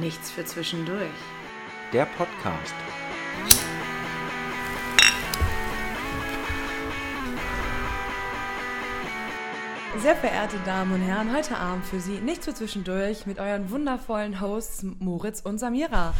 Nichts 0.00 0.30
für 0.30 0.42
zwischendurch. 0.42 1.10
Der 1.92 2.06
Podcast. 2.06 2.74
Sehr 9.98 10.16
verehrte 10.16 10.56
Damen 10.64 10.94
und 10.94 11.02
Herren, 11.02 11.36
heute 11.36 11.58
Abend 11.58 11.84
für 11.84 12.00
Sie 12.00 12.20
nichts 12.20 12.46
für 12.46 12.54
zwischendurch 12.54 13.26
mit 13.26 13.38
euren 13.38 13.70
wundervollen 13.70 14.40
Hosts 14.40 14.86
Moritz 14.98 15.40
und 15.40 15.58
Samira. 15.58 16.14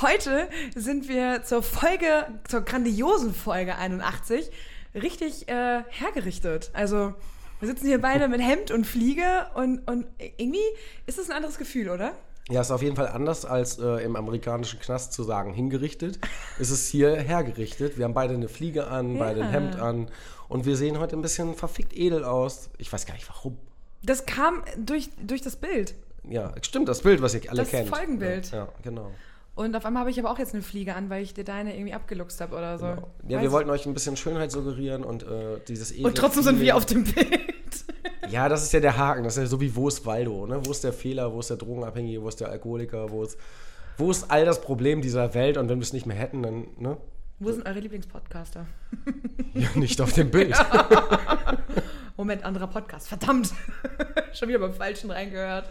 Heute 0.00 0.48
sind 0.74 1.06
wir 1.06 1.42
zur 1.42 1.62
Folge, 1.62 2.26
zur 2.48 2.62
grandiosen 2.62 3.34
Folge 3.34 3.76
81 3.76 4.50
richtig 4.94 5.48
äh, 5.48 5.82
hergerichtet. 5.90 6.70
Also 6.72 7.12
wir 7.60 7.68
sitzen 7.68 7.88
hier 7.88 8.00
beide 8.00 8.26
mit 8.28 8.40
Hemd 8.40 8.70
und 8.70 8.86
Fliege 8.86 9.48
und, 9.52 9.86
und 9.86 10.06
irgendwie 10.18 10.64
ist 11.04 11.18
es 11.18 11.28
ein 11.28 11.36
anderes 11.36 11.58
Gefühl, 11.58 11.90
oder? 11.90 12.14
Ja, 12.50 12.60
ist 12.60 12.70
auf 12.70 12.82
jeden 12.82 12.96
Fall 12.96 13.08
anders 13.08 13.44
als 13.44 13.78
äh, 13.78 14.04
im 14.04 14.16
amerikanischen 14.16 14.80
Knast 14.80 15.12
zu 15.12 15.22
sagen 15.22 15.54
hingerichtet. 15.54 16.18
ist 16.58 16.70
es 16.70 16.88
hier 16.88 17.16
hergerichtet. 17.16 17.98
Wir 17.98 18.04
haben 18.04 18.14
beide 18.14 18.34
eine 18.34 18.48
Fliege 18.48 18.88
an, 18.88 19.18
beide 19.18 19.42
ein 19.42 19.50
Hemd 19.50 19.76
an 19.76 20.10
und 20.48 20.66
wir 20.66 20.76
sehen 20.76 20.98
heute 20.98 21.16
ein 21.16 21.22
bisschen 21.22 21.54
verfickt 21.54 21.96
edel 21.96 22.24
aus. 22.24 22.70
Ich 22.78 22.92
weiß 22.92 23.06
gar 23.06 23.14
nicht 23.14 23.28
warum. 23.28 23.56
Das 24.02 24.26
kam 24.26 24.64
durch, 24.76 25.10
durch 25.24 25.42
das 25.42 25.56
Bild. 25.56 25.94
Ja, 26.28 26.52
stimmt, 26.62 26.88
das 26.88 27.02
Bild, 27.02 27.22
was 27.22 27.34
ihr 27.34 27.48
alle 27.48 27.62
Das 27.62 27.70
kennt. 27.70 27.88
Folgenbild. 27.88 28.50
Ja, 28.50 28.58
ja 28.58 28.68
genau. 28.82 29.10
Und 29.54 29.76
auf 29.76 29.84
einmal 29.84 30.00
habe 30.00 30.10
ich 30.10 30.18
aber 30.18 30.30
auch 30.30 30.38
jetzt 30.38 30.54
eine 30.54 30.62
Fliege 30.62 30.94
an, 30.94 31.10
weil 31.10 31.22
ich 31.22 31.34
dir 31.34 31.44
deine 31.44 31.74
irgendwie 31.76 31.92
abgeluchst 31.92 32.40
habe 32.40 32.56
oder 32.56 32.78
so. 32.78 32.86
Ja, 32.86 33.38
Weiß- 33.38 33.42
wir 33.42 33.52
wollten 33.52 33.68
euch 33.70 33.84
ein 33.86 33.92
bisschen 33.92 34.16
Schönheit 34.16 34.50
suggerieren 34.50 35.04
und 35.04 35.24
äh, 35.24 35.58
dieses 35.68 35.92
Und 35.92 36.16
trotzdem 36.16 36.42
sind 36.42 36.54
Feeling. 36.54 36.66
wir 36.66 36.76
auf 36.76 36.86
dem 36.86 37.04
Bild. 37.04 37.84
Ja, 38.30 38.48
das 38.48 38.62
ist 38.62 38.72
ja 38.72 38.80
der 38.80 38.96
Haken. 38.96 39.24
Das 39.24 39.36
ist 39.36 39.42
ja 39.42 39.46
so 39.46 39.60
wie, 39.60 39.76
wo 39.76 39.88
ist 39.88 40.06
Waldo? 40.06 40.46
Ne? 40.46 40.64
Wo 40.64 40.70
ist 40.70 40.84
der 40.84 40.92
Fehler? 40.94 41.32
Wo 41.34 41.40
ist 41.40 41.50
der 41.50 41.58
Drogenabhängige? 41.58 42.22
Wo 42.22 42.28
ist 42.28 42.40
der 42.40 42.48
Alkoholiker? 42.48 43.10
Wo 43.10 43.24
ist, 43.24 43.36
wo 43.98 44.10
ist 44.10 44.30
all 44.30 44.46
das 44.46 44.62
Problem 44.62 45.02
dieser 45.02 45.34
Welt? 45.34 45.58
Und 45.58 45.68
wenn 45.68 45.78
wir 45.78 45.82
es 45.84 45.92
nicht 45.92 46.06
mehr 46.06 46.16
hätten, 46.16 46.42
dann 46.42 46.66
ne? 46.78 46.96
Wo 47.38 47.50
sind 47.52 47.66
eure 47.66 47.80
Lieblingspodcaster? 47.80 48.64
ja, 49.54 49.68
nicht 49.74 50.00
auf 50.00 50.12
dem 50.14 50.30
Bild. 50.30 50.54
Moment, 52.16 52.44
anderer 52.44 52.68
Podcast. 52.68 53.08
Verdammt. 53.08 53.52
Schon 54.32 54.48
wieder 54.48 54.60
beim 54.60 54.72
Falschen 54.74 55.10
reingehört. 55.10 55.68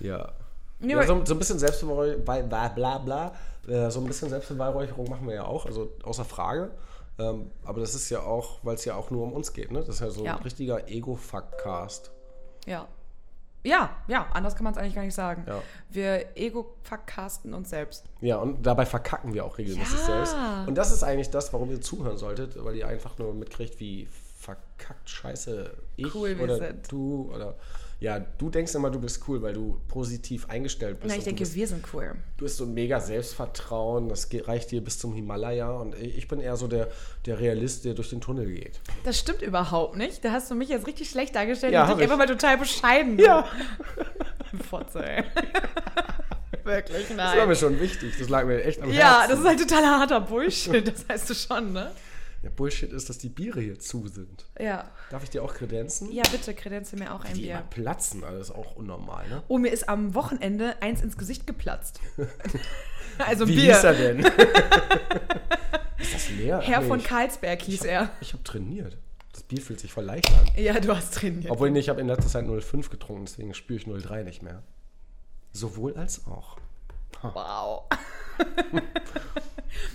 Ja. 0.00 0.32
Ja 0.80 1.02
so, 1.06 1.24
so 1.24 1.34
ein 1.34 1.38
bisschen 1.38 1.58
Selbstbeweihräucherung, 1.58 2.24
bla 2.48 2.68
bla 2.68 2.98
bla. 2.98 3.32
Äh, 3.68 3.90
so 3.90 4.00
ein 4.00 4.06
bisschen 4.06 4.28
Selbstbeweihräucherung 4.28 5.08
machen 5.08 5.26
wir 5.26 5.34
ja 5.34 5.44
auch, 5.44 5.66
also 5.66 5.92
außer 6.02 6.24
Frage. 6.24 6.70
Ähm, 7.18 7.50
aber 7.64 7.80
das 7.80 7.94
ist 7.94 8.10
ja 8.10 8.20
auch, 8.20 8.58
weil 8.62 8.74
es 8.74 8.84
ja 8.84 8.96
auch 8.96 9.10
nur 9.10 9.22
um 9.22 9.32
uns 9.32 9.52
geht, 9.52 9.70
ne? 9.70 9.78
Das 9.80 9.88
ist 9.88 10.00
ja 10.00 10.10
so 10.10 10.24
Ja. 10.24 10.36
ein 10.36 10.42
richtiger 10.42 10.88
Ego-Fuck-Cast. 10.88 12.10
Ja. 12.66 12.88
Ja, 13.66 13.96
ja, 14.08 14.26
anders 14.34 14.56
kann 14.56 14.64
man 14.64 14.74
es 14.74 14.78
eigentlich 14.78 14.94
gar 14.94 15.02
nicht 15.04 15.14
sagen. 15.14 15.44
Ja. 15.46 15.62
Wir 15.88 16.36
ego-vercasten 16.36 17.54
uns 17.54 17.70
selbst. 17.70 18.04
Ja, 18.20 18.36
und 18.36 18.66
dabei 18.66 18.84
verkacken 18.84 19.32
wir 19.32 19.44
auch 19.44 19.56
regelmäßig 19.56 19.98
Ja. 20.00 20.04
selbst. 20.04 20.36
Und 20.66 20.74
das 20.74 20.92
ist 20.92 21.02
eigentlich 21.02 21.30
das, 21.30 21.50
warum 21.52 21.70
ihr 21.70 21.80
zuhören 21.80 22.18
solltet, 22.18 22.62
weil 22.62 22.76
ihr 22.76 22.86
einfach 22.88 23.16
nur 23.16 23.32
mitkriegt, 23.32 23.80
wie 23.80 24.06
verkackt 24.38 25.08
scheiße 25.08 25.70
ich 25.96 26.14
Cool 26.14 26.36
oder 26.42 26.58
sind. 26.58 26.92
du 26.92 27.30
oder 27.34 27.54
ja, 28.00 28.18
du 28.20 28.50
denkst 28.50 28.74
immer, 28.74 28.90
du 28.90 29.00
bist 29.00 29.22
cool, 29.28 29.40
weil 29.42 29.52
du 29.54 29.80
positiv 29.88 30.48
eingestellt 30.50 31.00
bist. 31.00 31.10
Na, 31.12 31.18
ich 31.18 31.24
denke, 31.24 31.40
bist, 31.40 31.54
wir 31.54 31.66
sind 31.66 31.84
cool. 31.92 32.14
Du 32.36 32.44
hast 32.44 32.56
so 32.58 32.64
ein 32.64 32.74
mega 32.74 33.00
Selbstvertrauen, 33.00 34.08
das 34.08 34.28
geht, 34.28 34.46
reicht 34.48 34.70
dir 34.70 34.82
bis 34.82 34.98
zum 34.98 35.14
Himalaya 35.14 35.70
und 35.70 35.94
ich 35.96 36.28
bin 36.28 36.40
eher 36.40 36.56
so 36.56 36.66
der, 36.68 36.88
der 37.26 37.38
Realist, 37.40 37.84
der 37.84 37.94
durch 37.94 38.10
den 38.10 38.20
Tunnel 38.20 38.46
geht. 38.46 38.80
Das 39.04 39.18
stimmt 39.18 39.42
überhaupt 39.42 39.96
nicht. 39.96 40.24
Da 40.24 40.32
hast 40.32 40.50
du 40.50 40.54
mich 40.54 40.68
jetzt 40.68 40.86
richtig 40.86 41.08
schlecht 41.10 41.34
dargestellt. 41.34 41.72
Ja, 41.72 41.82
und 41.84 41.88
hab 41.90 41.96
dich 41.96 42.04
ich. 42.06 42.12
einfach 42.12 42.26
mal 42.26 42.32
total 42.32 42.58
bescheiden. 42.58 43.18
Ja. 43.18 43.46
Fotze, 44.68 45.04
ey. 45.04 45.24
Wirklich, 46.64 47.08
Das 47.08 47.16
war 47.18 47.36
nein. 47.36 47.48
mir 47.48 47.56
schon 47.56 47.78
wichtig, 47.78 48.14
das 48.18 48.28
lag 48.30 48.46
mir 48.46 48.62
echt 48.64 48.80
am 48.80 48.90
Ja, 48.90 49.18
Herzen. 49.20 49.30
das 49.30 49.40
ist 49.40 49.46
halt 49.46 49.60
totaler 49.60 49.98
harter 50.00 50.20
Bullshit. 50.20 50.86
Das 50.88 51.04
heißt 51.08 51.28
du 51.30 51.34
schon, 51.34 51.72
ne? 51.74 51.90
Ja, 52.44 52.50
Bullshit 52.54 52.92
ist, 52.92 53.08
dass 53.08 53.18
die 53.18 53.30
Biere 53.30 53.60
hier 53.60 53.78
zu 53.78 54.06
sind. 54.06 54.44
Ja. 54.60 54.90
Darf 55.10 55.22
ich 55.24 55.30
dir 55.30 55.42
auch 55.42 55.54
kredenzen? 55.54 56.12
Ja, 56.12 56.22
bitte, 56.30 56.54
kredenze 56.54 56.94
mir 56.96 57.14
auch 57.14 57.24
ein 57.24 57.34
Die 57.34 57.42
Bier. 57.42 57.64
platzen, 57.70 58.22
alles 58.22 58.50
auch 58.50 58.76
unnormal, 58.76 59.26
ne? 59.28 59.42
Oh, 59.48 59.58
mir 59.58 59.70
ist 59.70 59.88
am 59.88 60.14
Wochenende 60.14 60.80
eins 60.82 61.00
ins 61.02 61.16
Gesicht 61.16 61.46
geplatzt. 61.46 62.00
also 63.18 63.44
ein 63.44 63.48
Wie 63.48 63.56
Bier. 63.56 63.74
hieß 63.74 63.84
er 63.84 63.94
denn? 63.94 64.18
ist 65.98 66.14
das 66.14 66.30
leer? 66.30 66.60
Herr 66.60 66.80
Nee, 66.82 66.88
von 66.88 66.98
ich- 67.00 67.04
Karlsberg 67.06 67.62
hieß 67.62 67.84
er. 67.84 68.10
Ich 68.20 68.32
habe 68.34 68.42
trainiert. 68.44 68.96
Das 69.32 69.42
Bier 69.42 69.60
fühlt 69.60 69.80
sich 69.80 69.92
voll 69.92 70.04
leicht 70.04 70.30
an. 70.30 70.46
Ja, 70.62 70.78
du 70.78 70.94
hast 70.94 71.14
trainiert. 71.14 71.50
Obwohl, 71.50 71.70
nee, 71.70 71.80
ich 71.80 71.88
habe 71.88 72.00
in 72.00 72.06
letzter 72.06 72.28
Zeit 72.28 72.44
0,5 72.44 72.88
getrunken, 72.90 73.24
deswegen 73.24 73.52
spüre 73.54 73.80
ich 73.80 73.86
0,3 73.86 74.22
nicht 74.22 74.42
mehr. 74.42 74.62
Sowohl 75.52 75.96
als 75.96 76.26
auch. 76.26 76.58
Wow. 77.22 77.84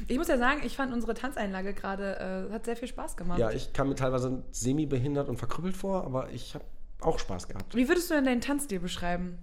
ich 0.07 0.17
muss 0.17 0.27
ja 0.27 0.37
sagen, 0.37 0.61
ich 0.63 0.75
fand 0.75 0.93
unsere 0.93 1.13
Tanzeinlage 1.13 1.73
gerade, 1.73 2.47
äh, 2.49 2.53
hat 2.53 2.65
sehr 2.65 2.75
viel 2.75 2.87
Spaß 2.87 3.17
gemacht. 3.17 3.39
Ja, 3.39 3.51
ich 3.51 3.73
kam 3.73 3.89
mir 3.89 3.95
teilweise 3.95 4.43
semi-behindert 4.51 5.29
und 5.29 5.37
verkrüppelt 5.37 5.75
vor, 5.75 6.03
aber 6.03 6.29
ich 6.31 6.55
habe 6.55 6.65
auch 7.01 7.19
Spaß 7.19 7.47
gehabt. 7.47 7.75
Wie 7.75 7.87
würdest 7.87 8.09
du 8.09 8.15
denn 8.15 8.25
deinen 8.25 8.41
Tanzstil 8.41 8.79
beschreiben? 8.79 9.37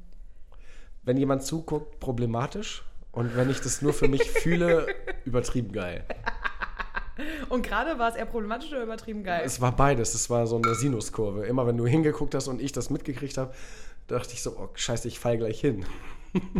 Wenn 1.02 1.16
jemand 1.16 1.42
zuguckt, 1.42 2.00
problematisch. 2.00 2.84
Und 3.12 3.34
wenn 3.34 3.48
ich 3.48 3.60
das 3.60 3.80
nur 3.80 3.94
für 3.94 4.08
mich 4.08 4.30
fühle, 4.30 4.86
übertrieben 5.24 5.72
geil. 5.72 6.04
Und 7.48 7.62
gerade 7.62 7.98
war 7.98 8.10
es 8.10 8.16
eher 8.16 8.26
problematisch 8.26 8.70
oder 8.72 8.82
übertrieben 8.82 9.24
geil? 9.24 9.42
Es 9.44 9.60
war 9.60 9.74
beides. 9.74 10.14
Es 10.14 10.28
war 10.28 10.46
so 10.46 10.56
eine 10.56 10.74
Sinuskurve. 10.74 11.46
Immer 11.46 11.66
wenn 11.66 11.78
du 11.78 11.86
hingeguckt 11.86 12.34
hast 12.34 12.48
und 12.48 12.60
ich 12.60 12.72
das 12.72 12.90
mitgekriegt 12.90 13.38
habe, 13.38 13.54
dachte 14.06 14.34
ich 14.34 14.42
so, 14.42 14.50
oh 14.58 14.68
scheiße, 14.74 15.08
ich 15.08 15.18
fall 15.18 15.38
gleich 15.38 15.60
hin. 15.60 15.86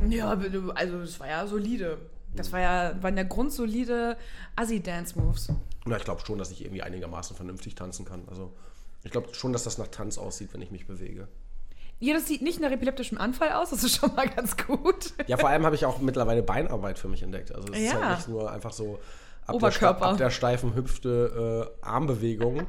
ja, 0.09 0.31
also 0.75 1.01
es 1.01 1.21
war 1.21 1.29
ja 1.29 1.47
solide. 1.47 1.99
Das 2.37 2.53
war 2.53 2.61
ja, 2.61 3.03
waren 3.03 3.17
ja 3.17 3.23
grundsolide 3.23 4.17
Assi-Dance-Moves. 4.57 5.49
Na, 5.87 5.97
ich 5.97 6.05
glaube 6.05 6.21
schon, 6.25 6.39
dass 6.39 6.51
ich 6.51 6.63
irgendwie 6.63 6.83
einigermaßen 6.83 7.37
vernünftig 7.37 7.75
tanzen 7.75 8.05
kann. 8.05 8.23
Also 8.29 8.53
ich 9.05 9.11
glaube 9.13 9.33
schon, 9.35 9.53
dass 9.53 9.65
das 9.65 9.79
nach 9.79 9.89
Tanz 9.89 10.19
aussieht, 10.19 10.51
wenn 10.53 10.63
ich 10.63 10.71
mich 10.71 10.87
bewege. 10.87 11.29
Ja, 11.99 12.13
das 12.15 12.27
sieht 12.27 12.43
nicht 12.43 12.61
nach 12.61 12.71
epileptischem 12.71 13.17
Anfall 13.19 13.53
aus, 13.53 13.71
das 13.71 13.83
ist 13.83 13.97
schon 13.97 14.15
mal 14.15 14.29
ganz 14.29 14.57
gut. 14.57 15.15
Ja, 15.29 15.39
vor 15.39 15.49
allem 15.49 15.65
habe 15.65 15.77
ich 15.77 15.87
auch 15.87 15.99
mittlerweile 16.01 16.43
Beinarbeit 16.43 16.99
für 16.99 17.09
mich 17.09 17.23
entdeckt. 17.23 17.55
Also 17.55 17.73
es 17.73 17.79
ist 17.79 17.93
Ja. 17.93 18.01
halt 18.05 18.17
nicht 18.19 18.29
nur 18.29 18.51
einfach 18.53 18.73
so 18.73 18.99
ab, 19.47 19.55
Oberkörper. 19.55 20.01
Der, 20.01 20.09
ab 20.11 20.17
der 20.19 20.31
steifen 20.31 20.75
Hüfte 20.75 21.73
äh, 21.83 21.87
Armbewegung. 21.87 22.67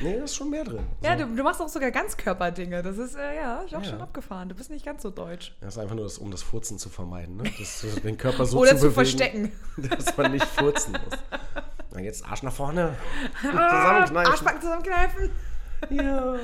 Nee, 0.00 0.16
da 0.16 0.24
ist 0.24 0.34
schon 0.36 0.50
mehr 0.50 0.64
drin. 0.64 0.86
Ja, 1.02 1.18
So. 1.18 1.24
du, 1.26 1.36
du 1.36 1.42
machst 1.42 1.60
auch 1.60 1.68
sogar 1.68 1.90
Ganzkörperdinge. 1.90 2.82
Das 2.82 2.98
ist, 2.98 3.14
äh, 3.16 3.36
ja, 3.36 3.60
ist 3.62 3.74
auch 3.74 3.82
Ja. 3.82 3.90
schon 3.90 4.00
abgefahren. 4.00 4.48
Du 4.48 4.54
bist 4.54 4.70
nicht 4.70 4.84
ganz 4.84 5.02
so 5.02 5.10
deutsch. 5.10 5.54
Das 5.60 5.74
ist 5.74 5.78
einfach 5.78 5.94
nur, 5.94 6.04
das, 6.04 6.18
um 6.18 6.30
das 6.30 6.42
Furzen 6.42 6.78
zu 6.78 6.88
vermeiden. 6.88 7.36
Ne? 7.36 7.44
Das, 7.58 7.80
so 7.80 8.00
den 8.00 8.16
Körper 8.16 8.46
so 8.46 8.58
Oder 8.60 8.70
zu, 8.70 8.76
zu 8.76 8.82
bewegen, 8.90 8.94
verstecken. 8.94 9.52
dass 9.76 10.16
man 10.16 10.32
nicht 10.32 10.46
furzen 10.46 10.92
muss. 10.92 11.18
Na, 11.92 12.00
jetzt 12.00 12.24
Arsch 12.26 12.42
nach 12.42 12.52
vorne. 12.52 12.94
Ah, 13.42 14.04
Zusammenkneifen. 14.06 14.32
Arschbacken 14.32 14.60
zusammenkneifen. 14.60 15.30
Ja. 15.90 16.36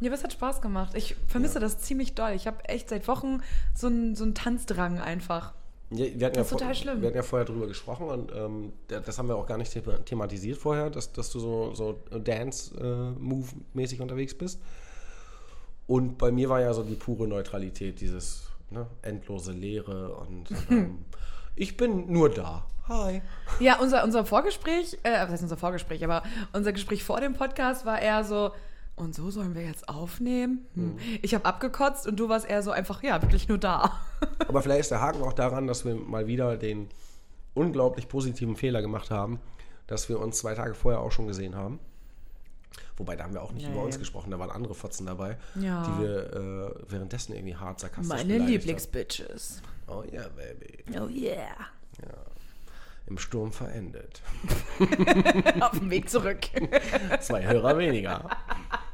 Ja, 0.00 0.12
es 0.12 0.22
hat 0.22 0.32
Spaß 0.32 0.60
gemacht. 0.60 0.94
Ich 0.94 1.16
vermisse 1.26 1.58
das 1.60 1.78
ziemlich 1.80 2.14
doll. 2.14 2.30
Ich 2.30 2.46
habe 2.46 2.64
echt 2.66 2.88
seit 2.88 3.08
Wochen 3.08 3.42
so 3.74 3.88
einen 3.88 4.14
so 4.14 4.22
einen 4.24 4.34
Tanzdrang 4.34 5.00
einfach. 5.00 5.52
Ja, 5.90 6.04
wir 6.18 6.26
hatten 6.26 6.36
Das 6.36 6.46
ist 6.46 6.52
ja 6.52 6.58
total 6.58 6.74
schlimm. 6.74 7.00
Wir 7.00 7.08
hatten 7.08 7.16
ja 7.16 7.22
vorher 7.22 7.46
drüber 7.46 7.66
gesprochen 7.66 8.08
und 8.08 8.30
ähm, 8.34 8.72
da- 8.88 9.00
das 9.00 9.16
haben 9.18 9.28
wir 9.28 9.36
auch 9.36 9.46
gar 9.46 9.56
nicht 9.58 9.72
thema- 9.72 10.04
thematisiert 10.04 10.58
vorher, 10.58 10.90
dass, 10.90 11.12
dass 11.12 11.30
du 11.30 11.40
so, 11.40 11.74
so 11.74 11.98
Dance-Move-mäßig 12.10 14.00
unterwegs 14.00 14.34
bist. 14.34 14.60
Und 15.86 16.18
bei 16.18 16.30
mir 16.30 16.48
war 16.50 16.60
ja 16.60 16.74
so 16.74 16.82
die 16.82 16.94
pure 16.94 17.26
Neutralität, 17.26 18.00
dieses 18.00 18.48
ne, 18.70 18.86
endlose 19.02 19.52
Leere 19.52 20.14
und 20.16 20.48
ähm, 20.70 21.04
ich 21.56 21.76
bin 21.76 22.12
nur 22.12 22.28
da. 22.28 22.66
Hi. 22.88 23.22
Ja, 23.60 23.78
unser, 23.80 24.04
unser 24.04 24.24
Vorgespräch, 24.24 24.98
äh, 25.02 25.12
was 25.22 25.30
heißt 25.30 25.42
unser 25.42 25.56
Vorgespräch, 25.56 26.04
aber 26.04 26.22
unser 26.52 26.72
Gespräch 26.72 27.04
vor 27.04 27.20
dem 27.20 27.34
Podcast 27.34 27.84
war 27.86 28.00
eher 28.00 28.24
so, 28.24 28.50
und 28.98 29.14
so 29.14 29.30
sollen 29.30 29.54
wir 29.54 29.62
jetzt 29.64 29.88
aufnehmen? 29.88 30.66
Hm. 30.74 30.96
Ich 31.22 31.34
habe 31.34 31.44
abgekotzt 31.44 32.06
und 32.06 32.18
du 32.18 32.28
warst 32.28 32.48
eher 32.48 32.62
so 32.62 32.70
einfach, 32.70 33.02
ja, 33.02 33.20
wirklich 33.22 33.48
nur 33.48 33.58
da. 33.58 33.98
Aber 34.48 34.62
vielleicht 34.62 34.80
ist 34.80 34.90
der 34.90 35.00
Haken 35.00 35.22
auch 35.22 35.32
daran, 35.32 35.66
dass 35.66 35.84
wir 35.84 35.94
mal 35.94 36.26
wieder 36.26 36.56
den 36.56 36.88
unglaublich 37.54 38.08
positiven 38.08 38.56
Fehler 38.56 38.82
gemacht 38.82 39.10
haben, 39.10 39.40
dass 39.86 40.08
wir 40.08 40.18
uns 40.20 40.38
zwei 40.38 40.54
Tage 40.54 40.74
vorher 40.74 41.00
auch 41.00 41.12
schon 41.12 41.26
gesehen 41.26 41.54
haben. 41.56 41.78
Wobei, 42.96 43.16
da 43.16 43.24
haben 43.24 43.32
wir 43.34 43.42
auch 43.42 43.52
nicht 43.52 43.66
Nee. 43.66 43.72
über 43.72 43.82
uns 43.84 43.98
gesprochen, 43.98 44.30
da 44.30 44.38
waren 44.38 44.50
andere 44.50 44.74
Fotzen 44.74 45.06
dabei, 45.06 45.36
Ja. 45.54 45.82
die 45.84 46.02
wir 46.02 46.32
äh, 46.32 46.90
währenddessen 46.92 47.32
irgendwie 47.34 47.56
hart 47.56 47.80
sarkastisch 47.80 48.08
Meine 48.08 48.38
Lieblingsbitches. 48.38 49.62
Oh 49.86 50.02
ja, 50.12 50.24
Baby. 50.28 50.84
Oh 51.00 51.06
yeah. 51.08 51.46
Im 53.06 53.16
Sturm 53.16 53.52
verendet. 53.52 54.20
Auf 55.60 55.78
dem 55.78 55.88
Weg 55.90 56.10
zurück. 56.10 56.40
Zwei 57.20 57.46
Hörer 57.46 57.78
weniger. 57.78 58.28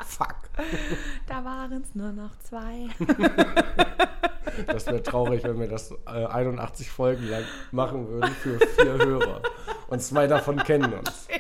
Fuck. 0.05 0.37
da 1.27 1.45
waren 1.45 1.83
es 1.83 1.95
nur 1.95 2.13
noch 2.13 2.39
zwei. 2.39 2.89
Das 4.69 4.87
wäre 4.87 5.03
traurig, 5.03 5.43
wenn 5.43 5.59
wir 5.59 5.67
das 5.67 5.91
äh, 6.07 6.27
81 6.27 6.89
Folgen 6.89 7.29
lang 7.29 7.43
machen 7.73 8.09
würden 8.09 8.31
für 8.35 8.59
vier 8.61 8.93
Hörer. 8.93 9.43
Und 9.89 10.01
zwei 10.01 10.29
davon 10.29 10.59
kennen 10.59 10.93
uns. 10.93 11.29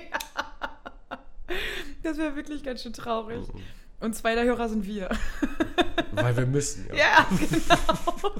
Das 2.02 2.18
wäre 2.18 2.36
wirklich 2.36 2.62
ganz 2.62 2.82
schön 2.82 2.92
traurig. 2.92 3.48
Mhm. 3.48 3.62
Und 4.00 4.14
zwei 4.14 4.34
der 4.34 4.44
Hörer 4.44 4.68
sind 4.68 4.84
wir. 4.84 5.08
Weil 6.12 6.36
wir 6.36 6.44
müssen. 6.44 6.86
Ja. 6.88 6.96
Ja, 6.96 7.26
genau. 7.30 8.32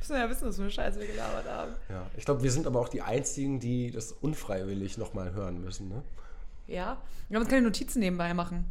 Müssen 0.00 0.14
wir 0.14 0.18
ja 0.18 0.30
wissen, 0.30 0.48
was 0.48 0.56
für 0.56 0.62
eine 0.62 0.70
Scheiße 0.72 0.98
wir 0.98 1.06
gelabert 1.06 1.48
haben. 1.48 1.72
Ja, 1.88 2.06
ich 2.16 2.24
glaube, 2.24 2.42
wir 2.42 2.50
sind 2.50 2.66
aber 2.66 2.80
auch 2.80 2.88
die 2.88 3.02
Einzigen, 3.02 3.60
die 3.60 3.92
das 3.92 4.10
unfreiwillig 4.10 4.98
nochmal 4.98 5.32
hören 5.32 5.62
müssen. 5.62 5.88
Ne? 5.88 6.02
Ja. 6.66 7.00
Wir 7.28 7.36
haben 7.36 7.42
uns 7.42 7.50
keine 7.50 7.62
Notizen 7.66 8.00
nebenbei 8.00 8.34
machen. 8.34 8.64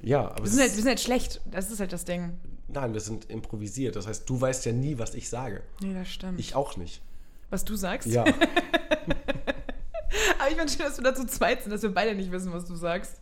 Ja, 0.00 0.28
aber 0.30 0.44
Wir 0.44 0.50
sind, 0.50 0.60
halt, 0.60 0.70
wir 0.70 0.76
sind 0.76 0.88
halt 0.88 1.00
schlecht. 1.00 1.40
Das 1.50 1.70
ist 1.70 1.80
halt 1.80 1.92
das 1.92 2.04
Ding. 2.04 2.34
nein, 2.68 2.92
wir 2.92 3.00
sind 3.00 3.28
improvisiert. 3.30 3.96
Das 3.96 4.06
heißt, 4.06 4.28
du 4.28 4.40
weißt 4.40 4.64
ja 4.66 4.72
nie, 4.72 4.98
was 4.98 5.14
ich 5.14 5.28
sage. 5.28 5.62
Nee, 5.80 5.94
das 5.94 6.08
stimmt. 6.08 6.38
Ich 6.38 6.54
auch 6.54 6.76
nicht. 6.76 7.02
was 7.50 7.64
du 7.64 7.74
sagst? 7.76 8.06
Ja, 8.08 8.24
Aber 10.38 10.50
ich 10.50 10.56
finde 10.56 10.72
schön, 10.72 10.86
dass 10.86 10.96
wir 10.96 11.04
da 11.04 11.14
zu 11.14 11.26
zweit 11.26 11.62
sind, 11.62 11.72
dass 11.72 11.82
wir 11.82 11.92
beide 11.92 12.14
nicht 12.14 12.30
wissen, 12.30 12.52
was 12.52 12.64
du 12.66 12.74
sagst. 12.76 13.20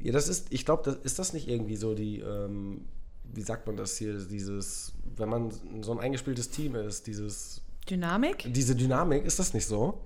ja 0.00 0.12
das 0.12 0.28
ist, 0.28 0.48
ich 0.50 0.64
glaube, 0.64 0.82
das, 0.84 0.96
ist 0.96 1.18
das 1.18 1.32
nicht 1.32 1.48
irgendwie 1.48 1.76
so 1.76 1.94
die, 1.94 2.20
ähm, 2.20 2.84
wie 3.32 3.42
sagt 3.42 3.66
man 3.66 3.76
das 3.76 3.96
hier, 3.96 4.18
dieses, 4.18 4.92
wenn 5.16 5.28
man 5.28 5.50
so 5.82 5.92
ein 5.92 5.98
eingespieltes 6.00 6.50
Team 6.50 6.74
ist, 6.74 7.06
dieses, 7.06 7.62
Dynamik? 7.88 8.52
diese 8.52 8.74
Dynamik, 8.74 9.24
ist 9.24 9.38
das 9.38 9.54
nicht 9.54 9.66
so? 9.66 10.00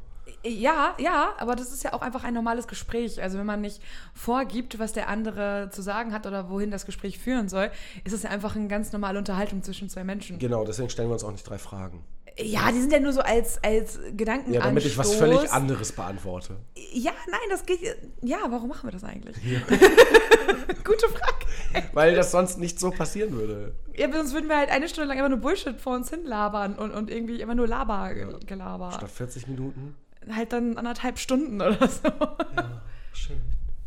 Ja, 0.45 0.95
ja, 0.99 1.35
aber 1.39 1.57
das 1.57 1.73
ist 1.73 1.85
ja 1.85 1.93
auch 1.93 2.03
einfach 2.03 2.25
ein 2.25 2.35
normales 2.35 2.67
Gespräch. 2.69 3.23
Also 3.23 3.39
wenn 3.39 3.47
man 3.47 3.61
nicht 3.61 3.83
vorgibt, 4.15 4.79
was 4.79 4.93
der 4.93 5.09
andere 5.09 5.69
zu 5.73 5.83
sagen 5.83 6.13
hat 6.13 6.27
oder 6.27 6.51
wohin 6.51 6.71
das 6.71 6.87
Gespräch 6.87 7.19
führen 7.19 7.49
soll, 7.49 7.71
ist 8.05 8.13
es 8.13 8.23
ja 8.23 8.31
einfach 8.31 8.57
eine 8.57 8.69
ganz 8.69 8.93
normale 8.93 9.19
Unterhaltung 9.19 9.63
zwischen 9.63 9.89
zwei 9.89 10.05
Menschen. 10.05 10.39
Genau, 10.39 10.65
deswegen 10.65 10.91
stellen 10.91 11.09
wir 11.09 11.15
uns 11.15 11.25
auch 11.25 11.33
nicht 11.33 11.49
drei 11.49 11.59
Fragen. 11.59 12.05
Ja, 12.41 12.71
die 12.71 12.81
sind 12.81 12.93
ja 12.93 13.01
nur 13.01 13.13
so 13.13 13.21
als, 13.21 13.63
als 13.65 13.99
Gedankenanstoß. 14.17 14.55
Ja, 14.55 14.61
damit 14.61 14.85
ich 14.85 14.97
was 14.97 15.15
völlig 15.15 15.51
anderes 15.51 15.91
beantworte. 15.91 16.57
Ja, 16.93 17.11
nein, 17.29 17.41
das 17.51 17.67
geht. 17.67 17.81
Ja, 18.23 18.39
warum 18.49 18.69
machen 18.69 18.87
wir 18.87 18.93
das 18.93 19.03
eigentlich? 19.03 19.37
Gute 20.85 21.09
Frage. 21.09 21.89
Weil 21.93 22.15
das 22.15 22.31
sonst 22.31 22.59
nicht 22.59 22.79
so 22.79 22.91
passieren 22.91 23.33
würde. 23.33 23.75
Ja, 23.97 24.11
sonst 24.13 24.33
würden 24.35 24.49
wir 24.49 24.57
halt 24.57 24.71
eine 24.71 24.89
Stunde 24.89 25.09
lang 25.09 25.19
immer 25.19 25.29
nur 25.29 25.39
Bullshit 25.39 25.81
vor 25.81 25.97
uns 25.97 26.11
hin 26.11 26.25
labern 26.25 26.77
und, 26.77 26.93
und 26.93 27.11
irgendwie 27.11 27.41
immer 27.41 27.57
nur 27.57 27.67
Laber 27.67 28.15
gelabert. 28.47 28.95
Statt 28.95 29.11
40 29.11 29.49
Minuten. 29.49 29.97
Halt 30.35 30.53
dann 30.53 30.77
anderthalb 30.77 31.19
Stunden 31.19 31.61
oder 31.61 31.89
so. 31.89 32.09
Ja, 32.09 32.83
schön. 33.13 33.41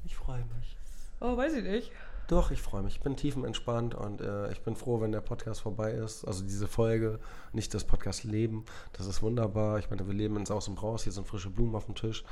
Ich 0.06 0.16
freue 0.16 0.44
mich. 0.58 0.78
Oh, 1.20 1.38
weiß 1.38 1.54
ich 1.54 1.64
nicht. 1.64 1.92
Doch, 2.28 2.52
ich 2.52 2.62
freue 2.62 2.82
mich. 2.82 2.96
Ich 2.96 3.02
bin 3.02 3.18
tiefenentspannt 3.18 3.94
und 3.94 4.22
äh, 4.22 4.52
ich 4.54 4.62
bin 4.62 4.76
froh, 4.78 5.02
wenn 5.02 5.12
der 5.12 5.20
Podcast 5.22 5.62
vorbei 5.62 5.92
ist. 5.92 6.24
Also 6.26 6.44
diese 6.44 6.68
Folge, 6.68 7.20
nicht 7.52 7.74
das 7.74 7.84
Podcast 7.84 8.24
Leben. 8.24 8.64
Das 8.94 9.06
ist 9.06 9.22
wunderbar. 9.22 9.80
Ich 9.80 9.90
meine, 9.90 10.08
wir 10.08 10.14
leben 10.14 10.38
ins 10.38 10.50
Aus 10.50 10.68
und 10.70 10.82
Raus. 10.82 11.04
Hier 11.04 11.12
sind 11.12 11.28
frische 11.28 11.50
Blumen 11.50 11.76
auf 11.76 11.86
dem 11.86 11.96
Tisch. 11.96 12.24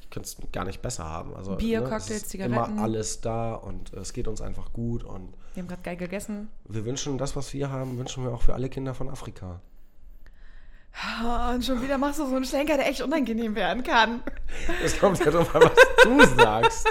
Ich 0.00 0.08
könnte 0.08 0.26
es 0.28 0.36
gar 0.52 0.64
nicht 0.64 0.80
besser 0.80 1.04
haben. 1.04 1.34
Also, 1.36 1.56
Bier, 1.56 1.82
es 1.82 1.88
Cocktails, 1.90 2.28
Zigaretten. 2.28 2.54
Immer 2.54 2.82
alles 2.82 3.20
da 3.20 3.54
und 3.54 3.92
äh, 3.92 3.98
es 3.98 4.12
geht 4.14 4.26
uns 4.26 4.40
einfach 4.40 4.72
gut. 4.72 5.04
Und 5.04 5.34
Wir 5.54 5.62
haben 5.62 5.68
gerade 5.68 5.82
geil 5.82 5.96
gegessen. 5.98 6.48
wir 6.68 6.84
wünschen 6.86 7.18
das, 7.18 7.36
was 7.36 7.52
wir 7.52 7.70
haben, 7.70 7.98
wünschen 7.98 8.24
wir 8.24 8.32
auch 8.32 8.42
für 8.42 8.54
alle 8.54 8.70
Kinder 8.70 8.94
von 8.94 9.10
Afrika. 9.10 9.60
Oh, 10.94 11.54
und 11.54 11.64
schon 11.64 11.82
wieder 11.82 11.96
machst 11.98 12.20
du 12.20 12.26
so 12.26 12.36
einen 12.36 12.44
Schlenker, 12.44 12.76
der 12.76 12.88
echt 12.88 13.00
unangenehm 13.00 13.54
werden 13.54 13.82
kann. 13.82 14.22
Es 14.84 14.98
kommt 14.98 15.18
ja 15.24 15.30
drauf 15.30 15.54
an, 15.54 15.62
was 15.62 15.74
du 16.04 16.36
sagst. 16.42 16.86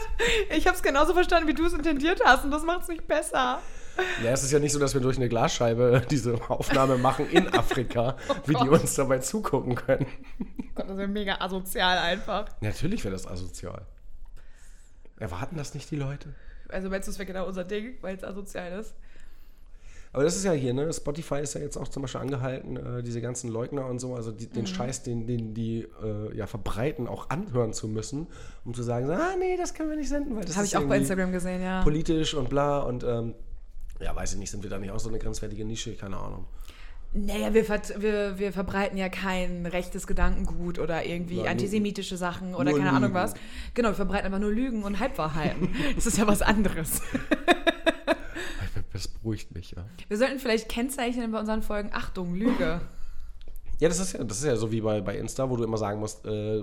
Ich 0.50 0.66
habe 0.68 0.76
es 0.76 0.82
genauso 0.84 1.14
verstanden, 1.14 1.48
wie 1.48 1.54
du 1.54 1.66
es 1.66 1.74
intendiert 1.74 2.20
hast 2.26 2.44
und 2.44 2.52
das 2.52 2.64
macht 2.64 2.82
es 2.84 2.88
nicht 2.88 3.08
besser. 3.08 3.62
Ja, 4.24 4.32
es 4.32 4.42
ist 4.44 4.52
ja 4.52 4.60
nicht 4.60 4.72
so, 4.72 4.80
dass 4.80 4.94
wir 4.94 5.02
durch 5.02 5.18
eine 5.18 5.30
Glasscheibe 5.30 6.02
diese 6.10 6.34
Aufnahme 6.50 6.98
machen 6.98 7.30
in 7.30 7.48
Afrika, 7.54 8.16
wie 8.48 8.56
die 8.56 8.70
uns 8.70 8.96
dabei 8.96 9.20
zugucken 9.20 9.76
können. 9.76 10.08
Gott, 10.76 10.86
das 10.86 10.96
ist 10.96 11.02
ja 11.02 11.08
mega 11.08 11.36
asozial 11.40 11.98
einfach. 12.00 12.48
Natürlich 12.62 13.04
wäre 13.04 13.14
das 13.14 13.28
asozial. 13.28 13.86
Erwarten 15.20 15.58
das 15.58 15.74
nicht 15.76 15.92
die 15.92 15.98
Leute? 15.98 16.34
Also 16.70 16.90
meinst 16.90 17.08
du, 17.08 17.12
es 17.12 17.20
wäre 17.20 17.28
genau 17.28 17.46
unser 17.46 17.66
Ding, 17.66 17.98
weil 18.02 18.16
es 18.16 18.24
asozial 18.24 18.72
ist? 18.80 18.96
Aber 20.14 20.24
das 20.26 20.36
ist 20.36 20.44
ja 20.44 20.52
hier, 20.52 20.74
ne? 20.74 20.92
Spotify 20.92 21.40
ist 21.40 21.54
ja 21.56 21.62
jetzt 21.62 21.78
auch 21.78 21.88
zum 21.88 22.02
Beispiel 22.02 22.20
angehalten, 22.22 22.76
äh, 22.76 23.02
diese 23.04 23.22
ganzen 23.22 23.50
Leugner 23.50 23.86
und 23.86 24.00
so, 24.00 24.14
also 24.16 24.32
die, 24.32 24.48
Mhm. 24.48 24.54
den 24.54 24.68
Scheiß, 24.68 25.04
den, 25.04 25.26
den 25.26 25.54
die 25.54 25.88
äh, 26.04 26.36
ja 26.36 26.48
verbreiten, 26.48 27.08
auch 27.08 27.30
anhören 27.30 27.72
zu 27.72 27.88
müssen, 27.88 28.28
um 28.66 28.74
zu 28.74 28.84
sagen, 28.84 29.08
so, 29.08 29.14
ah 29.14 29.36
nee, 29.40 29.56
das 29.56 29.74
können 29.74 29.90
wir 29.90 29.96
nicht 29.98 30.10
senden, 30.10 30.34
weil 30.36 30.42
das 30.42 30.50
Das 30.50 30.58
habe 30.58 30.66
ich 30.68 30.76
auch 30.76 30.84
bei 30.84 30.98
Instagram 30.98 31.32
gesehen, 31.32 31.62
ja. 31.64 31.82
politisch 31.84 32.34
und 32.34 32.50
bla 32.50 32.80
und 32.80 33.04
ähm, 33.06 33.36
ja, 34.02 34.14
weiß 34.16 34.34
ich 34.34 34.40
nicht, 34.40 34.52
sind 34.52 34.64
wir 34.64 34.70
da 34.70 34.80
nicht 34.80 34.92
auch 34.92 35.00
so 35.00 35.10
eine 35.10 35.18
grenzwertige 35.20 35.64
Nische? 35.64 35.94
Keine 35.96 36.18
Ahnung. 36.18 36.46
Naja, 37.14 37.54
wir, 37.54 37.64
vert- 37.66 38.02
wir, 38.02 38.40
wir 38.40 38.52
verbreiten 38.54 38.98
ja 38.98 39.10
kein 39.10 39.66
rechtes 39.66 40.08
Gedankengut 40.08 40.80
oder 40.80 41.06
irgendwie 41.06 41.36
nur- 41.38 41.48
antisemitische 41.50 42.16
Sachen 42.18 42.56
oder 42.56 42.72
keine 42.72 42.90
Ahnung 42.90 43.02
Lügen. 43.04 43.14
was. 43.14 43.34
Genau, 43.74 43.90
wir 43.90 43.96
verbreiten 43.96 44.26
einfach 44.28 44.40
nur 44.40 44.52
Lügen 44.52 44.84
und 44.84 45.00
Halbwahrheiten. 45.00 45.70
das 45.96 46.06
ist 46.06 46.18
ja 46.18 46.26
was 46.28 46.42
anderes. 46.42 47.02
Das 48.94 49.08
beruhigt 49.08 49.54
mich, 49.54 49.72
ja. 49.72 49.86
Wir 50.08 50.18
sollten 50.18 50.40
vielleicht 50.40 50.70
kennzeichnen 50.70 51.32
bei 51.32 51.40
unseren 51.40 51.62
Folgen, 51.62 51.90
Achtung, 51.94 52.36
Lüge. 52.36 52.82
Ja, 53.82 53.88
das 53.88 54.00
ist 54.00 54.14
ja, 54.14 54.24
das 54.24 54.38
ist 54.38 54.44
ja 54.44 54.56
so 54.56 54.72
wie 54.72 54.80
bei, 54.80 55.02
bei 55.02 55.18
Insta, 55.18 55.50
wo 55.50 55.56
du 55.56 55.64
immer 55.64 55.78
sagen 55.78 56.00
musst, 56.00 56.24
äh, 56.28 56.62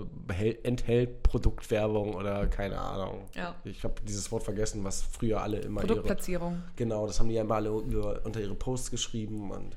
enthält 0.62 1.24
Produktwerbung 1.24 2.14
oder 2.14 2.46
keine 2.46 2.78
Ahnung. 2.78 3.26
Ja. 3.34 3.56
Ich 3.64 3.82
habe 3.82 3.94
dieses 4.06 4.30
Wort 4.30 4.44
vergessen, 4.44 4.84
was 4.84 5.02
früher 5.02 5.42
alle 5.42 5.58
immer 5.58 5.80
ihre. 5.80 5.88
Produktplatzierung. 5.88 6.62
Genau, 6.76 7.08
das 7.08 7.18
haben 7.18 7.28
die 7.28 7.34
ja 7.34 7.40
immer 7.40 7.56
alle 7.56 7.70
über, 7.70 8.20
unter 8.24 8.40
ihre 8.40 8.54
Posts 8.54 8.92
geschrieben 8.92 9.50
und 9.50 9.76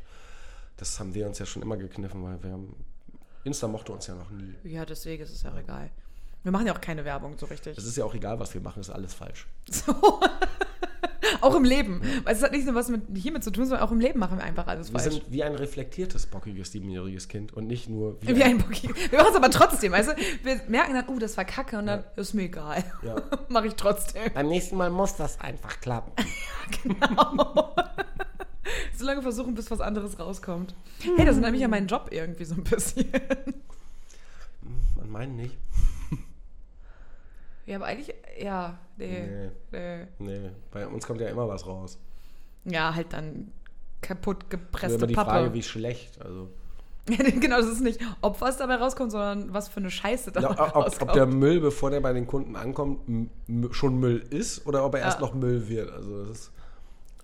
das 0.78 1.00
haben 1.00 1.16
wir 1.16 1.26
uns 1.26 1.40
ja 1.40 1.48
schon 1.48 1.64
immer 1.64 1.78
gekniffen, 1.78 2.24
weil 2.24 2.44
wir 2.44 2.52
haben. 2.52 2.76
Insta 3.44 3.68
mochte 3.68 3.92
uns 3.92 4.06
ja 4.06 4.14
noch 4.14 4.30
nie. 4.30 4.54
Ja, 4.64 4.86
deswegen 4.86 5.24
ist 5.24 5.34
es 5.34 5.42
ja 5.42 5.52
auch 5.52 5.58
egal. 5.58 5.90
Wir 6.44 6.52
machen 6.52 6.68
ja 6.68 6.76
auch 6.76 6.82
keine 6.82 7.06
Werbung 7.06 7.40
so 7.40 7.48
richtig. 7.48 7.76
Es 7.76 7.86
ist 7.86 7.98
ja 7.98 8.06
auch 8.06 8.14
egal, 8.14 8.40
was 8.40 8.54
wir 8.54 8.62
machen, 8.62 8.82
ist 8.82 8.92
alles 8.92 9.16
falsch. 9.16 9.48
So. 9.72 10.20
auch 11.48 11.56
im 11.56 11.64
Leben. 11.64 12.02
Weil 12.24 12.36
es 12.36 12.44
hat 12.44 12.52
nicht 12.52 12.66
nur 12.66 12.76
was 12.76 12.90
mit 12.90 13.02
hiermit 13.16 13.44
zu 13.44 13.52
tun, 13.52 13.66
sondern 13.66 13.86
auch 13.86 13.92
im 13.92 14.00
Leben 14.00 14.20
machen 14.20 14.38
wir 14.38 14.44
einfach 14.44 14.68
alles 14.68 14.92
Wir 14.94 15.00
falsch. 15.00 15.14
sind 15.16 15.32
wie 15.32 15.44
ein 15.44 15.56
reflektiertes, 15.56 16.26
bockiges, 16.26 16.72
siebenjähriges 16.72 17.28
Kind 17.28 17.54
und 17.54 17.68
nicht 17.68 17.90
nur 17.90 18.18
wie, 18.22 18.36
Wie 18.36 18.44
ein 18.44 18.58
Bookie. 18.58 18.90
Wir 19.10 19.20
machen 19.20 19.32
es 19.32 19.36
aber 19.36 19.50
trotzdem. 19.50 19.94
Also 19.94 20.12
wir 20.44 20.62
merken 20.68 20.94
dann, 20.94 21.08
uh, 21.10 21.20
das 21.20 21.38
war 21.38 21.46
kacke 21.46 21.78
und 21.78 21.88
dann 21.88 22.04
ist 22.16 22.34
mir 22.34 22.44
egal. 22.44 22.84
Ja. 23.04 23.16
Mache 23.50 23.68
ich 23.68 23.76
trotzdem. 23.76 24.32
Beim 24.34 24.48
nächsten 24.48 24.78
Mal 24.78 24.90
muss 24.90 25.16
das 25.16 25.40
einfach 25.40 25.80
klappen. 25.80 26.12
Genau. 26.84 27.76
so 28.98 29.06
lange 29.06 29.22
versuchen, 29.22 29.56
bis 29.56 29.70
was 29.70 29.82
anderes 29.82 30.18
rauskommt. 30.20 30.74
Hey, 31.18 31.26
das 31.26 31.36
ist 31.36 31.42
nämlich 31.42 31.62
ja 31.62 31.68
mein 31.68 31.88
Job 31.88 32.08
irgendwie 32.12 32.46
so 32.46 32.56
ein 32.56 32.64
bisschen. 32.64 33.08
Man 34.96 35.10
meint 35.12 35.36
nicht. 35.36 35.58
Ja, 37.66 37.76
aber 37.78 37.86
eigentlich, 37.86 38.14
ja, 38.40 38.78
nee. 38.98 39.50
nee. 39.72 40.08
Nee, 40.20 40.50
bei 40.72 40.88
uns 40.88 41.06
kommt 41.06 41.22
ja 41.22 41.30
immer 41.30 41.48
was 41.48 41.66
raus. 41.66 42.00
Ja, 42.66 42.94
halt 42.94 43.14
dann 43.14 43.52
kaputt 44.02 44.50
gepresste 44.50 44.98
immer 44.98 45.08
die 45.08 45.14
Pappe. 45.14 45.30
Frage, 45.30 45.54
wie 45.54 45.64
schlecht. 45.64 46.20
Also, 46.22 46.50
genau, 47.06 47.58
das 47.58 47.68
ist 47.68 47.82
nicht, 47.82 48.00
ob 48.22 48.42
was 48.42 48.58
dabei 48.58 48.76
rauskommt, 48.76 49.12
sondern 49.12 49.54
was 49.54 49.68
für 49.70 49.80
eine 49.80 49.92
Scheiße 49.92 50.32
dabei 50.32 50.48
ja, 50.48 50.52
ob, 50.68 50.76
rauskommt. 50.76 51.10
ob 51.12 51.14
der 51.14 51.26
Müll, 51.26 51.60
bevor 51.60 51.90
der 51.92 52.00
bei 52.02 52.14
den 52.14 52.28
Kunden 52.28 52.56
ankommt, 52.56 53.02
schon 53.72 54.00
Müll 54.00 54.20
ist 54.30 54.66
oder 54.68 54.86
ob 54.86 54.96
er 54.96 55.02
erst 55.02 55.20
Ja. 55.20 55.26
noch 55.26 55.34
Müll 55.34 55.68
wird. 55.68 55.92
Also, 55.92 56.26
das 56.26 56.30
ist, 56.38 56.52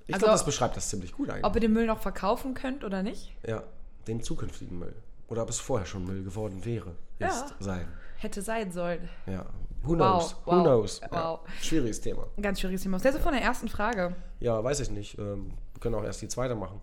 ich 0.07 0.13
Also, 0.13 0.25
glaube, 0.25 0.33
das 0.33 0.45
beschreibt 0.45 0.77
das 0.77 0.89
ziemlich 0.89 1.11
gut 1.13 1.29
eigentlich. 1.29 1.45
ob 1.45 1.55
ihr 1.55 1.61
den 1.61 1.73
Müll 1.73 1.85
noch 1.85 1.99
verkaufen 1.99 2.53
könnt 2.53 2.83
oder 2.83 3.03
nicht, 3.03 3.35
ja, 3.45 3.63
den 4.07 4.21
zukünftigen 4.21 4.79
Müll. 4.79 4.95
Oder 5.27 5.43
ob 5.43 5.49
es 5.49 5.59
vorher 5.59 5.85
schon 5.85 6.05
Müll 6.05 6.23
geworden 6.23 6.63
wäre. 6.63 6.95
Ja. 7.19 7.27
Ist, 7.27 7.53
sein. 7.59 7.87
hätte 8.17 8.41
sein 8.41 8.71
sollen. 8.71 9.09
Ja. 9.25 9.45
Who 9.87 9.93
Wow, 9.93 9.97
knows? 9.97 10.35
Who 10.45 10.51
wow, 10.51 10.63
knows? 10.63 11.01
wow. 11.09 11.11
Ja. 11.11 11.39
Schwieriges 11.61 12.01
Thema. 12.01 12.27
Ganz 12.41 12.59
schwieriges 12.59 12.83
Thema. 12.83 12.97
Was 12.97 13.03
hältst 13.03 13.19
du 13.19 13.23
von 13.23 13.33
der 13.33 13.41
ersten 13.41 13.67
Frage? 13.69 14.15
Ja, 14.39 14.63
weiß 14.63 14.79
ich 14.81 14.91
nicht. 14.91 15.17
Ähm, 15.17 15.53
wir 15.73 15.79
können 15.79 15.95
auch 15.95 16.03
erst 16.03 16.21
die 16.21 16.27
zweite 16.27 16.55
machen. 16.55 16.81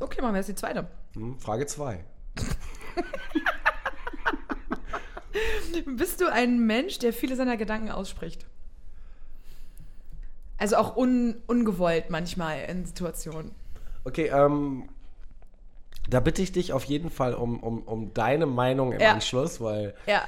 Okay, 0.00 0.20
machen 0.22 0.32
wir 0.34 0.38
jetzt 0.38 0.48
die 0.48 0.54
zweite. 0.54 0.86
Hm? 1.14 1.38
Frage 1.38 1.66
2. 1.66 2.04
Bist 5.86 6.20
du 6.20 6.30
ein 6.30 6.58
Mensch, 6.66 6.98
der 6.98 7.12
viele 7.12 7.36
seiner 7.36 7.56
Gedanken 7.56 7.90
ausspricht? 7.90 8.46
Also 10.58 10.76
auch 10.76 10.96
un, 10.96 11.36
ungewollt 11.46 12.10
manchmal 12.10 12.60
in 12.68 12.84
Situationen. 12.84 13.52
Okay, 14.04 14.26
ähm, 14.26 14.88
da 16.08 16.20
bitte 16.20 16.42
ich 16.42 16.52
dich 16.52 16.72
auf 16.72 16.84
jeden 16.84 17.10
Fall 17.10 17.34
um, 17.34 17.60
um, 17.62 17.82
um 17.82 18.12
deine 18.14 18.46
Meinung 18.46 18.92
im 18.92 19.00
Ja. 19.00 19.12
Anschluss, 19.12 19.60
weil 19.60 19.94
Ja, 20.06 20.22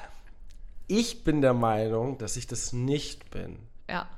ich 0.87 1.25
bin 1.25 1.41
der 1.41 1.55
Meinung, 1.55 2.19
dass 2.19 2.37
ich 2.37 2.47
das 2.47 2.73
nicht 2.73 3.31
bin. 3.31 3.59
ja. 3.88 4.09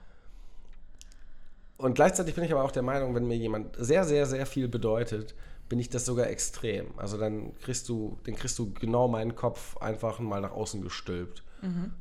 Und 1.79 1.95
gleichzeitig 1.95 2.35
bin 2.35 2.43
ich 2.45 2.53
aber 2.53 2.65
auch 2.65 2.71
der 2.71 2.83
Meinung, 2.83 3.15
wenn 3.15 3.27
mir 3.29 3.37
jemand 3.37 3.77
sehr, 3.79 4.05
sehr, 4.05 4.25
sehr 4.25 4.47
viel 4.47 4.67
bedeutet, 4.67 5.35
bin 5.69 5.79
ich 5.79 5.91
das 5.91 6.07
sogar 6.07 6.27
extrem. 6.29 6.87
Also 6.97 7.19
dann 7.19 7.55
kriegst 7.59 7.91
du, 7.91 8.19
dann 8.25 8.35
kriegst 8.35 8.59
du 8.59 8.73
genau 8.73 9.09
meinen 9.09 9.35
Kopf 9.37 9.77
einfach 9.77 10.19
mal 10.19 10.41
nach 10.41 10.53
außen 10.53 10.81
gestülpt. 10.81 11.43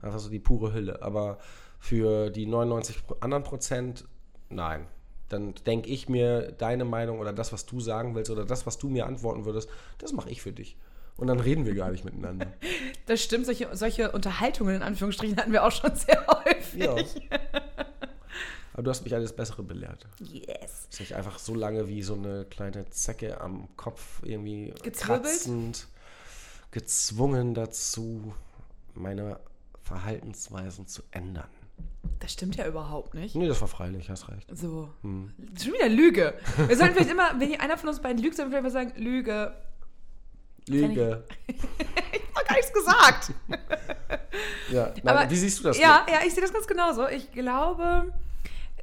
Einfach 0.02 0.20
so 0.20 0.30
die 0.30 0.40
pure 0.40 0.74
Hülle. 0.74 1.02
Aber 1.02 1.40
für 1.80 2.30
die 2.30 2.46
99 2.46 3.06
Pro- 3.06 3.18
anderen 3.20 3.44
Prozent, 3.44 4.06
nein. 4.50 4.86
Dann 5.28 5.56
denke 5.66 5.90
ich 5.90 6.08
mir, 6.08 6.52
deine 6.54 6.86
Meinung 6.86 7.20
oder 7.20 7.34
das, 7.34 7.52
was 7.52 7.66
du 7.66 7.82
sagen 7.82 8.16
willst 8.16 8.30
oder 8.32 8.46
das, 8.46 8.66
was 8.66 8.78
du 8.78 8.90
mir 8.90 9.08
antworten 9.08 9.44
würdest, 9.44 9.68
das 9.98 10.14
mache 10.14 10.30
ich 10.30 10.42
für 10.42 10.54
dich. 10.54 10.78
Und 11.18 11.28
dann 11.28 11.40
reden 11.40 11.66
wir 11.66 11.74
gar 11.76 11.92
nicht 11.92 12.06
miteinander. 12.06 12.48
Das 13.08 13.22
stimmt, 13.22 13.46
solche, 13.46 13.70
solche 13.76 14.12
Unterhaltungen 14.12 14.78
in 14.78 14.82
Anführungsstrichen 14.82 15.38
hatten 15.38 15.52
wir 15.52 15.64
auch 15.64 15.72
schon 15.72 15.96
sehr 15.96 16.26
häufig. 16.26 16.84
Ja. 16.84 16.96
Aber 18.74 18.82
du 18.82 18.90
hast 18.90 19.04
mich 19.04 19.14
alles 19.14 19.34
Bessere 19.34 19.62
belehrt. 19.62 20.08
Yes. 20.20 20.90
Dass 20.90 21.00
ich 21.00 21.16
einfach 21.16 21.38
so 21.38 21.54
lange 21.54 21.88
wie 21.88 22.02
so 22.02 22.16
eine 22.16 22.46
kleine 22.46 22.90
Zecke 22.90 23.40
am 23.40 23.70
Kopf 23.78 24.24
irgendwie 24.24 24.74
Gezwirbelt? 24.82 25.24
kratzend, 25.24 25.88
gezwungen 26.72 27.54
dazu, 27.54 28.34
meine 28.96 29.40
Verhaltensweisen 29.84 30.88
zu 30.88 31.04
ändern. 31.12 31.50
Das 32.20 32.34
stimmt 32.34 32.56
ja 32.56 32.68
überhaupt 32.68 33.14
nicht. 33.14 33.36
Nee, 33.36 33.48
das 33.48 33.62
war 33.62 33.68
freilich, 33.68 34.10
hast 34.10 34.30
recht. 34.30 34.50
So. 34.52 34.90
Hm. 35.04 35.32
Schon 35.62 35.74
wieder 35.74 35.90
Lüge. 35.90 36.34
Wir 36.68 36.76
sollten 36.76 36.96
vielleicht 36.96 37.12
immer, 37.12 37.40
wenn 37.40 37.60
einer 37.60 37.78
von 37.78 37.90
uns 37.90 38.02
beiden 38.02 38.22
lügt, 38.22 38.36
sollten 38.36 38.52
wir 38.52 38.62
vielleicht 38.62 38.76
mal 38.76 38.86
sagen, 38.86 39.02
Lüge. 39.02 39.56
Lüge. 40.68 41.24
Ich 41.48 42.42
hab 42.42 42.48
gar 42.50 42.56
nichts 42.58 42.74
gesagt. 42.74 43.32
Ja, 44.72 44.92
nein, 45.04 45.18
Aber- 45.18 45.30
wie 45.32 45.36
siehst 45.36 45.60
du 45.60 45.64
das? 45.64 45.78
Ja, 45.80 46.06
ja, 46.12 46.20
ich 46.28 46.34
sehe 46.34 46.42
das 46.44 46.52
ganz 46.54 46.68
genauso. 46.68 47.08
Ich 47.08 47.32
glaube, 47.32 48.12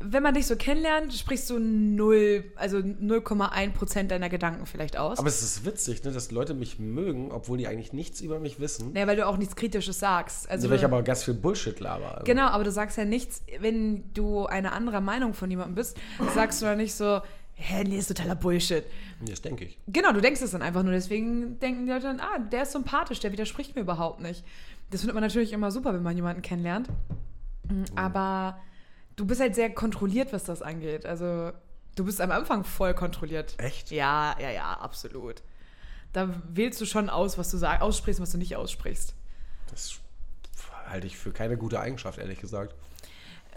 wenn 0.01 0.23
man 0.23 0.35
dich 0.35 0.47
so 0.47 0.57
kennenlernt, 0.57 1.13
sprichst 1.13 1.51
du 1.51 1.59
null, 1.59 2.45
also 2.57 2.79
0,1 2.79 3.73
Prozent 3.73 4.11
deiner 4.11 4.29
Gedanken 4.31 4.65
vielleicht 4.67 4.97
aus. 4.97 5.19
Aber 5.19 5.29
es 5.29 5.43
ist 5.43 5.65
witzig, 5.67 6.03
ne, 6.03 6.11
dass 6.13 6.31
Leute 6.31 6.55
mich 6.55 6.79
mögen, 6.79 7.31
obwohl 7.31 7.59
die 7.59 7.67
eigentlich 7.69 7.93
nichts 7.93 8.21
über 8.21 8.41
mich 8.41 8.59
wissen. 8.59 8.93
naja, 8.95 9.07
weil 9.07 9.17
du 9.17 9.27
auch 9.27 9.37
nichts 9.37 9.55
Kritisches 9.55 9.99
sagst. 9.99 10.47
Also, 10.49 10.53
Also, 10.63 10.71
weil 10.71 10.79
ich 10.79 10.85
aber 10.85 11.03
ganz 11.03 11.25
viel 11.25 11.35
Bullshit 11.35 11.79
laber. 11.79 12.13
Also. 12.15 12.25
genau, 12.25 12.47
aber 12.47 12.65
du 12.65 12.73
sagst 12.73 12.97
ja 12.97 13.05
nichts, 13.05 13.43
wenn 13.61 14.13
du 14.15 14.47
eine 14.47 14.73
andere 14.73 15.01
Meinung 15.01 15.35
von 15.35 15.51
jemandem 15.51 15.75
bist, 15.75 15.97
sagst 16.35 16.63
du 16.63 16.67
dann 16.67 16.79
nicht 16.79 16.95
so, 16.95 17.21
hä, 17.55 17.85
nee, 17.85 17.99
ist 17.99 18.09
totaler 18.09 18.35
Bullshit. 18.35 18.85
Das 19.21 19.41
denke 19.43 19.65
ich. 19.65 19.79
Genau, 19.87 20.13
du 20.13 20.21
denkst 20.21 20.41
es 20.43 20.51
dann 20.51 20.63
einfach 20.63 20.83
nur. 20.83 20.93
Deswegen 20.93 21.59
denken 21.61 21.87
die 21.87 21.93
Leute 21.93 22.07
dann, 22.07 22.21
ah, 22.21 22.39
der 22.39 22.63
ist 22.63 22.73
sympathisch, 22.73 23.21
der 23.21 23.33
widerspricht 23.33 23.75
mir 23.75 23.83
überhaupt 23.83 24.21
nicht. 24.21 24.45
Das 24.91 25.01
findet 25.01 25.15
man 25.15 25.23
natürlich 25.23 25.53
immer 25.53 25.71
super, 25.71 25.95
wenn 25.95 26.03
man 26.03 26.17
jemanden 26.17 26.43
kennenlernt. 26.43 26.89
Mm, 27.69 27.85
Aber 27.95 28.59
du 29.17 29.27
bist 29.27 29.41
halt 29.41 29.55
sehr 29.55 29.71
kontrolliert, 29.71 30.33
was 30.33 30.45
das 30.45 30.63
angeht. 30.63 31.07
Also 31.07 31.53
du 31.97 32.05
bist 32.05 32.21
am 32.21 32.31
Anfang 32.31 32.65
voll 32.65 32.95
kontrolliert. 32.95 33.55
Echt? 33.59 33.91
Ja, 33.91 34.37
ja, 34.41 34.51
ja, 34.51 34.73
absolut. 34.75 35.43
Da 36.13 36.29
wählst 36.53 36.81
du 36.81 36.85
schon 36.85 37.09
aus, 37.09 37.39
was 37.39 37.51
du 37.51 37.57
sag, 37.57 37.81
aussprichst 37.81 38.21
und 38.21 38.25
was 38.25 38.33
du 38.33 38.39
nicht 38.39 38.57
aussprichst. 38.57 39.15
Das 39.71 39.99
halte 40.87 41.07
ich 41.07 41.17
für 41.17 41.33
keine 41.33 41.57
gute 41.57 41.81
Eigenschaft, 41.81 42.19
ehrlich 42.19 42.41
gesagt. 42.41 42.75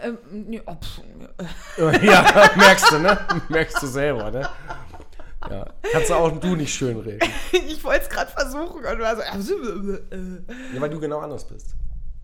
Ähm, 0.00 0.18
oh, 0.66 0.76
ja, 2.02 2.50
merkst 2.56 2.92
du, 2.92 2.98
ne? 2.98 3.18
Merkst 3.48 3.82
du 3.82 3.86
selber, 3.86 4.30
ne? 4.30 4.48
Ja. 5.50 5.66
Kannst 5.92 6.10
du 6.10 6.14
auch 6.14 6.38
du 6.38 6.56
nicht 6.56 6.74
schön 6.74 6.98
reden. 6.98 7.28
ich 7.52 7.82
wollte 7.84 8.02
es 8.04 8.08
gerade 8.08 8.30
versuchen 8.30 8.84
und 8.84 8.98
war 8.98 9.16
so, 9.40 9.54
äh. 9.54 10.74
Ja, 10.74 10.80
weil 10.80 10.90
du 10.90 11.00
genau 11.00 11.20
anders 11.20 11.44
bist. 11.44 11.74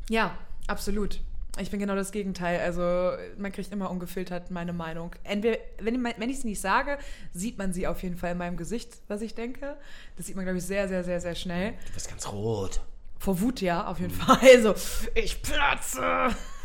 Ja, 0.08 0.36
absolut. 0.66 1.20
Ich 1.58 1.70
bin 1.70 1.80
genau 1.80 1.94
das 1.94 2.12
Gegenteil. 2.12 2.60
Also 2.60 3.12
man 3.36 3.52
kriegt 3.52 3.72
immer 3.72 3.90
ungefiltert 3.90 4.50
meine 4.50 4.72
Meinung. 4.72 5.12
Entweder, 5.22 5.58
wenn, 5.80 6.02
wenn 6.02 6.30
ich 6.30 6.40
sie 6.40 6.48
nicht 6.48 6.60
sage, 6.60 6.98
sieht 7.32 7.58
man 7.58 7.72
sie 7.72 7.86
auf 7.86 8.02
jeden 8.02 8.16
Fall 8.16 8.32
in 8.32 8.38
meinem 8.38 8.56
Gesicht, 8.56 9.02
was 9.08 9.20
ich 9.20 9.34
denke. 9.34 9.76
Das 10.16 10.26
sieht 10.26 10.36
man, 10.36 10.44
glaube 10.44 10.58
ich, 10.58 10.64
sehr, 10.64 10.88
sehr, 10.88 11.04
sehr, 11.04 11.20
sehr 11.20 11.34
schnell. 11.34 11.72
Du 11.86 11.92
bist 11.92 12.08
ganz 12.08 12.26
rot. 12.32 12.80
Vor 13.22 13.40
Wut 13.40 13.60
ja, 13.60 13.86
auf 13.86 14.00
jeden 14.00 14.12
Fall. 14.12 14.36
Also, 14.42 14.74
ich 15.14 15.40
platze. 15.42 16.02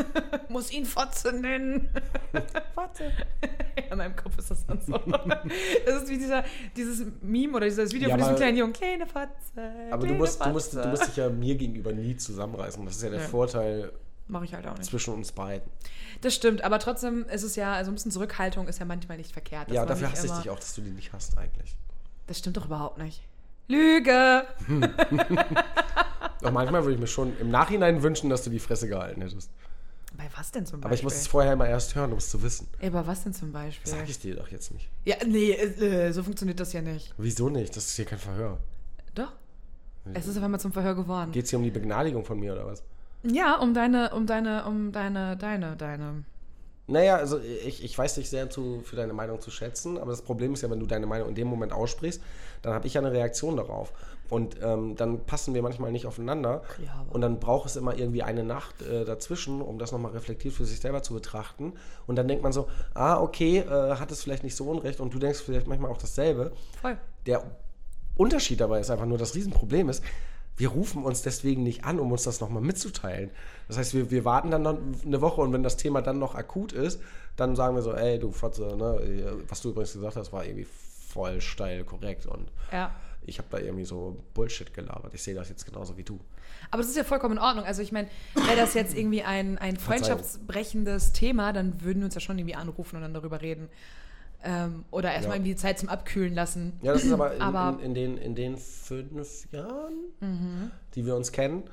Muss 0.49 0.71
ihn 0.71 0.85
Fotze 0.85 1.31
nennen. 1.31 1.87
Warte. 2.73 3.11
In 3.91 3.95
meinem 3.95 4.15
Kopf 4.15 4.39
ist 4.39 4.49
das 4.49 4.65
dann 4.65 4.81
so. 4.81 4.93
Das 5.85 6.01
ist 6.01 6.09
wie 6.09 6.17
dieser, 6.17 6.43
dieses 6.75 7.05
Meme 7.21 7.57
oder 7.57 7.65
dieses 7.67 7.93
Video 7.93 8.09
Ja, 8.09 8.15
von 8.15 8.23
diesem 8.23 8.35
kleinen 8.37 8.57
Jungen. 8.57 8.73
Kleine 8.73 9.05
Fotze. 9.05 9.29
Aber 9.91 9.97
du 9.97 10.05
kleine 10.07 10.17
musst, 10.17 10.43
du, 10.43 10.49
musst, 10.49 10.71
Fotze. 10.71 10.81
du 10.81 10.89
musst 10.89 11.07
dich 11.09 11.17
ja 11.17 11.29
mir 11.29 11.53
gegenüber 11.53 11.93
nie 11.93 12.17
zusammenreißen. 12.17 12.83
Das 12.85 12.95
ist 12.95 13.03
ja 13.03 13.09
der 13.11 13.21
Ja. 13.21 13.27
Vorteil 13.27 13.91
Mach 14.27 14.41
ich 14.41 14.55
halt 14.55 14.65
auch 14.65 14.75
nicht. 14.79 14.89
zwischen 14.89 15.13
uns 15.13 15.31
beiden. 15.33 15.69
Das 16.21 16.33
stimmt, 16.33 16.63
aber 16.63 16.79
trotzdem 16.79 17.25
ist 17.29 17.43
es 17.43 17.55
ja, 17.55 17.73
also 17.73 17.91
ein 17.91 17.93
bisschen 17.93 18.11
Zurückhaltung 18.11 18.67
ist 18.67 18.79
ja 18.79 18.85
manchmal 18.85 19.17
nicht 19.17 19.31
verkehrt. 19.31 19.69
ja, 19.69 19.85
dafür 19.85 20.11
hasse 20.11 20.25
ich 20.25 20.33
dich 20.33 20.49
auch, 20.49 20.57
dass 20.59 20.73
du 20.73 20.81
die 20.81 20.89
nicht 20.89 21.13
hast 21.13 21.37
eigentlich. 21.37 21.75
Das 22.25 22.39
stimmt 22.39 22.57
doch 22.57 22.65
überhaupt 22.65 22.97
nicht. 22.97 23.21
Lüge! 23.67 24.47
Auch 26.43 26.51
manchmal 26.51 26.83
würde 26.83 26.93
ich 26.93 26.99
mir 26.99 27.07
schon 27.07 27.37
im 27.39 27.49
Nachhinein 27.49 28.01
wünschen, 28.03 28.29
dass 28.29 28.43
du 28.43 28.49
die 28.49 28.59
Fresse 28.59 28.87
gehalten 28.87 29.21
hättest. 29.21 29.49
Bei 30.15 30.25
was 30.35 30.51
denn 30.51 30.65
zum 30.65 30.79
Beispiel? 30.79 30.87
Aber 30.87 30.95
ich 30.95 31.03
muss 31.03 31.15
es 31.15 31.27
vorher 31.27 31.53
immer 31.53 31.67
erst 31.67 31.93
hören, 31.95 32.11
um 32.11 32.17
es 32.17 32.29
zu 32.29 32.41
wissen. 32.41 32.67
Ey, 32.79 32.89
bei 32.89 33.05
was 33.05 33.23
denn 33.23 33.33
zum 33.33 33.51
Beispiel? 33.51 33.91
Sag 33.91 34.09
ich 34.09 34.19
dir 34.19 34.35
doch 34.35 34.47
jetzt 34.49 34.71
nicht. 34.73 34.89
Ja, 35.05 35.17
nee, 35.25 35.51
äh, 35.51 36.11
so 36.11 36.23
funktioniert 36.23 36.59
das 36.59 36.73
ja 36.73 36.81
nicht. 36.81 37.13
Wieso 37.17 37.49
nicht? 37.49 37.75
Das 37.75 37.85
ist 37.85 37.95
hier 37.95 38.05
kein 38.05 38.19
Verhör. 38.19 38.57
Doch. 39.13 39.33
Es 40.13 40.25
ist 40.25 40.37
auf 40.37 40.43
einmal 40.43 40.59
zum 40.59 40.71
Verhör 40.71 40.95
geworden. 40.95 41.31
Geht 41.33 41.43
es 41.45 41.49
hier 41.49 41.59
um 41.59 41.63
die 41.65 41.71
Begnadigung 41.71 42.23
von 42.23 42.39
mir 42.39 42.53
oder 42.53 42.65
was? 42.65 42.81
Ja, 43.23 43.55
um 43.57 43.73
deine, 43.73 44.11
um 44.13 44.25
deine, 44.25 44.65
um 44.65 44.91
deine, 44.91 45.35
deine, 45.35 45.75
deine. 45.75 46.23
Naja, 46.89 47.17
also 47.17 47.39
ich, 47.39 47.83
ich 47.83 47.97
weiß 47.97 48.15
dich 48.15 48.29
sehr 48.29 48.49
zu, 48.49 48.79
für 48.81 48.95
deine 48.95 49.11
Meinung 49.11 49.41
zu 49.41 49.51
schätzen, 49.51 49.97
aber 49.97 50.11
das 50.11 50.21
Problem 50.21 50.53
ist 50.53 50.61
ja, 50.61 50.69
wenn 50.69 50.79
du 50.79 50.85
deine 50.85 51.05
Meinung 51.05 51.27
in 51.27 51.35
dem 51.35 51.47
Moment 51.47 51.73
aussprichst, 51.73 52.21
dann 52.61 52.73
habe 52.73 52.87
ich 52.87 52.93
ja 52.93 53.01
eine 53.01 53.11
Reaktion 53.11 53.57
darauf. 53.57 53.91
Und 54.29 54.57
ähm, 54.61 54.95
dann 54.95 55.25
passen 55.25 55.53
wir 55.53 55.61
manchmal 55.61 55.91
nicht 55.91 56.05
aufeinander. 56.05 56.61
Ja, 56.83 57.05
und 57.09 57.21
dann 57.21 57.39
braucht 57.39 57.65
es 57.67 57.75
immer 57.75 57.97
irgendwie 57.97 58.23
eine 58.23 58.43
Nacht 58.43 58.81
äh, 58.81 59.03
dazwischen, 59.03 59.61
um 59.61 59.79
das 59.79 59.91
nochmal 59.91 60.13
reflektiert 60.13 60.53
für 60.53 60.65
sich 60.65 60.79
selber 60.79 61.03
zu 61.03 61.13
betrachten. 61.13 61.73
Und 62.07 62.15
dann 62.15 62.27
denkt 62.27 62.43
man 62.43 62.53
so, 62.53 62.67
ah, 62.93 63.21
okay, 63.21 63.59
äh, 63.59 63.95
hat 63.95 64.11
es 64.11 64.23
vielleicht 64.23 64.43
nicht 64.43 64.55
so 64.55 64.65
unrecht 64.65 65.01
und 65.01 65.13
du 65.13 65.19
denkst 65.19 65.41
vielleicht 65.45 65.67
manchmal 65.67 65.91
auch 65.91 65.97
dasselbe. 65.97 66.53
Voll. 66.81 66.97
Der 67.25 67.43
Unterschied 68.15 68.61
dabei 68.61 68.79
ist 68.79 68.89
einfach 68.89 69.05
nur, 69.05 69.17
das 69.17 69.35
Riesenproblem 69.35 69.89
ist, 69.89 70.03
wir 70.57 70.69
rufen 70.69 71.03
uns 71.03 71.21
deswegen 71.21 71.63
nicht 71.63 71.85
an, 71.85 71.99
um 71.99 72.11
uns 72.11 72.23
das 72.23 72.41
nochmal 72.41 72.61
mitzuteilen. 72.63 73.29
Das 73.67 73.77
heißt, 73.77 73.93
wir, 73.93 74.11
wir 74.11 74.25
warten 74.25 74.49
dann 74.51 74.63
noch 74.63 74.77
eine 75.05 75.21
Woche 75.21 75.41
und 75.41 75.53
wenn 75.53 75.63
das 75.63 75.77
Thema 75.77 76.01
dann 76.01 76.19
noch 76.19 76.35
akut 76.35 76.73
ist, 76.73 76.99
dann 77.35 77.55
sagen 77.55 77.75
wir 77.75 77.83
so, 77.83 77.93
ey, 77.93 78.17
du 78.19 78.31
Fotze, 78.31 78.75
ne, 78.75 79.37
was 79.47 79.61
du 79.61 79.69
übrigens 79.69 79.93
gesagt 79.93 80.15
hast, 80.15 80.33
war 80.33 80.43
irgendwie 80.45 80.65
voll 81.07 81.39
steil 81.41 81.83
korrekt 81.83 82.25
und 82.25 82.49
Ja. 82.71 82.91
ich 83.25 83.37
habe 83.37 83.47
da 83.51 83.59
irgendwie 83.59 83.85
so 83.85 84.17
Bullshit 84.33 84.73
gelabert. 84.73 85.13
Ich 85.13 85.21
sehe 85.21 85.35
das 85.35 85.49
jetzt 85.49 85.65
genauso 85.65 85.95
wie 85.97 86.03
du. 86.03 86.19
Aber 86.71 86.81
das 86.81 86.89
ist 86.89 86.97
ja 86.97 87.03
vollkommen 87.03 87.37
in 87.37 87.43
Ordnung. 87.43 87.63
Also 87.65 87.81
ich 87.83 87.91
meine, 87.91 88.07
wäre 88.33 88.57
das 88.57 88.73
jetzt 88.73 88.95
irgendwie 88.97 89.21
ein, 89.23 89.57
ein 89.59 89.77
freundschaftsbrechendes 89.77 91.13
Thema, 91.13 91.53
dann 91.53 91.81
würden 91.83 91.99
wir 91.99 92.05
uns 92.05 92.15
ja 92.15 92.21
schon 92.21 92.37
irgendwie 92.39 92.55
anrufen 92.55 92.95
und 92.95 93.03
dann 93.03 93.13
darüber 93.13 93.41
reden. 93.41 93.69
Ähm, 94.49 94.85
oder 94.91 95.11
erstmal 95.11 95.31
Ja. 95.31 95.35
irgendwie 95.41 95.51
die 95.51 95.57
Zeit 95.57 95.77
zum 95.77 95.89
Abkühlen 95.89 96.33
lassen. 96.33 96.79
Ja, 96.81 96.93
das 96.93 97.03
ist 97.03 97.11
aber 97.11 97.33
in, 97.35 97.41
Aber- 97.41 97.77
in, 97.79 97.85
in, 97.87 97.93
den, 97.93 98.17
in 98.17 98.35
den 98.35 98.55
fünf 98.57 99.51
Jahren, 99.51 100.71
die 100.95 101.05
wir 101.05 101.15
uns 101.17 101.31
kennen. 101.33 101.63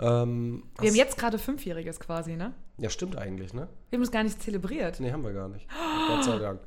Ähm, 0.00 0.64
Wir 0.80 0.88
haben 0.90 0.96
jetzt 0.96 1.16
gerade 1.18 1.38
Fünfjähriges 1.38 2.00
quasi, 2.00 2.34
ne? 2.36 2.52
Ja, 2.78 2.90
stimmt 2.90 3.16
eigentlich, 3.16 3.54
ne? 3.54 3.68
Wir 3.90 3.96
haben 3.98 4.02
es 4.02 4.10
gar 4.10 4.24
nicht 4.24 4.42
zelebriert. 4.42 4.98
Nee, 5.00 5.12
haben 5.12 5.22
wir 5.24 5.32
gar 5.32 5.48
nicht. 5.48 5.66
Gott 6.08 6.24
sei 6.24 6.38
Dank. 6.38 6.60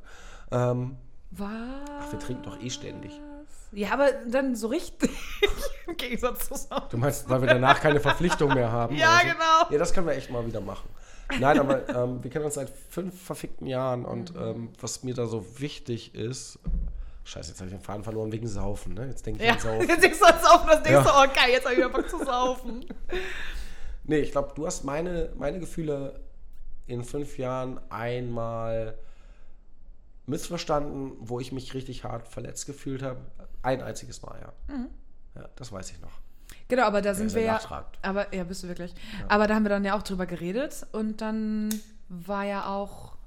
Ähm, 0.52 0.96
Was? 1.32 1.48
ach, 2.00 2.12
wir 2.12 2.20
trinken 2.20 2.44
doch 2.44 2.60
eh 2.62 2.70
ständig. 2.70 3.12
Ja, 3.72 3.92
aber 3.94 4.08
dann 4.32 4.56
so 4.56 4.68
richtig 4.68 5.12
im 5.88 5.96
Gegensatz 5.98 6.48
zu 6.48 6.56
Sound. 6.56 6.92
Du 6.92 6.98
meinst, 6.98 7.30
weil 7.30 7.42
wir 7.42 7.48
danach 7.50 7.80
keine 7.82 8.00
Verpflichtung 8.00 8.54
mehr 8.56 8.72
haben? 8.72 8.96
Ja, 8.96 9.10
oder 9.10 9.18
so? 9.20 9.24
genau. 9.34 9.72
Ja, 9.74 9.78
das 9.78 9.94
können 9.94 10.08
wir 10.08 10.14
echt 10.16 10.32
mal 10.32 10.44
wieder 10.48 10.62
machen. 10.62 10.90
Nein, 11.40 11.60
aber 11.60 11.88
ähm, 12.04 12.24
wir 12.24 12.32
kennen 12.32 12.46
uns 12.46 12.56
seit 12.56 12.70
fünf 12.70 13.22
verfickten 13.22 13.68
Jahren 13.68 14.06
und 14.06 14.34
Mhm. 14.36 14.42
ähm, 14.42 14.70
was 14.80 15.04
mir 15.04 15.14
da 15.14 15.28
so 15.28 15.60
wichtig 15.60 16.16
ist. 16.16 16.60
Scheiße, 17.26 17.50
jetzt 17.52 17.60
habe 17.60 17.70
ich 17.70 17.76
den 17.76 17.84
Faden 17.84 18.04
verloren 18.04 18.32
wegen 18.32 18.48
Saufen, 18.48 18.96
ne? 18.96 19.06
Jetzt 19.08 19.26
denke 19.26 19.42
ich 19.42 19.48
Ja, 19.48 19.54
an 19.54 19.60
Saufen. 19.60 19.82
jetzt 19.90 20.02
denkst 20.04 20.18
du 20.20 20.26
ans 20.26 20.42
Saufen, 20.44 20.68
das 20.68 20.82
denkst 20.84 21.06
Ja. 21.06 21.26
du, 21.26 21.32
oh 21.32 21.34
geil, 21.36 21.52
jetzt 21.52 21.64
habe 21.66 21.74
ich 21.74 21.78
wieder 21.80 21.90
Bock 21.90 22.10
zu 22.10 22.18
saufen. 22.24 22.86
Nee, 24.06 24.20
ich 24.22 24.32
glaube, 24.32 24.54
du 24.56 24.66
hast 24.66 24.84
meine, 24.86 25.30
meine 25.38 25.60
Gefühle 25.60 26.20
in 26.88 27.04
fünf 27.04 27.38
Jahren 27.38 27.80
einmal 27.92 28.98
missverstanden, 30.26 31.14
wo 31.20 31.40
ich 31.40 31.52
mich 31.52 31.74
richtig 31.76 32.04
hart 32.04 32.28
verletzt 32.28 32.66
gefühlt 32.66 33.02
habe. 33.04 33.20
Ein 33.62 33.82
einziges 33.84 34.22
Mal, 34.24 34.40
ja. 34.42 34.76
Mhm. 34.76 34.88
Ja, 35.36 35.50
das 35.56 35.72
weiß 35.72 35.92
ich 35.92 36.02
noch. 36.02 36.12
Genau, 36.70 36.84
aber 36.84 37.02
da 37.02 37.14
sind 37.14 37.34
wir 37.36 37.42
ja. 37.42 37.54
nachtragend. 37.54 37.90
Aber 38.02 38.34
ja, 38.34 38.44
bist 38.46 38.64
du 38.64 38.68
wirklich. 38.68 38.94
Aber 39.28 39.48
da 39.48 39.56
haben 39.56 39.64
wir 39.64 39.70
dann 39.70 39.84
ja 39.84 39.98
auch 39.98 40.04
drüber 40.04 40.26
geredet 40.26 40.86
und 40.94 41.20
dann 41.22 41.70
war 42.10 42.46
ja 42.46 42.68
auch. 42.68 43.18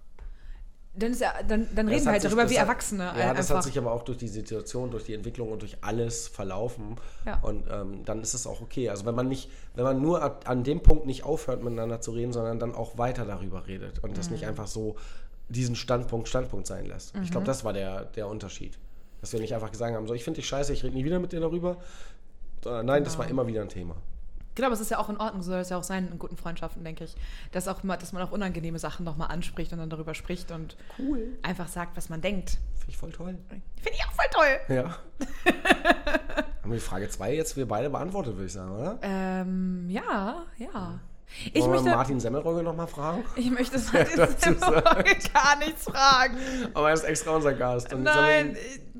Dann, 0.94 1.12
ist 1.12 1.22
ja, 1.22 1.32
dann, 1.48 1.66
dann 1.74 1.86
Das 1.86 1.86
reden 1.86 1.88
wir 1.88 1.96
hat 2.00 2.06
halt 2.06 2.20
sich- 2.22 2.30
darüber, 2.30 2.42
das 2.42 2.52
wie 2.52 2.58
hat- 2.60 2.68
Erwachsene 2.68 3.04
Ja, 3.04 3.10
ein- 3.12 3.36
das 3.36 3.46
einfach. 3.50 3.56
hat 3.56 3.64
sich 3.64 3.78
aber 3.78 3.92
auch 3.92 4.02
durch 4.02 4.18
die 4.18 4.28
Situation, 4.28 4.90
durch 4.90 5.04
die 5.04 5.14
Entwicklung 5.14 5.50
und 5.50 5.62
durch 5.62 5.78
alles 5.80 6.28
verlaufen. 6.28 6.96
Ja. 7.24 7.38
Und 7.40 7.64
ähm, 7.70 8.04
dann 8.04 8.20
ist 8.20 8.34
es 8.34 8.46
auch 8.46 8.60
okay. 8.60 8.90
Also 8.90 9.06
wenn 9.06 9.14
man 9.14 9.26
nicht, 9.26 9.50
wenn 9.74 9.84
man 9.84 10.02
nur 10.02 10.20
ab, 10.22 10.44
an 10.46 10.64
dem 10.64 10.82
Punkt 10.82 11.06
nicht 11.06 11.24
aufhört, 11.24 11.62
miteinander 11.62 12.02
zu 12.02 12.10
reden, 12.10 12.32
sondern 12.34 12.58
dann 12.58 12.74
auch 12.74 12.98
weiter 12.98 13.24
darüber 13.24 13.66
redet 13.66 14.00
und 14.04 14.18
das 14.18 14.26
Mhm. 14.26 14.32
nicht 14.34 14.46
einfach 14.46 14.66
so 14.66 14.96
diesen 15.48 15.76
Standpunkt 15.76 16.28
Standpunkt 16.28 16.66
sein 16.66 16.84
lässt. 16.84 17.14
Ich 17.22 17.30
glaube, 17.30 17.46
das 17.46 17.64
war 17.64 17.72
der, 17.72 18.04
der 18.04 18.28
Unterschied. 18.28 18.78
Dass 19.22 19.32
wir 19.32 19.40
nicht 19.40 19.54
einfach 19.54 19.70
gesagt 19.70 19.94
haben, 19.94 20.06
so 20.06 20.12
ich 20.14 20.24
finde 20.24 20.40
dich 20.40 20.46
scheiße, 20.48 20.72
ich 20.74 20.82
rede 20.84 20.94
nie 20.94 21.04
wieder 21.06 21.20
mit 21.20 21.32
dir 21.32 21.40
darüber. 21.40 21.78
Sondern 22.62 22.86
nein, 22.86 23.04
das 23.04 23.18
war 23.18 23.28
immer 23.28 23.46
wieder 23.46 23.62
ein 23.62 23.68
Thema. 23.68 23.96
Genau, 24.54 24.66
aber 24.66 24.74
es 24.74 24.80
ist 24.80 24.90
ja 24.90 24.98
auch 24.98 25.08
in 25.08 25.16
Ordnung, 25.16 25.42
so 25.42 25.50
soll 25.52 25.60
es 25.60 25.70
ja 25.70 25.78
auch 25.78 25.82
sein 25.82 26.08
in 26.12 26.18
guten 26.18 26.36
Freundschaften, 26.36 26.84
denke 26.84 27.04
ich. 27.04 27.14
Dass, 27.52 27.68
auch 27.68 27.82
mal, 27.84 27.96
dass 27.96 28.12
man 28.12 28.22
auch 28.22 28.32
unangenehme 28.32 28.78
Sachen 28.78 29.04
nochmal 29.04 29.28
anspricht 29.28 29.72
und 29.72 29.78
dann 29.78 29.88
darüber 29.88 30.14
spricht 30.14 30.50
und 30.50 30.76
Cool. 30.98 31.38
einfach 31.42 31.68
sagt, 31.68 31.96
was 31.96 32.10
man 32.10 32.20
denkt. 32.20 32.58
Finde 32.76 32.90
ich 32.90 32.96
voll 32.98 33.12
toll. 33.12 33.38
Finde 33.48 33.62
ich 33.94 34.04
auch 34.04 34.12
voll 34.12 34.26
toll. 34.30 34.76
Ja. 34.76 34.84
haben 36.62 36.70
wir 36.70 36.74
die 36.74 36.80
Frage 36.80 37.08
2 37.08 37.34
jetzt 37.34 37.56
wir 37.56 37.66
beide 37.66 37.88
beantwortet, 37.88 38.34
würde 38.34 38.46
ich 38.46 38.52
sagen, 38.52 38.72
oder? 38.72 38.98
Ähm, 39.00 39.88
ja, 39.88 40.44
ja. 40.58 41.00
Ich 41.54 41.62
Wollen 41.62 41.70
möchte, 41.70 41.86
wir 41.86 41.96
Martin 41.96 42.20
Semmelrogge 42.20 42.62
nochmal 42.62 42.86
fragen? 42.88 43.24
ich 43.36 43.50
möchte 43.50 43.78
Martin 43.92 44.16
dazu 44.18 44.52
Semmelrogge 44.52 45.16
gar 45.32 45.56
nichts 45.60 45.84
fragen. 45.84 46.36
Aber 46.74 46.88
er 46.88 46.94
ist 46.94 47.04
extra 47.04 47.30
unser 47.36 47.54
Gast. 47.54 47.90
Und 47.94 48.02
Nein, 48.02 48.54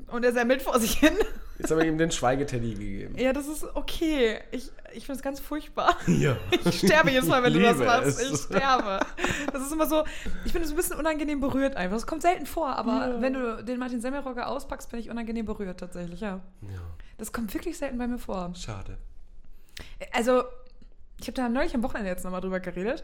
und 0.07 0.25
er 0.25 0.33
semmelt 0.33 0.63
vor 0.63 0.79
sich 0.79 0.93
hin. 0.95 1.13
Jetzt 1.59 1.69
haben 1.71 1.77
wir 1.79 1.85
ihm 1.85 1.97
den 1.97 2.11
Schweigeteddy 2.11 2.73
gegeben. 2.73 3.15
Ja, 3.17 3.31
das 3.31 3.47
ist 3.47 3.63
okay. 3.75 4.39
Ich, 4.51 4.71
ich 4.93 5.05
finde 5.05 5.17
es 5.17 5.21
ganz 5.21 5.39
furchtbar. 5.39 5.95
Ja. 6.07 6.35
Ich 6.65 6.79
sterbe 6.79 7.11
jedes 7.11 7.27
Mal, 7.27 7.43
wenn 7.43 7.53
du 7.53 7.61
das 7.61 7.77
machst. 7.77 8.19
es. 8.19 8.31
Ich 8.31 8.39
sterbe. 8.41 8.99
Das 9.51 9.61
ist 9.61 9.71
immer 9.71 9.87
so, 9.87 10.03
ich 10.45 10.53
bin 10.53 10.63
so 10.65 10.73
ein 10.73 10.75
bisschen 10.77 10.97
unangenehm 10.97 11.39
berührt 11.39 11.75
einfach. 11.75 11.95
Das 11.97 12.07
kommt 12.07 12.21
selten 12.23 12.45
vor, 12.45 12.75
aber 12.75 12.91
Ja. 13.15 13.21
wenn 13.21 13.33
du 13.33 13.63
den 13.63 13.77
Martin 13.79 14.01
Semmelrogge 14.01 14.45
auspackst, 14.47 14.89
bin 14.91 14.99
ich 14.99 15.09
unangenehm 15.09 15.45
berührt 15.45 15.79
tatsächlich, 15.79 16.21
ja. 16.21 16.41
ja. 16.61 16.79
Das 17.17 17.31
kommt 17.31 17.53
wirklich 17.53 17.77
selten 17.77 17.97
bei 17.97 18.07
mir 18.07 18.17
vor. 18.17 18.51
Schade. 18.55 18.97
Also, 20.11 20.43
ich 21.19 21.27
habe 21.27 21.33
da 21.33 21.49
neulich 21.49 21.75
am 21.75 21.83
Wochenende 21.83 22.09
jetzt 22.09 22.23
nochmal 22.23 22.41
drüber 22.41 22.59
geredet. 22.59 23.03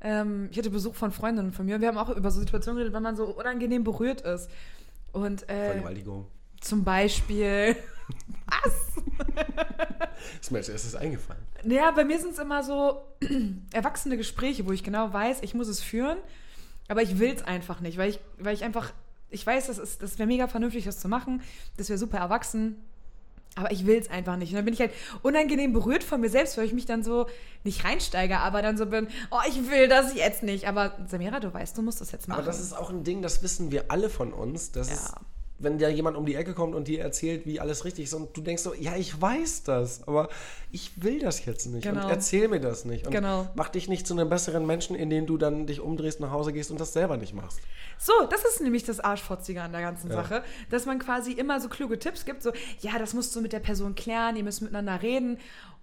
Ähm, 0.00 0.48
ich 0.50 0.58
hatte 0.58 0.70
Besuch 0.70 0.94
von 0.94 1.12
Freundinnen 1.12 1.52
von 1.52 1.66
mir. 1.66 1.80
Wir 1.80 1.88
haben 1.88 1.98
auch 1.98 2.08
über 2.08 2.30
so 2.30 2.40
Situationen 2.40 2.78
geredet, 2.78 2.94
wenn 2.94 3.02
man 3.02 3.16
so 3.16 3.26
unangenehm 3.26 3.84
berührt 3.84 4.22
ist. 4.22 4.50
Und 5.12 5.48
äh, 5.50 5.72
Vergewaltigung. 5.72 6.26
Zum 6.60 6.84
Beispiel. 6.84 7.76
Was? 8.46 9.02
Ist 10.40 10.50
mir 10.50 10.58
als 10.58 10.68
erstes 10.68 10.94
eingefallen. 10.94 11.42
Ja, 11.64 11.90
bei 11.90 12.04
mir 12.04 12.18
sind 12.18 12.32
es 12.32 12.38
immer 12.38 12.62
so 12.62 13.02
erwachsene 13.72 14.16
Gespräche, 14.16 14.66
wo 14.66 14.72
ich 14.72 14.82
genau 14.84 15.12
weiß, 15.12 15.38
ich 15.42 15.54
muss 15.54 15.68
es 15.68 15.80
führen, 15.82 16.18
aber 16.88 17.02
ich 17.02 17.18
will 17.18 17.30
es 17.34 17.42
einfach 17.42 17.80
nicht, 17.80 17.98
weil 17.98 18.10
ich, 18.10 18.20
weil 18.38 18.54
ich 18.54 18.64
einfach, 18.64 18.92
ich 19.30 19.46
weiß, 19.46 19.66
das, 19.68 19.78
ist- 19.78 20.02
das 20.02 20.18
wäre 20.18 20.26
mega 20.26 20.48
vernünftig, 20.48 20.84
das 20.84 20.98
zu 21.00 21.08
machen, 21.08 21.42
das 21.76 21.88
wäre 21.88 21.98
super 21.98 22.18
erwachsen, 22.18 22.76
aber 23.56 23.72
ich 23.72 23.84
will 23.86 23.98
es 23.98 24.08
einfach 24.10 24.36
nicht. 24.36 24.50
Und 24.50 24.56
dann 24.56 24.64
bin 24.64 24.74
ich 24.74 24.80
halt 24.80 24.92
unangenehm 25.22 25.72
berührt 25.72 26.02
von 26.04 26.20
mir 26.20 26.30
selbst, 26.30 26.56
weil 26.56 26.64
ich 26.66 26.72
mich 26.72 26.86
dann 26.86 27.02
so 27.02 27.26
nicht 27.64 27.84
reinsteige, 27.84 28.38
aber 28.38 28.62
dann 28.62 28.76
so 28.78 28.86
bin, 28.86 29.08
oh, 29.30 29.38
ich 29.48 29.70
will 29.70 29.88
das 29.88 30.14
jetzt 30.14 30.42
nicht. 30.42 30.66
Aber 30.68 30.96
Samira, 31.08 31.40
du 31.40 31.52
weißt, 31.52 31.76
du 31.76 31.82
musst 31.82 32.00
das 32.00 32.12
jetzt 32.12 32.28
machen. 32.28 32.38
Aber 32.38 32.46
das 32.46 32.60
ist 32.60 32.72
auch 32.72 32.90
ein 32.90 33.04
Ding, 33.04 33.22
das 33.22 33.42
wissen 33.42 33.70
wir 33.70 33.90
alle 33.90 34.08
von 34.08 34.32
uns. 34.32 34.70
Das 34.72 34.88
Ja. 34.88 35.20
Wenn 35.62 35.78
da 35.78 35.88
jemand 35.88 36.16
um 36.16 36.26
die 36.26 36.34
Ecke 36.34 36.54
kommt 36.54 36.74
und 36.74 36.88
dir 36.88 37.00
erzählt, 37.02 37.46
wie 37.46 37.60
alles 37.60 37.84
richtig 37.84 38.04
ist 38.06 38.14
und 38.14 38.36
du 38.36 38.40
denkst 38.40 38.62
so, 38.62 38.74
ja, 38.74 38.96
ich 38.96 39.20
weiß 39.20 39.62
das, 39.64 40.06
aber 40.08 40.28
ich 40.72 41.02
will 41.02 41.18
das 41.20 41.44
jetzt 41.44 41.66
nicht 41.66 41.82
Genau. 41.84 42.04
und 42.04 42.10
erzähl 42.10 42.48
mir 42.48 42.60
das 42.60 42.84
nicht. 42.84 43.06
Und 43.06 43.12
Genau. 43.12 43.46
mach 43.54 43.68
dich 43.68 43.88
nicht 43.88 44.06
zu 44.06 44.14
einem 44.14 44.28
besseren 44.28 44.66
Menschen, 44.66 44.96
indem 44.96 45.26
du 45.26 45.36
dann 45.36 45.66
dich 45.66 45.80
umdrehst, 45.80 46.18
nach 46.20 46.30
Hause 46.30 46.52
gehst 46.52 46.70
und 46.70 46.80
das 46.80 46.92
selber 46.92 47.16
nicht 47.16 47.34
machst. 47.34 47.60
So, 47.98 48.12
das 48.30 48.44
ist 48.44 48.60
nämlich 48.60 48.84
das 48.84 49.00
Arschfotzige 49.00 49.62
an 49.62 49.72
der 49.72 49.82
ganzen 49.82 50.08
Ja. 50.10 50.16
Sache, 50.16 50.42
dass 50.70 50.86
man 50.86 50.98
quasi 50.98 51.32
immer 51.32 51.60
so 51.60 51.68
kluge 51.68 51.98
Tipps 51.98 52.24
gibt, 52.24 52.42
so, 52.42 52.52
ja, 52.80 52.98
das 52.98 53.12
musst 53.14 53.36
du 53.36 53.40
mit 53.40 53.52
der 53.52 53.60
Person 53.60 53.94
klären, 53.94 54.36
ihr 54.36 54.44
müsst 54.44 54.62
miteinander 54.62 55.02
reden. 55.02 55.38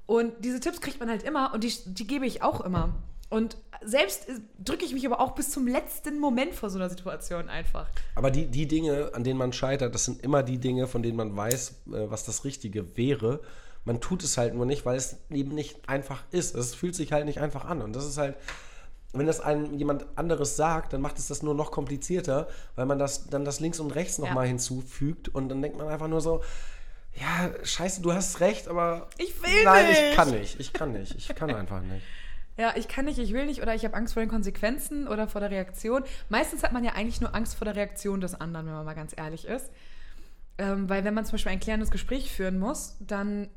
Und 0.07 0.34
diese 0.39 0.60
Tipps 0.60 0.81
kriegt 0.81 1.00
man 1.00 1.10
halt 1.10 1.24
immer 1.24 1.53
und 1.53 1.63
die, 1.63 1.74
die 1.86 2.07
gebe 2.07 2.25
ich 2.25 2.41
auch 2.41 2.62
immer. 2.62 2.96
Und 3.29 3.57
selbst 3.84 4.29
äh, 4.29 4.39
drücke 4.63 4.86
ich 4.86 4.93
mich 4.93 5.05
aber 5.05 5.19
auch 5.19 5.31
bis 5.36 5.50
zum 5.51 5.67
letzten 5.67 6.19
Moment 6.19 6.53
vor 6.55 6.69
so 6.69 6.77
einer 6.79 6.89
Situation 6.89 7.50
einfach. 7.50 7.88
Aber 8.15 8.31
die, 8.31 8.46
die 8.48 8.67
Dinge, 8.67 9.12
an 9.13 9.24
denen 9.24 9.38
man 9.38 9.51
scheitert, 9.53 9.93
das 9.93 10.05
sind 10.05 10.24
immer 10.24 10.43
die 10.43 10.57
Dinge, 10.60 10.88
von 10.88 11.03
denen 11.03 11.17
man 11.17 11.36
weiß, 11.36 11.69
äh, 11.88 12.10
was 12.10 12.24
das 12.24 12.46
Richtige 12.46 12.96
wäre. 12.98 13.41
Man 13.84 14.00
tut 14.01 14.24
es 14.24 14.38
halt 14.38 14.53
nur 14.53 14.65
nicht, 14.65 14.86
weil 14.86 14.98
es 14.98 15.17
eben 15.29 15.53
nicht 15.55 15.88
einfach 15.89 16.24
ist. 16.31 16.55
Es 16.55 16.74
fühlt 16.75 16.96
sich 16.96 17.12
halt 17.12 17.25
nicht 17.25 17.39
einfach 17.39 17.65
an. 17.65 17.81
Und 17.81 17.93
das 17.96 18.05
ist 18.05 18.17
halt, 18.17 18.36
wenn 19.13 19.25
das 19.27 19.39
einem 19.39 19.74
jemand 19.77 20.05
anderes 20.17 20.55
sagt, 20.57 20.93
dann 20.93 21.01
macht 21.01 21.17
es 21.17 21.27
das 21.27 21.41
nur 21.43 21.53
noch 21.53 21.72
komplizierter, 21.72 22.48
weil 22.75 22.86
man 22.86 23.00
das 23.00 23.29
dann 23.29 23.46
das 23.46 23.60
links 23.60 23.79
und 23.79 23.91
rechts 23.91 24.17
nochmal 24.19 24.46
Ja. 24.46 24.50
hinzufügt. 24.50 25.29
Und 25.29 25.50
dann 25.50 25.62
denkt 25.62 25.77
man 25.77 25.88
einfach 25.88 26.07
nur 26.10 26.22
so, 26.22 26.41
ja, 27.19 27.50
scheiße, 27.63 28.01
du 28.01 28.13
hast 28.13 28.39
recht, 28.41 28.67
aber 28.67 29.07
Ich 29.17 29.41
will 29.41 29.63
nein, 29.63 29.88
nicht. 29.88 30.01
ich 30.12 30.15
kann 30.15 30.31
nicht. 30.31 30.60
Ich 30.60 30.74
kann 30.74 30.91
nicht. 30.91 31.15
Ich 31.15 31.27
kann 31.36 31.53
einfach 31.53 31.81
nicht. 31.81 32.03
Ja, 32.57 32.73
ich 32.75 32.87
kann 32.87 33.05
nicht, 33.05 33.19
ich 33.19 33.33
will 33.33 33.45
nicht 33.45 33.61
oder 33.61 33.75
ich 33.75 33.85
habe 33.85 33.95
Angst 33.95 34.13
vor 34.13 34.23
den 34.23 34.29
Konsequenzen 34.29 35.07
oder 35.07 35.27
vor 35.27 35.41
der 35.41 35.51
Reaktion. 35.51 36.03
Meistens 36.29 36.63
hat 36.63 36.71
man 36.71 36.83
ja 36.83 36.93
eigentlich 36.93 37.21
nur 37.21 37.35
Angst 37.35 37.55
vor 37.55 37.65
der 37.65 37.75
Reaktion 37.75 38.19
des 38.19 38.39
anderen, 38.39 38.65
wenn 38.65 38.73
man 38.73 38.85
mal 38.85 38.95
ganz 38.95 39.13
ehrlich 39.15 39.45
ist. 39.45 39.69
Ähm, 40.57 40.89
weil 40.89 41.03
wenn 41.03 41.13
man 41.13 41.23
zum 41.23 41.33
Beispiel 41.33 41.51
ein 41.51 41.59
klärendes 41.59 41.91
Gespräch 41.91 42.31
führen 42.31 42.57
muss, 42.57 42.97
dann 42.99 43.47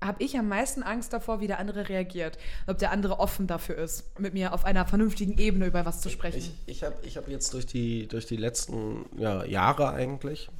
habe 0.00 0.22
ich 0.22 0.38
am 0.38 0.48
meisten 0.48 0.82
Angst 0.82 1.12
davor, 1.12 1.40
wie 1.40 1.46
der 1.46 1.58
andere 1.58 1.88
reagiert. 1.88 2.38
Ob 2.66 2.78
der 2.78 2.90
andere 2.90 3.18
offen 3.18 3.46
dafür 3.46 3.76
ist, 3.76 4.18
mit 4.20 4.34
mir 4.34 4.52
auf 4.52 4.64
einer 4.64 4.86
vernünftigen 4.86 5.38
Ebene 5.38 5.66
über 5.66 5.84
was 5.84 6.00
zu 6.00 6.10
sprechen. 6.10 6.38
Ich, 6.38 6.52
ich 6.66 6.84
habe 6.84 6.94
ich 7.02 7.16
hab 7.16 7.28
jetzt 7.28 7.52
durch 7.54 7.66
die, 7.66 8.06
durch 8.06 8.26
die 8.26 8.36
letzten 8.36 9.06
ja, 9.16 9.44
Jahre 9.44 9.90
eigentlich, 9.90 10.50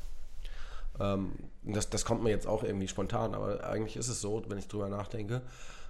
ähm, 0.98 1.32
das, 1.62 1.90
das 1.90 2.04
kommt 2.04 2.22
mir 2.22 2.30
jetzt 2.30 2.46
auch 2.46 2.62
irgendwie 2.62 2.88
spontan, 2.88 3.34
aber 3.34 3.64
eigentlich 3.64 3.96
ist 3.96 4.08
es 4.08 4.20
so, 4.20 4.42
wenn 4.48 4.58
ich 4.58 4.68
drüber 4.68 4.88
nachdenke, 4.88 5.42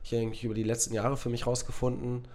ich 0.04 0.12
habe 0.12 0.22
eigentlich 0.22 0.44
über 0.44 0.54
die 0.54 0.62
letzten 0.62 0.94
Jahre 0.94 1.16
für 1.16 1.30
mich 1.30 1.46
rausgefunden, 1.46 2.26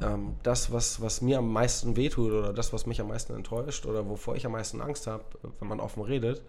ähm, 0.00 0.34
das, 0.42 0.70
was, 0.72 1.00
was 1.00 1.22
mir 1.22 1.38
am 1.38 1.52
meisten 1.52 1.96
wehtut 1.96 2.32
oder 2.32 2.52
das, 2.52 2.72
was 2.72 2.86
mich 2.86 3.00
am 3.00 3.08
meisten 3.08 3.34
enttäuscht 3.34 3.86
oder 3.86 4.08
wovor 4.08 4.36
ich 4.36 4.44
am 4.46 4.52
meisten 4.52 4.80
Angst 4.80 5.06
habe, 5.06 5.24
wenn 5.60 5.68
man 5.68 5.80
offen 5.80 6.02
redet, 6.02 6.42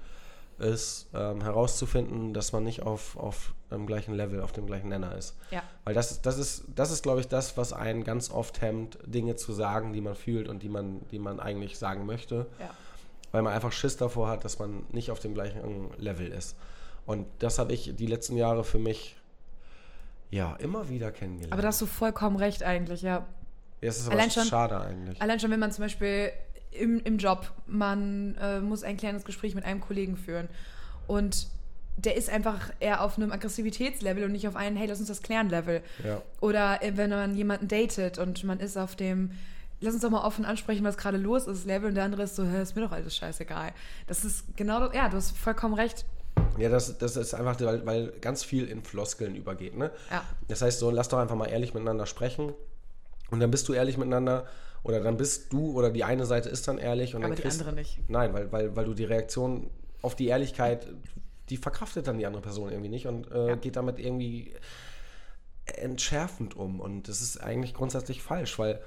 ist 0.59 1.07
ähm, 1.13 1.41
herauszufinden, 1.41 2.33
dass 2.33 2.51
man 2.51 2.63
nicht 2.65 2.81
auf, 2.83 3.15
auf 3.15 3.53
dem 3.71 3.87
gleichen 3.87 4.13
Level, 4.13 4.41
auf 4.41 4.51
dem 4.51 4.65
gleichen 4.65 4.89
Nenner 4.89 5.15
ist. 5.15 5.35
ja. 5.51 5.63
Weil 5.85 5.93
das, 5.93 6.11
ist- 6.11 6.25
das 6.25 6.37
ist, 6.37 6.63
das 6.75 6.91
ist, 6.91 7.01
glaube 7.01 7.21
ich, 7.21 7.27
das, 7.29 7.55
was 7.55 7.71
einen 7.71 8.03
ganz 8.03 8.29
oft 8.29 8.59
hemmt, 8.61 8.97
Dinge 9.05 9.35
zu 9.37 9.53
sagen, 9.53 9.93
die 9.93 10.01
man 10.01 10.15
fühlt 10.15 10.49
und 10.49 10.61
die 10.61 10.67
man, 10.69 10.99
die 11.11 11.19
man 11.19 11.39
eigentlich 11.39 11.79
sagen 11.79 12.05
möchte. 12.05 12.45
Ja. 12.59 12.69
Weil 13.31 13.41
man 13.43 13.53
einfach 13.53 13.71
Schiss 13.71 13.95
davor 13.95 14.27
hat, 14.27 14.43
dass 14.43 14.59
man 14.59 14.83
nicht 14.91 15.11
auf 15.11 15.19
dem 15.19 15.33
gleichen 15.33 15.89
Level 15.97 16.27
ist. 16.27 16.55
Und 17.05 17.25
das 17.39 17.57
habe 17.57 17.71
ich 17.73 17.95
die 17.95 18.07
letzten 18.07 18.35
Jahre 18.35 18.63
für 18.63 18.79
mich 18.79 19.15
ja 20.29 20.55
immer 20.57 20.89
wieder 20.89 21.11
kennengelernt. 21.11 21.53
Aber 21.53 21.61
da 21.61 21.69
hast 21.69 21.81
du 21.81 21.85
vollkommen 21.85 22.35
recht 22.37 22.63
eigentlich, 22.63 23.01
ja. 23.01 23.25
ja, 23.81 23.89
es 23.89 23.99
ist 23.99 24.07
aber 24.07 24.15
allein 24.15 24.31
schon- 24.31 24.45
schade 24.45 24.79
eigentlich. 24.79 25.21
Allein 25.21 25.39
schon, 25.39 25.51
wenn 25.51 25.59
man 25.59 25.71
zum 25.71 25.83
Beispiel 25.85 26.31
im, 26.71 26.99
im 26.99 27.17
Job, 27.17 27.51
man 27.65 28.35
äh, 28.39 28.59
muss 28.59 28.83
ein 28.83 28.97
kleines 28.97 29.25
Gespräch 29.25 29.55
mit 29.55 29.65
einem 29.65 29.81
Kollegen 29.81 30.17
führen 30.17 30.47
und 31.07 31.47
der 31.97 32.15
ist 32.15 32.29
einfach 32.29 32.71
eher 32.79 33.03
auf 33.03 33.17
einem 33.17 33.31
Aggressivitätslevel 33.31 34.23
und 34.23 34.31
nicht 34.31 34.47
auf 34.47 34.55
einem, 34.55 34.77
hey, 34.77 34.87
lass 34.87 34.99
uns 34.99 35.09
das 35.09 35.21
klären 35.21 35.49
Level. 35.49 35.81
Ja. 36.05 36.21
Oder 36.39 36.81
äh, 36.81 36.95
wenn 36.95 37.09
man 37.09 37.35
jemanden 37.35 37.67
datet 37.67 38.17
und 38.19 38.41
man 38.45 38.59
ist 38.61 38.77
auf 38.77 38.95
dem, 38.95 39.31
lass 39.81 39.93
uns 39.95 40.03
doch 40.03 40.09
mal 40.09 40.23
offen 40.23 40.45
ansprechen, 40.45 40.85
was 40.85 40.95
gerade 40.95 41.17
los 41.17 41.45
ist, 41.47 41.65
Level 41.65 41.89
und 41.89 41.95
der 41.95 42.05
andere 42.05 42.23
ist 42.23 42.35
so, 42.37 42.43
ist 42.43 42.75
mir 42.75 42.83
doch 42.83 42.93
alles 42.93 43.17
scheißegal. 43.17 43.71
Das 44.07 44.23
ist 44.23 44.45
genau 44.55 44.79
das, 44.79 44.93
ja, 44.95 45.09
du 45.09 45.17
hast 45.17 45.37
vollkommen 45.37 45.73
recht. 45.73 46.05
Ja, 46.59 46.69
das, 46.69 46.97
das 46.97 47.15
ist 47.15 47.33
einfach, 47.33 47.59
weil, 47.61 47.85
weil 47.85 48.07
ganz 48.21 48.43
viel 48.43 48.67
in 48.67 48.83
Floskeln 48.83 49.35
übergeht. 49.35 49.75
Ne? 49.77 49.91
Ja. 50.11 50.23
Das 50.47 50.61
heißt, 50.61 50.79
so, 50.79 50.91
lass 50.91 51.09
doch 51.09 51.17
einfach 51.19 51.35
mal 51.35 51.47
ehrlich 51.47 51.73
miteinander 51.73 52.05
sprechen. 52.05 52.53
Und 53.31 53.39
dann 53.39 53.51
bist 53.51 53.67
du 53.69 53.73
ehrlich 53.73 53.97
miteinander. 53.97 54.45
Oder 54.83 55.01
dann 55.01 55.17
bist 55.17 55.51
du 55.51 55.73
oder 55.77 55.89
die 55.91 56.03
eine 56.03 56.25
Seite 56.25 56.49
ist 56.49 56.67
dann 56.67 56.77
ehrlich. 56.77 57.13
Und 57.15 57.21
Aber 57.23 57.29
dann 57.29 57.35
die 57.35 57.41
kriegst, 57.41 57.59
andere 57.59 57.75
nicht. 57.75 57.99
Nein, 58.07 58.33
weil, 58.33 58.51
weil, 58.51 58.75
weil 58.75 58.85
du 58.85 58.93
die 58.93 59.03
Reaktion 59.03 59.69
auf 60.01 60.15
die 60.15 60.27
Ehrlichkeit, 60.27 60.87
die 61.49 61.57
verkraftet 61.57 62.07
dann 62.07 62.17
die 62.17 62.25
andere 62.25 62.41
Person 62.41 62.69
irgendwie 62.71 62.89
nicht 62.89 63.05
und 63.07 63.29
äh, 63.31 63.49
Ja. 63.49 63.55
geht 63.55 63.75
damit 63.75 63.99
irgendwie 63.99 64.53
entschärfend 65.65 66.55
um. 66.55 66.79
Und 66.79 67.07
das 67.07 67.21
ist 67.21 67.41
eigentlich 67.41 67.73
grundsätzlich 67.73 68.21
falsch, 68.21 68.57
weil 68.59 68.79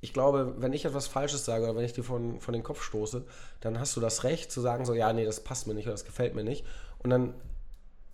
ich 0.00 0.12
glaube, 0.12 0.54
wenn 0.58 0.72
ich 0.72 0.84
etwas 0.84 1.06
Falsches 1.06 1.44
sage 1.44 1.64
oder 1.64 1.76
wenn 1.76 1.84
ich 1.84 1.92
dir 1.92 2.04
von, 2.04 2.40
von 2.40 2.52
den 2.52 2.62
Kopf 2.62 2.82
stoße, 2.82 3.24
dann 3.60 3.78
hast 3.80 3.96
du 3.96 4.00
das 4.00 4.24
Recht 4.24 4.52
zu 4.52 4.60
sagen, 4.60 4.84
so, 4.84 4.94
ja, 4.94 5.12
nee, 5.12 5.24
das 5.24 5.40
passt 5.40 5.66
mir 5.66 5.74
nicht 5.74 5.86
oder 5.86 5.94
das 5.94 6.04
gefällt 6.04 6.34
mir 6.34 6.44
nicht. 6.44 6.64
Und 7.04 7.10
dann 7.10 7.34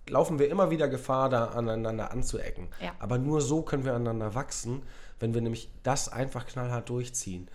laufen 0.09 0.39
wir 0.39 0.51
immer 0.51 0.71
wieder 0.71 0.89
Gefahr, 0.89 1.31
da 1.31 1.47
aneinander 1.47 2.11
anzuecken. 2.11 2.69
Ja. 2.83 2.93
Aber 2.99 3.19
nur 3.19 3.41
so 3.41 3.63
können 3.63 3.85
wir 3.85 3.95
aneinander 3.95 4.35
wachsen, 4.35 4.83
wenn 5.21 5.33
wir 5.35 5.41
nämlich 5.41 5.71
das 5.83 6.09
einfach 6.09 6.47
knallhart 6.47 6.89
durchziehen. 6.89 7.49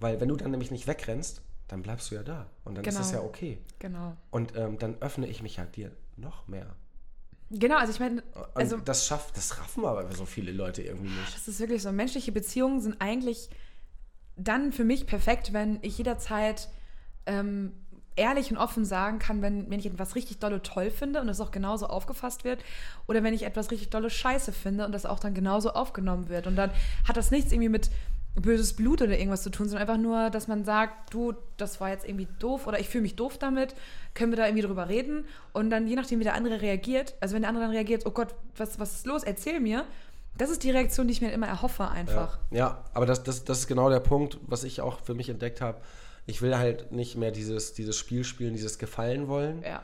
Weil 0.00 0.20
wenn 0.20 0.28
du 0.28 0.36
dann 0.36 0.50
nämlich 0.50 0.70
nicht 0.70 0.86
wegrennst, 0.86 1.42
dann 1.68 1.82
bleibst 1.82 2.10
du 2.10 2.14
ja 2.14 2.22
da. 2.22 2.46
Und 2.64 2.76
dann 2.76 2.82
Genau. 2.84 2.98
ist 2.98 3.06
das 3.06 3.12
ja 3.12 3.20
okay. 3.20 3.58
Genau. 3.78 4.16
Und 4.30 4.56
ähm, 4.56 4.78
dann 4.78 4.96
öffne 5.00 5.26
ich 5.26 5.42
mich 5.42 5.58
halt 5.58 5.76
dir 5.76 5.92
noch 6.16 6.48
mehr. 6.48 6.74
Genau, 7.50 7.76
also 7.76 7.92
ich 7.92 8.00
meine, 8.00 8.22
Und 8.22 8.46
also 8.56 8.76
das 8.78 9.06
schafft, 9.06 9.36
das 9.36 9.58
raffen 9.58 9.84
aber 9.84 10.10
so 10.12 10.24
viele 10.24 10.52
Leute 10.52 10.82
irgendwie 10.82 11.10
nicht. 11.10 11.34
Das 11.34 11.48
ist 11.48 11.58
wirklich 11.60 11.82
so. 11.82 11.92
Menschliche 11.92 12.32
Beziehungen 12.32 12.80
sind 12.80 13.00
eigentlich 13.00 13.50
dann 14.36 14.72
für 14.72 14.84
mich 14.84 15.06
perfekt, 15.06 15.52
wenn 15.52 15.78
ich 15.82 15.98
jederzeit 15.98 16.68
ähm, 17.26 17.72
ehrlich 18.20 18.50
und 18.50 18.58
offen 18.58 18.84
sagen 18.84 19.18
kann, 19.18 19.40
wenn, 19.40 19.70
wenn 19.70 19.80
ich 19.80 19.86
etwas 19.86 20.14
richtig 20.14 20.38
dolle 20.38 20.62
toll 20.62 20.90
finde 20.90 21.20
und 21.20 21.26
das 21.26 21.40
auch 21.40 21.50
genauso 21.50 21.86
aufgefasst 21.86 22.44
wird 22.44 22.62
oder 23.08 23.22
wenn 23.22 23.32
ich 23.32 23.44
etwas 23.44 23.70
richtig 23.70 23.88
dolle 23.88 24.10
scheiße 24.10 24.52
finde 24.52 24.84
und 24.84 24.92
das 24.92 25.06
auch 25.06 25.18
dann 25.18 25.32
genauso 25.32 25.72
aufgenommen 25.72 26.28
wird. 26.28 26.46
Und 26.46 26.56
dann 26.56 26.70
hat 27.08 27.16
das 27.16 27.30
nichts 27.30 27.50
irgendwie 27.50 27.70
mit 27.70 27.90
böses 28.34 28.74
Blut 28.74 29.02
oder 29.02 29.18
irgendwas 29.18 29.42
zu 29.42 29.50
tun, 29.50 29.68
sondern 29.68 29.88
einfach 29.88 30.00
nur, 30.00 30.30
dass 30.30 30.46
man 30.46 30.64
sagt, 30.64 31.12
du, 31.12 31.34
das 31.56 31.80
war 31.80 31.88
jetzt 31.88 32.06
irgendwie 32.06 32.28
doof 32.38 32.66
oder 32.66 32.78
ich 32.78 32.88
fühle 32.88 33.02
mich 33.02 33.16
doof 33.16 33.38
damit, 33.38 33.74
können 34.14 34.30
wir 34.30 34.36
da 34.36 34.46
irgendwie 34.46 34.62
drüber 34.62 34.88
reden 34.88 35.24
und 35.52 35.70
dann 35.70 35.88
je 35.88 35.96
nachdem, 35.96 36.20
wie 36.20 36.24
der 36.24 36.34
andere 36.34 36.60
reagiert, 36.60 37.14
also 37.20 37.34
wenn 37.34 37.42
der 37.42 37.48
andere 37.48 37.64
dann 37.64 37.72
reagiert, 37.72 38.06
oh 38.06 38.10
Gott, 38.12 38.34
was, 38.56 38.78
was 38.78 38.94
ist 38.94 39.06
los, 39.06 39.24
erzähl 39.24 39.58
mir, 39.58 39.84
das 40.38 40.50
ist 40.50 40.62
die 40.62 40.70
Reaktion, 40.70 41.08
die 41.08 41.12
ich 41.12 41.20
mir 41.20 41.32
immer 41.32 41.48
erhoffe 41.48 41.88
einfach. 41.88 42.38
Ja, 42.50 42.58
ja 42.58 42.84
aber 42.94 43.06
das, 43.06 43.24
das, 43.24 43.44
das 43.44 43.60
ist 43.60 43.66
genau 43.66 43.90
der 43.90 44.00
Punkt, 44.00 44.38
was 44.46 44.62
ich 44.62 44.80
auch 44.80 45.00
für 45.00 45.14
mich 45.14 45.28
entdeckt 45.28 45.60
habe. 45.60 45.80
Ich 46.30 46.40
will 46.42 46.56
halt 46.56 46.92
nicht 46.92 47.16
mehr 47.16 47.30
dieses, 47.32 47.72
dieses 47.74 47.96
Spiel 47.96 48.24
spielen, 48.24 48.52
dieses 48.54 48.78
Gefallen 48.78 49.26
wollen, 49.28 49.62
Ja. 49.62 49.82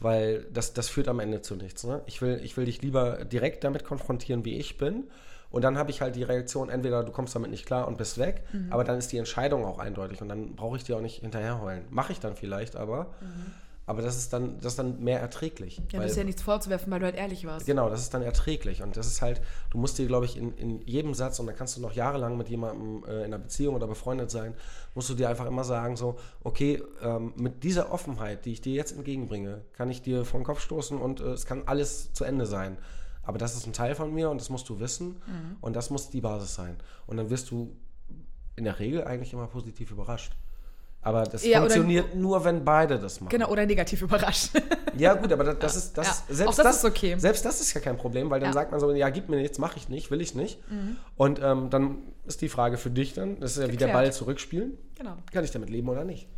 weil 0.00 0.44
das, 0.52 0.72
das 0.74 0.88
führt 0.88 1.08
am 1.08 1.20
Ende 1.20 1.40
zu 1.42 1.54
nichts. 1.56 1.84
Ne? 1.84 2.02
Ich, 2.06 2.20
will, 2.20 2.40
ich 2.42 2.56
will 2.56 2.64
dich 2.66 2.82
lieber 2.82 3.24
direkt 3.24 3.64
damit 3.64 3.84
konfrontieren, 3.84 4.44
wie 4.44 4.58
ich 4.58 4.76
bin. 4.78 5.04
Und 5.50 5.62
dann 5.62 5.78
habe 5.78 5.90
ich 5.92 6.00
halt 6.02 6.16
die 6.16 6.24
Reaktion, 6.24 6.68
entweder 6.68 7.04
du 7.04 7.12
kommst 7.12 7.34
damit 7.36 7.50
nicht 7.50 7.66
klar 7.66 7.86
und 7.86 7.96
bist 7.98 8.18
weg, 8.18 8.42
Mhm. 8.52 8.72
aber 8.72 8.82
dann 8.84 8.98
ist 8.98 9.12
die 9.12 9.16
Entscheidung 9.18 9.64
auch 9.64 9.78
eindeutig 9.78 10.20
und 10.20 10.28
dann 10.28 10.56
brauche 10.56 10.76
ich 10.76 10.82
dir 10.84 10.96
auch 10.96 11.00
nicht 11.00 11.20
hinterher 11.20 11.60
heulen. 11.62 11.84
Mache 11.88 12.12
ich 12.12 12.18
dann 12.20 12.34
vielleicht, 12.34 12.74
aber, 12.76 13.14
Mhm. 13.20 13.52
Aber 13.88 14.02
das 14.02 14.16
ist 14.16 14.32
dann, 14.32 14.58
das 14.58 14.72
ist 14.72 14.78
dann 14.80 15.02
mehr 15.02 15.20
erträglich. 15.20 15.80
Ja, 15.92 16.00
das 16.00 16.10
ist 16.10 16.16
ja 16.16 16.24
nichts 16.24 16.42
vorzuwerfen, 16.42 16.90
weil 16.92 16.98
du 16.98 17.06
halt 17.06 17.14
ehrlich 17.14 17.46
warst. 17.46 17.66
Genau, 17.66 17.88
das 17.88 18.00
ist 18.00 18.12
dann 18.12 18.22
erträglich. 18.22 18.82
Und 18.82 18.96
das 18.96 19.06
ist 19.06 19.22
halt, 19.22 19.40
du 19.70 19.78
musst 19.78 19.96
dir, 19.96 20.06
glaube 20.06 20.26
ich, 20.26 20.36
in, 20.36 20.52
in 20.54 20.80
jedem 20.82 21.14
Satz, 21.14 21.38
und 21.38 21.46
da 21.46 21.52
kannst 21.52 21.76
du 21.76 21.80
noch 21.80 21.92
jahrelang 21.92 22.36
mit 22.36 22.48
jemandem 22.48 23.04
äh, 23.04 23.18
in 23.18 23.26
einer 23.26 23.38
Beziehung 23.38 23.76
oder 23.76 23.86
befreundet 23.86 24.28
sein, 24.32 24.54
musst 24.96 25.08
du 25.08 25.14
dir 25.14 25.28
einfach 25.28 25.46
immer 25.46 25.62
sagen, 25.62 25.96
so, 25.96 26.18
okay, 26.42 26.82
ähm, 27.00 27.32
mit 27.36 27.62
dieser 27.62 27.92
Offenheit, 27.92 28.44
die 28.44 28.52
ich 28.52 28.60
dir 28.60 28.74
jetzt 28.74 28.90
entgegenbringe, 28.90 29.62
kann 29.72 29.88
ich 29.88 30.02
dir 30.02 30.24
den 30.24 30.42
Kopf 30.44 30.60
stoßen 30.60 30.98
und 30.98 31.20
äh, 31.20 31.28
es 31.28 31.46
kann 31.46 31.62
alles 31.66 32.12
zu 32.12 32.24
Ende 32.24 32.46
sein. 32.46 32.78
Aber 33.22 33.38
das 33.38 33.56
ist 33.56 33.66
ein 33.66 33.72
Teil 33.72 33.94
von 33.94 34.12
mir 34.12 34.30
und 34.30 34.40
das 34.40 34.50
musst 34.50 34.68
du 34.68 34.78
wissen 34.78 35.20
und 35.60 35.74
das 35.74 35.90
muss 35.90 36.10
die 36.10 36.20
Basis 36.20 36.54
sein. 36.54 36.76
Und 37.08 37.16
dann 37.16 37.28
wirst 37.28 37.50
du 37.50 37.74
in 38.54 38.62
der 38.62 38.78
Regel 38.78 39.02
eigentlich 39.02 39.32
immer 39.32 39.48
positiv 39.48 39.90
überrascht. 39.90 40.32
Aber 41.06 41.22
das 41.22 41.44
Ja, 41.44 41.58
oder- 41.60 41.70
funktioniert 41.70 42.14
nur, 42.16 42.44
wenn 42.44 42.64
beide 42.64 42.98
das 42.98 43.20
machen. 43.20 43.30
Genau, 43.30 43.48
oder 43.48 43.64
negativ 43.64 44.02
überrascht. 44.02 44.50
Ja, 44.98 45.12
gut, 45.12 45.30
aber 45.30 45.44
das, 45.44 45.58
das 45.58 45.76
ist 45.76 45.98
das, 45.98 46.24
Ja, 46.28 46.34
selbst 46.34 46.58
auch 46.58 46.64
das 46.64 46.76
ist 46.78 46.84
okay. 46.86 47.16
Selbst 47.18 47.44
das 47.44 47.60
ist 47.60 47.74
ja 47.74 47.82
kein 47.82 47.98
Problem, 47.98 48.30
weil 48.30 48.40
dann 48.40 48.48
Ja. 48.48 48.54
sagt 48.54 48.70
man 48.70 48.80
so, 48.80 48.90
ja, 48.92 49.10
gib 49.10 49.28
mir 49.28 49.36
nichts, 49.36 49.58
mache 49.58 49.76
ich 49.76 49.90
nicht, 49.90 50.10
will 50.10 50.22
ich 50.22 50.34
nicht. 50.34 50.58
Und 51.16 51.38
ähm, 51.42 51.68
dann 51.68 51.98
ist 52.24 52.40
die 52.40 52.48
Frage 52.48 52.78
für 52.78 52.88
dich 52.90 53.12
dann, 53.12 53.38
das 53.38 53.52
ist 53.52 53.56
ja 53.58 53.64
wie 53.64 53.76
der 53.76 53.88
Geklärt. 53.88 53.92
Ball 53.92 54.12
zurückspielen, 54.14 54.78
genau. 54.94 55.16
kann 55.32 55.44
ich 55.44 55.50
damit 55.50 55.68
leben 55.68 55.88
oder 55.90 56.04
nicht? 56.04 56.28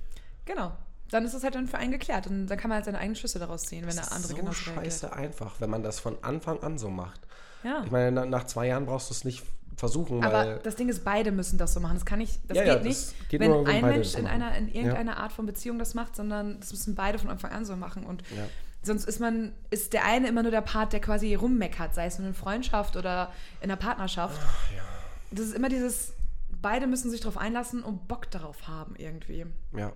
Genau. 0.45 0.73
Dann 1.11 1.25
ist 1.25 1.35
es 1.35 1.45
halt 1.45 1.55
dann 1.55 1.69
für 1.69 1.79
einen 1.79 1.93
geklärt. 1.93 2.27
Und 2.27 2.49
dann 2.49 2.59
kann 2.59 2.69
man 2.69 2.77
halt 2.77 2.85
seine 2.85 2.99
eigenen 2.99 3.15
Schlüsse 3.17 3.39
daraus 3.39 3.63
ziehen, 3.63 3.87
wenn 3.87 3.95
der 3.95 4.03
Das 4.05 4.11
andere 4.13 4.25
ist 4.25 4.29
so 4.31 4.37
genauso 4.37 4.71
reagiert. 4.73 4.85
scheiße 4.93 5.13
einfach, 5.13 5.55
wenn 5.61 5.71
man 5.71 5.83
das 5.85 6.01
von 6.01 6.17
Anfang 6.23 6.61
an 6.63 6.77
so 6.79 6.91
macht. 6.91 7.21
Ja. 7.63 7.83
Ich 7.85 7.91
meine, 7.93 8.11
na, 8.13 8.27
nach 8.27 8.45
zwei 8.45 8.67
Jahren 8.67 8.87
brauchst 8.87 9.09
du 9.09 9.15
es 9.15 9.25
nicht 9.25 9.45
versuchen, 9.79 10.23
Aber 10.25 10.57
das 10.57 10.77
Ding 10.77 10.89
ist, 10.89 11.05
beide 11.05 11.31
müssen 11.33 11.59
das 11.59 11.73
so 11.75 11.81
machen. 11.81 11.95
Das 11.95 12.05
kann 12.05 12.19
nicht, 12.19 12.39
das 12.49 12.57
Ja, 12.57 12.65
geht 12.65 12.73
ja, 12.75 12.81
nicht, 12.81 12.99
das 13.21 13.29
geht 13.29 13.41
wenn 13.41 13.67
ein 13.67 13.85
Mensch 13.85 14.15
in 14.15 14.27
einer, 14.27 14.55
in 14.57 14.69
irgendeiner 14.69 15.17
Art 15.19 15.33
von 15.33 15.47
Beziehung 15.47 15.79
das 15.79 15.95
macht, 15.95 16.17
sondern 16.17 16.59
das 16.61 16.73
müssen 16.73 16.95
beide 16.95 17.19
von 17.19 17.31
Anfang 17.31 17.53
an 17.53 17.65
so 17.65 17.77
machen. 17.77 18.05
Und 18.05 18.23
Ja. 18.31 18.47
sonst 18.83 19.05
ist 19.05 19.21
man, 19.21 19.53
ist 19.71 19.93
der 19.93 20.05
eine 20.05 20.29
immer 20.29 20.43
nur 20.43 20.51
der 20.51 20.61
Part, 20.63 20.93
der 20.93 21.01
quasi 21.01 21.35
rummeckert, 21.35 21.95
sei 21.95 22.07
es 22.07 22.19
nur 22.19 22.29
in 22.29 22.35
Freundschaft 22.35 22.97
oder 22.97 23.33
in 23.61 23.71
einer 23.71 23.77
Partnerschaft. 23.77 24.41
Das 25.31 25.47
ist 25.47 25.55
immer 25.55 25.69
dieses, 25.69 26.13
beide 26.61 26.87
müssen 26.87 27.11
sich 27.11 27.21
darauf 27.21 27.37
einlassen 27.39 27.83
und 27.83 28.09
Bock 28.09 28.31
darauf 28.31 28.67
haben 28.69 28.97
irgendwie. 28.97 29.47
ja. 29.77 29.93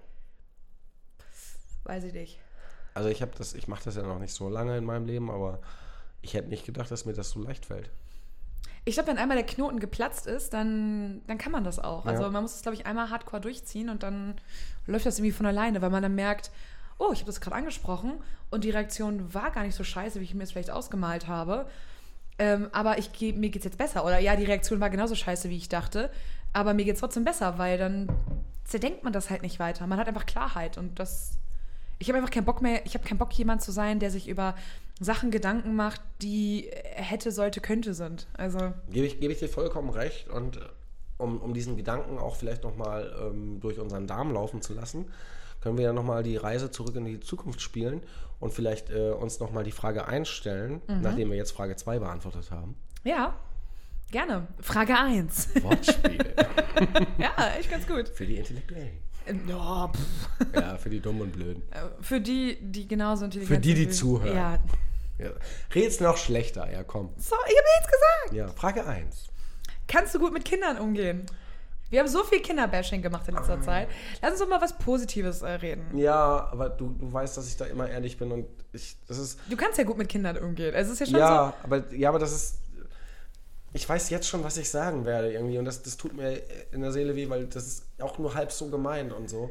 Weiß 1.85 2.05
ich 2.05 2.13
nicht. 2.13 2.39
Also 2.95 3.09
ich 3.09 3.23
habe 3.23 3.33
das, 3.37 3.55
ich 3.55 3.67
mache 3.67 3.83
das 3.85 3.97
ja 3.97 4.03
noch 4.03 4.21
nicht 4.21 4.33
so 4.33 4.49
lange 4.49 4.77
in 4.79 4.85
meinem 4.85 5.07
Leben, 5.07 5.31
aber 5.31 5.61
ich 6.21 6.35
hätte 6.35 6.49
nicht 6.49 6.65
gedacht, 6.65 6.91
dass 6.93 7.05
mir 7.07 7.13
das 7.15 7.31
so 7.31 7.43
leicht 7.43 7.67
fällt. 7.67 7.91
Ich 8.85 8.95
glaube, 8.95 9.11
wenn 9.11 9.19
einmal 9.19 9.37
der 9.37 9.47
Knoten 9.47 9.79
geplatzt 9.79 10.27
ist, 10.27 10.53
dann, 10.53 11.23
dann 11.29 11.39
kann 11.39 11.53
man 11.53 11.63
das 11.63 11.79
auch. 11.79 12.05
Also 12.05 12.25
Ja. 12.25 12.31
man 12.31 12.43
muss 12.43 12.55
es, 12.57 12.63
glaube 12.63 12.75
ich, 12.77 12.85
einmal 12.87 13.11
hardcore 13.11 13.41
durchziehen 13.41 13.89
und 13.89 14.03
dann 14.03 14.35
läuft 14.87 15.07
das 15.07 15.19
irgendwie 15.19 15.33
von 15.33 15.47
alleine, 15.47 15.81
weil 15.83 15.91
man 15.91 16.03
dann 16.03 16.15
merkt, 16.17 16.51
oh, 16.99 17.11
ich 17.13 17.21
habe 17.21 17.27
das 17.27 17.41
gerade 17.41 17.57
angesprochen 17.57 18.15
und 18.51 18.65
die 18.65 18.71
Reaktion 18.71 19.33
war 19.35 19.51
gar 19.53 19.63
nicht 19.63 19.77
so 19.77 19.85
scheiße, 19.85 20.19
wie 20.21 20.25
ich 20.25 20.35
mir 20.35 20.43
es 20.43 20.53
vielleicht 20.53 20.71
ausgemalt 20.71 21.29
habe. 21.29 21.67
Ähm, 22.39 22.69
aber 22.73 22.99
ich 22.99 23.13
geh, 23.13 23.33
mir 23.33 23.51
geht's 23.51 23.65
jetzt 23.65 23.79
besser. 23.79 24.05
Oder 24.05 24.19
ja, 24.19 24.35
die 24.37 24.45
Reaktion 24.45 24.81
war 24.81 24.91
genauso 24.91 25.15
scheiße, 25.15 25.49
wie 25.49 25.57
ich 25.57 25.69
dachte. 25.69 26.11
Aber 26.53 26.75
mir 26.75 26.85
geht's 26.85 27.01
trotzdem 27.01 27.25
besser, 27.25 27.59
weil 27.59 27.79
dann 27.79 28.09
zerdenkt 28.65 29.05
man 29.05 29.13
das 29.13 29.31
halt 29.31 29.43
nicht 29.43 29.59
weiter. 29.61 29.87
Man 29.87 29.99
hat 29.99 30.09
einfach 30.09 30.27
Klarheit 30.27 30.77
und 30.77 30.99
das. 30.99 31.39
Ich 31.99 32.09
habe 32.09 32.19
einfach 32.19 32.31
keinen 32.33 32.45
Bock 32.47 32.63
mehr, 32.63 32.85
ich 32.85 32.95
habe 32.95 33.05
keinen 33.07 33.19
Bock, 33.19 33.33
jemand 33.35 33.63
zu 33.63 33.71
sein, 33.71 34.01
der 34.01 34.11
sich 34.11 34.29
über 34.29 34.57
Sachen 35.03 35.31
Gedanken 35.31 35.75
macht, 35.77 36.01
die 36.21 36.71
hätte, 36.95 37.31
sollte, 37.33 37.61
könnte 37.61 37.95
sind. 37.95 38.27
Also. 38.35 38.73
Gebe 38.91 39.07
ich, 39.07 39.21
gebe 39.21 39.33
ich 39.33 39.39
dir 39.39 39.49
vollkommen 39.49 39.91
recht 39.91 40.29
und 40.29 40.57
äh, 40.57 40.61
um, 41.19 41.41
um 41.41 41.55
diesen 41.55 41.77
Gedanken 41.77 42.19
auch 42.19 42.37
vielleicht 42.37 42.65
nochmal 42.65 43.15
ähm, 43.21 43.61
durch 43.61 43.79
unseren 43.79 44.07
Darm 44.07 44.33
laufen 44.33 44.61
zu 44.63 44.75
lassen, 44.75 45.07
können 45.61 45.77
wir 45.79 45.85
ja 45.85 45.93
nochmal 45.93 46.23
die 46.25 46.37
Reise 46.37 46.71
zurück 46.73 46.97
in 46.97 47.05
die 47.05 47.21
Zukunft 47.21 47.61
spielen 47.61 48.03
und 48.41 48.53
vielleicht 48.53 48.91
äh, 48.91 49.11
uns 49.11 49.39
nochmal 49.39 49.63
die 49.63 49.71
Frage 49.73 50.07
einstellen, 50.09 50.81
Mhm. 50.89 51.01
nachdem 51.03 51.31
wir 51.31 51.37
jetzt 51.37 51.53
Frage 51.53 51.77
2 51.77 52.01
beantwortet 52.01 52.51
haben. 52.51 52.75
Ja, 53.05 53.37
gerne. 54.11 54.49
Frage 54.61 54.99
1. 54.99 55.51
Wortspiele 55.63 56.35
ja, 57.19 57.31
echt 57.59 57.71
ganz 57.71 57.87
gut. 57.87 58.09
für 58.09 58.27
die 58.27 58.37
Intellektuellen. 58.37 58.99
Ja, 59.49 59.89
pff. 59.95 60.47
Ja, 60.55 60.77
für 60.77 60.91
die 60.91 60.99
Dummen 60.99 61.23
und 61.23 61.33
Blöden. 61.33 61.63
Äh, 61.71 62.03
Für 62.03 62.21
die, 62.21 62.59
die 62.61 62.89
genauso 62.89 63.27
intelligent 63.27 63.55
Für 63.57 63.61
die, 63.63 63.75
die 63.75 63.83
sind 63.83 63.95
zuhören. 63.95 64.35
Ja. 64.37 64.59
Ja. 65.25 65.31
Red's 65.75 66.01
noch 66.01 66.17
schlechter, 66.17 66.71
ja 66.71 66.83
komm. 66.85 67.11
So, 67.17 67.37
ich 67.49 67.57
habe 67.57 67.69
nichts 67.79 67.93
gesagt. 67.93 68.33
Ja, 68.35 68.49
Frage 68.49 68.87
1. 68.87 69.27
Kannst 69.89 70.15
du 70.15 70.19
gut 70.19 70.33
mit 70.33 70.45
Kindern 70.45 70.79
umgehen? 70.79 71.27
Wir 71.91 72.01
haben 72.01 72.09
so 72.09 72.25
viel 72.25 72.41
Kinderbashing 72.41 73.03
gemacht 73.03 73.29
in 73.29 73.35
Ah. 73.37 73.41
letzter 73.41 73.61
Zeit. 73.61 73.89
Lass 74.23 74.31
uns 74.33 74.41
doch 74.41 74.49
mal 74.49 74.63
was 74.63 74.79
Positives 74.79 75.43
äh, 75.43 75.51
reden. 75.51 75.97
Ja, 75.99 76.49
aber 76.51 76.71
du, 76.71 76.89
du 76.99 77.13
weißt, 77.13 77.37
dass 77.37 77.47
ich 77.49 77.57
da 77.59 77.67
immer 77.67 77.87
ehrlich 77.91 78.17
bin 78.17 78.33
und 78.33 78.47
ich, 78.73 78.97
das 79.07 79.19
ist, 79.19 79.39
Du 79.51 79.57
kannst 79.57 79.77
ja 79.77 79.85
gut 79.85 79.99
mit 79.99 80.09
Kindern 80.09 80.39
umgehen. 80.39 80.73
Es 80.75 80.89
ist 80.89 81.01
ja 81.01 81.07
schon 81.07 81.17
Ja, 81.19 81.53
aber, 81.63 81.93
ja, 81.93 82.09
aber 82.09 82.19
das 82.19 82.33
ist. 82.33 82.59
Ich 83.75 83.89
weiß 83.89 84.11
jetzt 84.11 84.27
schon, 84.29 84.43
was 84.45 84.57
ich 84.59 84.69
sagen 84.71 85.05
werde 85.07 85.33
irgendwie. 85.33 85.59
Und 85.59 85.65
das, 85.67 85.83
das 85.83 85.97
tut 85.99 86.15
mir 86.15 86.41
in 86.73 86.81
der 86.83 86.93
Seele 86.93 87.15
weh, 87.17 87.29
weil 87.29 87.47
das 87.47 87.67
ist 87.67 87.85
auch 88.01 88.19
nur 88.19 88.35
halb 88.35 88.53
so 88.53 88.69
gemeint 88.69 89.13
und 89.13 89.29
so. 89.29 89.51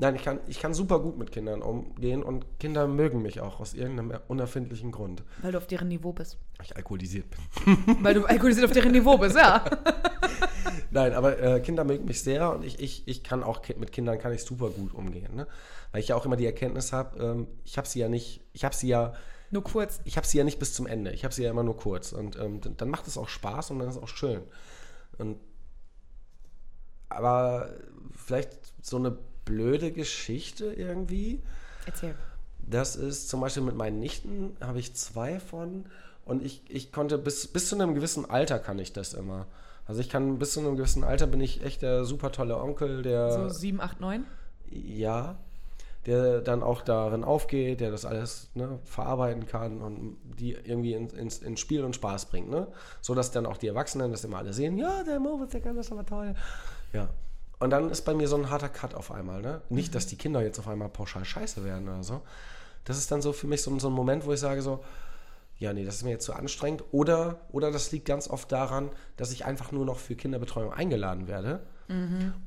Nein, 0.00 0.14
ich 0.14 0.22
kann, 0.22 0.38
ich 0.46 0.60
kann 0.60 0.74
super 0.74 1.00
gut 1.00 1.18
mit 1.18 1.32
Kindern 1.32 1.60
umgehen 1.60 2.22
und 2.22 2.46
Kinder 2.60 2.86
mögen 2.86 3.20
mich 3.20 3.40
auch 3.40 3.58
aus 3.58 3.74
irgendeinem 3.74 4.20
unerfindlichen 4.28 4.92
Grund. 4.92 5.24
weil 5.42 5.50
du 5.50 5.58
auf 5.58 5.66
deren 5.66 5.88
Niveau 5.88 6.12
bist. 6.12 6.38
Weil 6.56 6.66
ich 6.66 6.76
alkoholisiert 6.76 7.26
bin. 7.30 7.96
Weil 8.04 8.14
du 8.14 8.24
alkoholisiert 8.24 8.66
auf 8.66 8.72
deren 8.72 8.92
Niveau 8.92 9.18
bist, 9.18 9.36
ja. 9.36 9.64
Nein, 10.90 11.14
aber 11.14 11.38
äh, 11.40 11.60
Kinder 11.60 11.84
mögen 11.84 12.04
mich 12.04 12.22
sehr 12.22 12.52
und 12.52 12.64
ich, 12.64 12.78
ich, 12.78 13.08
ich 13.08 13.24
kann 13.24 13.42
auch 13.42 13.60
mit 13.76 13.90
Kindern 13.90 14.18
kann 14.18 14.32
ich 14.32 14.42
super 14.42 14.70
gut 14.70 14.94
umgehen. 14.94 15.34
Ne? 15.34 15.48
Weil 15.90 16.00
ich 16.00 16.08
ja 16.08 16.16
auch 16.16 16.24
immer 16.24 16.36
die 16.36 16.46
Erkenntnis 16.46 16.92
habe, 16.92 17.18
ähm, 17.20 17.48
ich 17.64 17.76
habe 17.76 17.88
sie 17.88 17.98
ja 17.98 18.08
nicht, 18.08 18.40
ich 18.52 18.64
habe 18.64 18.76
sie 18.76 18.88
ja 18.88 19.14
Nur 19.50 19.64
kurz. 19.64 20.00
ich 20.04 20.16
habe 20.16 20.26
sie 20.26 20.38
ja 20.38 20.44
nicht 20.44 20.60
bis 20.60 20.74
zum 20.74 20.86
Ende. 20.86 21.10
Ich 21.12 21.24
habe 21.24 21.34
sie 21.34 21.42
ja 21.42 21.50
immer 21.50 21.64
nur 21.64 21.76
kurz. 21.76 22.12
Und 22.12 22.36
ähm, 22.36 22.60
dann, 22.60 22.76
dann 22.76 22.88
macht 22.88 23.08
es 23.08 23.18
auch 23.18 23.28
Spaß 23.28 23.72
und 23.72 23.80
dann 23.80 23.88
ist 23.88 23.96
es 23.96 24.02
auch 24.02 24.08
schön. 24.08 24.42
Und, 25.18 25.38
aber 27.08 27.70
vielleicht 28.14 28.50
so 28.80 28.96
eine 28.96 29.18
blöde 29.48 29.92
Geschichte 29.92 30.66
irgendwie. 30.66 31.40
Erzähl. 31.86 32.14
Das 32.58 32.96
ist 32.96 33.30
zum 33.30 33.40
Beispiel 33.40 33.62
mit 33.62 33.74
meinen 33.74 33.98
Nichten, 33.98 34.56
habe 34.60 34.78
ich 34.78 34.94
zwei 34.94 35.40
von. 35.40 35.86
Und 36.26 36.44
ich, 36.44 36.62
ich 36.68 36.92
konnte 36.92 37.16
bis, 37.16 37.46
bis 37.48 37.70
zu 37.70 37.74
einem 37.74 37.94
gewissen 37.94 38.28
Alter 38.28 38.58
kann 38.58 38.78
ich 38.78 38.92
das 38.92 39.14
immer. 39.14 39.46
Also 39.86 40.02
ich 40.02 40.10
kann 40.10 40.38
bis 40.38 40.52
zu 40.52 40.60
einem 40.60 40.76
gewissen 40.76 41.02
Alter 41.02 41.26
bin 41.26 41.40
ich 41.40 41.64
echt 41.64 41.80
der 41.80 42.04
super 42.04 42.30
tolle 42.30 42.60
Onkel, 42.60 43.00
der 43.00 43.32
So 43.32 43.48
7, 43.48 43.80
8, 43.80 44.00
9. 44.00 44.26
ja, 44.70 45.38
der 46.04 46.42
dann 46.42 46.62
auch 46.62 46.82
darin 46.82 47.24
aufgeht, 47.24 47.80
der 47.80 47.90
das 47.90 48.04
alles 48.04 48.50
ne, 48.54 48.78
verarbeiten 48.84 49.46
kann 49.46 49.80
und 49.80 50.18
die 50.38 50.52
irgendwie 50.52 50.92
ins, 50.92 51.14
ins, 51.14 51.38
ins 51.38 51.60
Spiel 51.60 51.84
und 51.84 51.94
Spaß 51.96 52.26
bringt, 52.26 52.50
ne? 52.50 52.66
So 53.00 53.14
dass 53.14 53.30
dann 53.30 53.46
auch 53.46 53.56
die 53.56 53.68
Erwachsenen 53.68 54.12
das 54.12 54.24
immer 54.24 54.36
alle 54.36 54.52
sehen, 54.52 54.76
ja, 54.76 55.02
der 55.04 55.20
Moritz, 55.20 55.52
der 55.52 55.62
kann 55.62 55.76
das 55.76 55.90
aber 55.90 56.04
toll. 56.04 56.34
Ja. 56.92 57.08
Und 57.58 57.70
dann 57.70 57.90
ist 57.90 58.02
bei 58.02 58.14
mir 58.14 58.28
so 58.28 58.36
ein 58.36 58.50
harter 58.50 58.68
Cut 58.68 58.94
auf 58.94 59.10
einmal, 59.10 59.42
ne? 59.42 59.62
Nicht, 59.68 59.94
dass 59.94 60.06
die 60.06 60.16
Kinder 60.16 60.42
jetzt 60.42 60.58
auf 60.58 60.68
einmal 60.68 60.88
pauschal 60.88 61.24
scheiße 61.24 61.64
werden 61.64 61.88
oder 61.88 62.04
so. 62.04 62.22
Das 62.84 62.96
ist 62.98 63.10
dann 63.10 63.20
so 63.20 63.32
für 63.32 63.46
mich 63.46 63.62
so, 63.62 63.76
so 63.78 63.88
ein 63.88 63.92
Moment, 63.92 64.24
wo 64.26 64.32
ich 64.32 64.40
sage 64.40 64.62
so, 64.62 64.84
ja, 65.58 65.72
nee, 65.72 65.84
das 65.84 65.96
ist 65.96 66.04
mir 66.04 66.10
jetzt 66.10 66.24
zu 66.24 66.34
anstrengend. 66.34 66.84
Oder, 66.92 67.40
oder 67.50 67.72
das 67.72 67.90
liegt 67.90 68.06
ganz 68.06 68.30
oft 68.30 68.50
daran, 68.52 68.90
dass 69.16 69.32
ich 69.32 69.44
einfach 69.44 69.72
nur 69.72 69.84
noch 69.84 69.98
für 69.98 70.14
Kinderbetreuung 70.14 70.72
eingeladen 70.72 71.26
werde. 71.26 71.66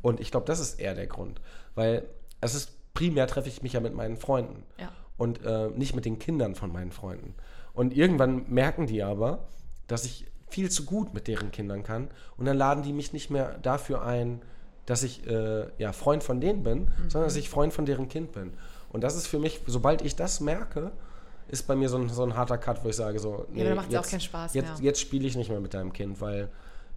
Und 0.02 0.20
ich 0.22 0.32
glaube, 0.32 0.46
das 0.46 0.60
ist 0.60 0.80
eher 0.80 0.96
der 0.96 1.08
Grund. 1.08 1.42
Weil 1.76 2.06
es 2.40 2.56
ist 2.56 2.94
primär 2.94 3.28
treffe 3.28 3.50
ich 3.50 3.62
mich 3.62 3.74
ja 3.74 3.82
mit 3.82 3.94
meinen 3.94 4.16
Freunden. 4.16 4.64
Ja. 4.78 4.92
Und 5.18 5.44
äh, 5.44 5.68
nicht 5.70 5.94
mit 5.94 6.06
den 6.06 6.20
Kindern 6.20 6.56
von 6.56 6.72
meinen 6.72 6.92
Freunden. 6.92 7.36
Und 7.74 7.94
irgendwann 7.96 8.50
merken 8.50 8.88
die 8.88 9.04
aber, 9.04 9.48
dass 9.88 10.06
ich 10.06 10.26
viel 10.50 10.70
zu 10.70 10.86
gut 10.86 11.14
mit 11.14 11.28
deren 11.28 11.52
Kindern 11.52 11.84
kann. 11.84 12.10
Und 12.38 12.46
dann 12.46 12.58
laden 12.58 12.84
die 12.84 12.94
mich 12.94 13.14
nicht 13.14 13.30
mehr 13.30 13.58
dafür 13.60 14.04
ein, 14.04 14.42
dass 14.86 15.04
ich 15.04 15.26
äh, 15.28 15.66
ja, 15.78 15.94
Freund 15.94 16.24
von 16.24 16.42
denen 16.42 16.64
bin, 16.64 16.88
sondern 17.08 17.28
dass 17.28 17.36
ich 17.36 17.50
Freund 17.50 17.74
von 17.74 17.86
deren 17.86 18.10
Kind 18.10 18.32
bin. 18.32 18.54
Und 18.90 19.02
das 19.04 19.16
ist 19.16 19.28
für 19.28 19.40
mich, 19.40 19.62
sobald 19.68 20.02
ich 20.02 20.16
das 20.16 20.40
merke, 20.40 20.92
ist 21.48 21.68
bei 21.68 21.76
mir 21.76 21.90
so 21.90 21.98
ein, 21.98 22.10
so 22.10 22.24
ein 22.24 22.36
harter 22.36 22.58
Cut, 22.58 22.84
wo 22.84 22.90
ich 22.90 22.96
sage 22.96 23.20
so, 23.20 23.46
Ja, 23.54 23.64
dann 23.66 23.76
macht's 23.76 23.94
ja 23.94 24.00
auch 24.00 24.08
keinen 24.08 24.20
Spaß 24.22 24.54
jetzt, 24.54 24.66
mehr. 24.78 24.78
Jetzt 24.82 25.00
spiele 25.02 25.28
ich 25.28 25.36
nicht 25.36 25.50
mehr 25.50 25.60
mit 25.60 25.74
deinem 25.74 25.94
Kind, 25.94 26.20
weil 26.22 26.50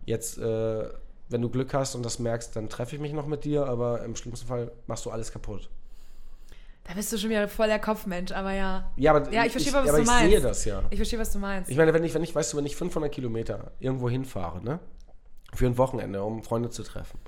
jetzt, 0.04 0.38
äh, 0.38 0.88
wenn 1.28 1.40
du 1.42 1.48
Glück 1.48 1.72
hast 1.74 1.94
und 1.94 2.04
das 2.04 2.18
merkst, 2.18 2.54
dann 2.56 2.68
treffe 2.68 2.94
ich 2.96 3.00
mich 3.00 3.12
noch 3.12 3.26
mit 3.26 3.44
dir, 3.44 3.66
aber 3.66 4.04
im 4.04 4.14
schlimmsten 4.16 4.46
Fall 4.46 4.70
machst 4.86 5.04
du 5.06 5.10
alles 5.10 5.32
kaputt. 5.32 5.68
Da 6.86 6.92
bist 6.92 7.10
du 7.12 7.16
schon 7.18 7.30
wieder 7.30 7.48
voll 7.48 7.66
der 7.66 7.78
Kopfmensch, 7.78 8.30
aber 8.32 8.52
ja. 8.52 8.92
Ja, 8.96 9.14
aber 9.14 9.32
Ja, 9.32 9.44
ich 9.46 9.52
verstehe, 9.52 9.72
was 9.72 9.88
aber 9.88 9.96
du 9.96 10.02
ich 10.02 10.06
meinst. 10.06 10.30
sehe 10.30 10.40
das 10.40 10.64
ja. 10.66 10.82
Ich 10.90 10.96
verstehe, 10.98 11.18
was 11.18 11.32
du 11.32 11.38
meinst. 11.38 11.70
Ich 11.70 11.76
meine, 11.78 11.94
wenn 11.94 12.04
ich, 12.04 12.12
wenn 12.12 12.22
ich, 12.22 12.34
weißt 12.34 12.52
du, 12.52 12.58
wenn 12.58 12.66
ich 12.66 12.76
500 12.76 13.10
Kilometer 13.10 13.72
irgendwo 13.80 14.10
hinfahre, 14.10 14.62
ne? 14.62 14.80
Für 15.54 15.66
ein 15.66 15.78
Wochenende, 15.78 16.22
um 16.22 16.42
Freunde 16.42 16.68
zu 16.70 16.82
treffen. 16.82 17.18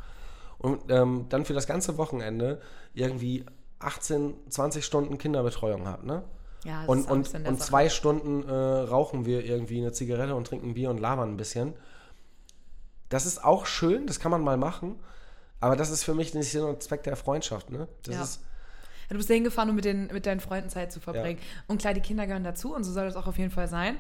Und 0.59 0.91
ähm, 0.91 1.27
dann 1.29 1.45
für 1.45 1.53
das 1.55 1.67
ganze 1.67 1.99
Wochenende 1.99 2.61
irgendwie 2.95 3.45
18, 3.79 4.35
20 4.49 4.85
Stunden 4.85 5.19
Kinderbetreuung 5.19 5.87
habe, 5.87 6.07
ne? 6.07 6.23
ja, 6.65 6.81
das 6.81 6.89
Und, 6.89 6.99
ist 7.01 7.11
und, 7.35 7.47
und 7.47 7.59
Sache. 7.59 7.69
zwei 7.69 7.89
Stunden 7.89 8.49
äh, 8.49 8.53
rauchen 8.53 9.27
wir 9.27 9.45
irgendwie 9.45 9.79
eine 9.79 9.93
Zigarette 9.93 10.35
und 10.35 10.47
trinken 10.47 10.75
Bier 10.75 10.91
und 10.91 10.99
labern 10.99 11.33
ein 11.33 11.37
bisschen. 11.37 11.75
das 13.09 13.27
ist 13.27 13.45
auch 13.45 13.67
schön, 13.67 14.07
das 14.07 14.19
kann 14.19 14.31
man 14.31 14.43
mal 14.43 14.57
machen, 14.57 14.99
aber 15.61 15.77
das 15.77 15.91
ist 15.91 16.05
für 16.05 16.15
mich 16.15 16.35
nicht 16.35 16.51
Sinn 16.51 16.65
und 16.65 16.83
Zweck 16.83 17.03
der 17.05 17.17
Freundschaft, 17.17 17.71
ne? 17.71 17.87
Das 18.03 18.15
Ja. 18.15 18.23
ist, 18.23 18.41
Ja, 19.09 19.11
Du 19.11 19.17
bist 19.19 19.31
dahin 19.31 19.45
gefahren, 19.45 19.69
um 19.71 19.77
mit, 19.77 19.85
den, 19.85 20.09
mit 20.09 20.27
deinen 20.27 20.41
Freunden 20.41 20.69
Zeit 20.69 20.91
zu 20.91 20.99
verbringen. 20.99 21.39
Und 21.69 21.81
klar, 21.81 21.95
die 21.95 22.01
Kinder 22.01 22.27
gehören 22.27 22.43
dazu 22.43 22.75
und 22.75 22.83
so 22.83 22.91
soll 22.93 23.05
das 23.05 23.15
auch 23.15 23.29
auf 23.29 23.39
jeden 23.39 23.53
Fall 23.53 23.69
sein. 23.69 23.97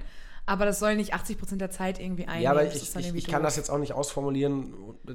Aber 0.47 0.65
das 0.65 0.79
soll 0.79 0.95
nicht 0.95 1.13
80 1.13 1.39
Prozent 1.39 1.61
der 1.61 1.71
Zeit 1.71 1.99
irgendwie 2.01 2.25
einnehmen. 2.25 2.43
ja, 2.45 2.51
aber 2.53 2.65
Das 2.65 2.77
ich, 2.77 2.97
ich, 2.97 3.15
ich 3.15 3.27
kann 3.27 3.43
das 3.43 3.57
jetzt 3.57 3.69
auch 3.69 3.79
nicht 3.79 3.93
ausformulieren. 3.93 4.73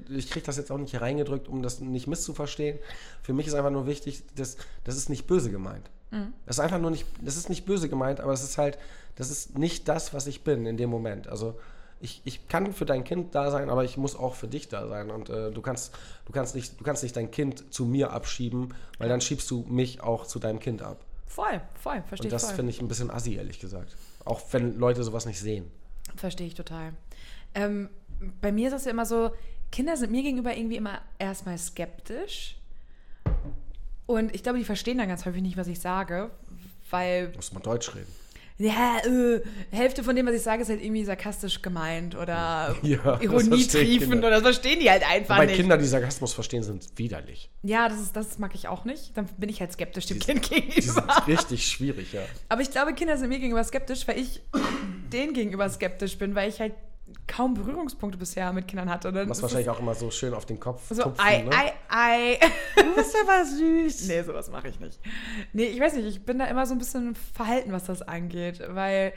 Ich 0.09 0.29
kriege 0.29 0.45
das 0.45 0.57
jetzt 0.57 0.71
auch 0.71 0.77
nicht 0.77 0.91
hier 0.91 1.01
reingedrückt, 1.01 1.47
um 1.47 1.63
das 1.63 1.79
nicht 1.79 2.07
misszuverstehen. 2.07 2.77
Für 3.23 3.31
mich 3.31 3.47
ist 3.47 3.53
einfach 3.53 3.71
nur 3.71 3.87
wichtig, 3.87 4.23
dass, 4.35 4.57
das 4.83 4.97
ist 4.97 5.09
nicht 5.09 5.27
böse 5.27 5.49
gemeint. 5.49 5.89
Mhm. 6.11 6.33
Das 6.45 6.57
ist 6.57 6.59
einfach 6.59 6.79
nur 6.79 6.91
nicht, 6.91 7.05
das 7.21 7.37
ist 7.37 7.49
nicht 7.49 7.65
böse 7.65 7.87
gemeint, 7.87 8.19
aber 8.19 8.33
es 8.33 8.43
ist 8.43 8.57
halt, 8.57 8.77
das 9.15 9.29
ist 9.31 9.57
nicht 9.57 9.87
das, 9.87 10.13
was 10.13 10.27
ich 10.27 10.43
bin 10.43 10.65
in 10.65 10.75
dem 10.75 10.89
Moment. 10.89 11.29
Also 11.29 11.57
ich, 12.01 12.21
ich 12.25 12.47
kann 12.49 12.73
für 12.73 12.85
dein 12.85 13.03
Kind 13.05 13.33
da 13.33 13.51
sein, 13.51 13.69
aber 13.69 13.85
ich 13.85 13.95
muss 13.95 14.15
auch 14.17 14.35
für 14.35 14.47
dich 14.47 14.67
da 14.67 14.87
sein. 14.87 15.11
Und 15.11 15.29
äh, 15.29 15.51
du 15.51 15.61
kannst, 15.61 15.93
du 16.25 16.33
kannst 16.33 16.55
nicht, 16.55 16.77
du 16.79 16.83
kannst 16.83 17.03
nicht 17.03 17.15
dein 17.15 17.31
Kind 17.31 17.73
zu 17.73 17.85
mir 17.85 18.11
abschieben, 18.11 18.73
weil 18.97 19.07
dann 19.07 19.21
schiebst 19.21 19.49
du 19.49 19.65
mich 19.69 20.01
auch 20.01 20.25
zu 20.25 20.39
deinem 20.39 20.59
Kind 20.59 20.81
ab. 20.81 21.05
Voll, 21.27 21.61
voll, 21.81 22.03
verstehe 22.05 22.25
Und 22.25 22.25
ich 22.25 22.31
das 22.31 22.47
voll. 22.47 22.55
finde 22.55 22.71
ich 22.71 22.81
ein 22.81 22.89
bisschen 22.89 23.09
assi, 23.09 23.35
ehrlich 23.35 23.59
gesagt. 23.59 23.95
Auch 24.25 24.41
wenn 24.51 24.77
Leute 24.77 25.03
sowas 25.03 25.25
nicht 25.25 25.39
sehen. 25.39 25.69
Verstehe 26.15 26.47
ich 26.47 26.55
total. 26.55 26.93
Ähm, 27.55 27.89
bei 28.41 28.51
mir 28.51 28.67
ist 28.67 28.73
das 28.73 28.85
ja 28.85 28.91
immer 28.91 29.05
so, 29.05 29.31
Kinder 29.71 29.97
sind 29.97 30.11
mir 30.11 30.23
gegenüber 30.23 30.55
irgendwie 30.55 30.75
immer 30.75 31.01
erstmal 31.17 31.57
skeptisch. 31.57 32.57
Und 34.05 34.35
ich 34.35 34.43
glaube, 34.43 34.59
die 34.59 34.65
verstehen 34.65 34.97
dann 34.97 35.07
ganz 35.07 35.25
häufig 35.25 35.41
nicht, 35.41 35.57
was 35.57 35.67
ich 35.67 35.79
sage, 35.79 36.31
weil 36.89 37.31
Muss 37.35 37.53
man 37.53 37.63
Deutsch 37.63 37.95
reden. 37.95 38.11
Ja, 38.63 38.97
äh, 39.05 39.41
Hälfte 39.71 40.03
von 40.03 40.15
dem, 40.15 40.27
was 40.27 40.35
ich 40.35 40.41
sage, 40.41 40.61
ist 40.61 40.69
halt 40.69 40.83
irgendwie 40.83 41.03
sarkastisch 41.03 41.61
gemeint 41.61 42.15
oder 42.15 42.75
Ja, 42.83 43.19
ironietriefend 43.19 44.11
Kinder. 44.11 44.27
oder 44.27 44.41
das 44.41 44.41
verstehen 44.43 44.79
die 44.79 44.89
halt 44.89 45.03
einfach 45.09 45.35
Wobei 45.37 45.47
nicht. 45.47 45.55
Kinder, 45.55 45.77
die 45.77 45.85
Sarkasmus 45.85 46.33
verstehen, 46.33 46.61
sind 46.63 46.87
widerlich. 46.97 47.49
Ja, 47.63 47.89
das, 47.89 47.99
ist, 47.99 48.15
das 48.15 48.37
mag 48.39 48.53
ich 48.55 48.67
auch 48.67 48.85
nicht. 48.85 49.17
Dann 49.17 49.25
bin 49.37 49.49
ich 49.49 49.59
halt 49.61 49.71
skeptisch 49.71 50.05
dem 50.05 50.19
Die- 50.19 50.25
Kind 50.25 50.49
Die 50.49 50.55
gegenüber. 50.61 50.81
sind 51.15 51.27
richtig 51.27 51.67
schwierig, 51.67 52.13
ja. 52.13 52.21
Aber 52.49 52.61
ich 52.61 52.69
glaube, 52.71 52.93
Kinder 52.93 53.17
sind 53.17 53.29
mir 53.29 53.39
gegenüber 53.39 53.63
skeptisch, 53.63 54.07
weil 54.07 54.19
ich 54.19 54.41
denen 55.11 55.33
gegenüber 55.33 55.67
skeptisch 55.69 56.17
bin, 56.17 56.35
weil 56.35 56.49
ich 56.49 56.59
halt 56.59 56.73
kaum 57.27 57.53
Berührungspunkte 57.53 58.17
bisher 58.17 58.51
mit 58.53 58.67
Kindern 58.67 58.89
hatte. 58.89 59.11
Dann 59.11 59.29
Was 59.29 59.41
wahrscheinlich 59.41 59.69
auch 59.69 59.79
immer 59.79 59.95
so 59.95 60.11
schön 60.11 60.33
auf 60.33 60.45
den 60.45 60.59
Kopf 60.59 60.81
so, 60.89 61.03
tupfen, 61.03 61.23
ei, 61.25 61.41
ne? 61.43 61.49
ei, 61.51 61.73
ei. 61.89 62.39
Du 62.75 62.95
bist 62.95 63.15
aber 63.21 63.45
süß. 63.45 64.07
Nee, 64.07 64.23
sowas 64.23 64.49
mache 64.51 64.67
ich 64.69 64.79
nicht. 64.79 64.99
Nee, 65.53 65.65
ich 65.65 65.79
weiß 65.79 65.93
nicht, 65.95 66.05
ich 66.07 66.25
bin 66.25 66.39
da 66.39 66.45
immer 66.45 66.65
so 66.65 66.73
ein 66.73 66.77
bisschen 66.79 67.15
verhalten, 67.15 67.71
was 67.71 67.85
das 67.85 68.01
angeht, 68.01 68.61
weil 68.69 69.13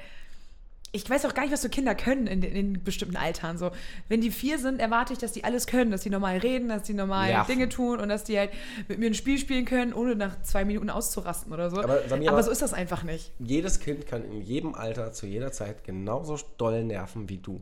ich 0.96 1.10
weiß 1.10 1.24
auch 1.26 1.34
gar 1.34 1.42
nicht, 1.42 1.52
was 1.52 1.60
so 1.62 1.68
Kinder 1.68 1.96
können 1.96 2.28
in, 2.28 2.40
den- 2.40 2.54
in 2.54 2.84
bestimmten 2.84 3.16
Altern. 3.16 3.58
So, 3.58 3.72
wenn 4.08 4.20
die 4.20 4.30
vier 4.30 4.60
sind, 4.60 4.78
erwarte 4.78 5.12
ich, 5.12 5.18
dass 5.18 5.32
die 5.32 5.42
alles 5.42 5.66
können, 5.66 5.90
dass 5.90 6.02
die 6.02 6.10
normal 6.10 6.36
reden, 6.38 6.68
dass 6.68 6.84
die 6.84 6.94
normal 6.94 7.30
Nerven. 7.30 7.52
Dinge 7.52 7.68
tun 7.68 7.98
und 7.98 8.08
dass 8.08 8.22
die 8.22 8.38
halt 8.38 8.50
mit 8.86 9.00
mir 9.00 9.06
ein 9.06 9.14
Spiel 9.14 9.36
spielen 9.38 9.64
können, 9.64 9.92
ohne 9.92 10.14
nach 10.14 10.40
zwei 10.42 10.64
Minuten 10.64 10.90
auszurasten 10.90 11.52
oder 11.52 11.68
so. 11.68 11.82
Aber, 11.82 11.98
Samira- 12.08 12.28
Aber 12.30 12.44
so 12.44 12.52
ist 12.52 12.62
das 12.62 12.72
einfach 12.74 13.02
nicht. 13.02 13.32
Jedes 13.40 13.80
Kind 13.80 14.06
kann 14.06 14.24
in 14.24 14.40
jedem 14.40 14.76
Alter 14.76 15.10
zu 15.12 15.26
jeder 15.26 15.50
Zeit 15.50 15.82
genauso 15.82 16.38
doll 16.58 16.84
nerven 16.84 17.28
wie 17.28 17.38
du. 17.38 17.60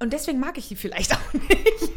Und 0.00 0.12
deswegen 0.12 0.40
mag 0.40 0.58
ich 0.58 0.68
die 0.68 0.76
vielleicht 0.76 1.12
auch 1.14 1.32
nicht. 1.32 1.92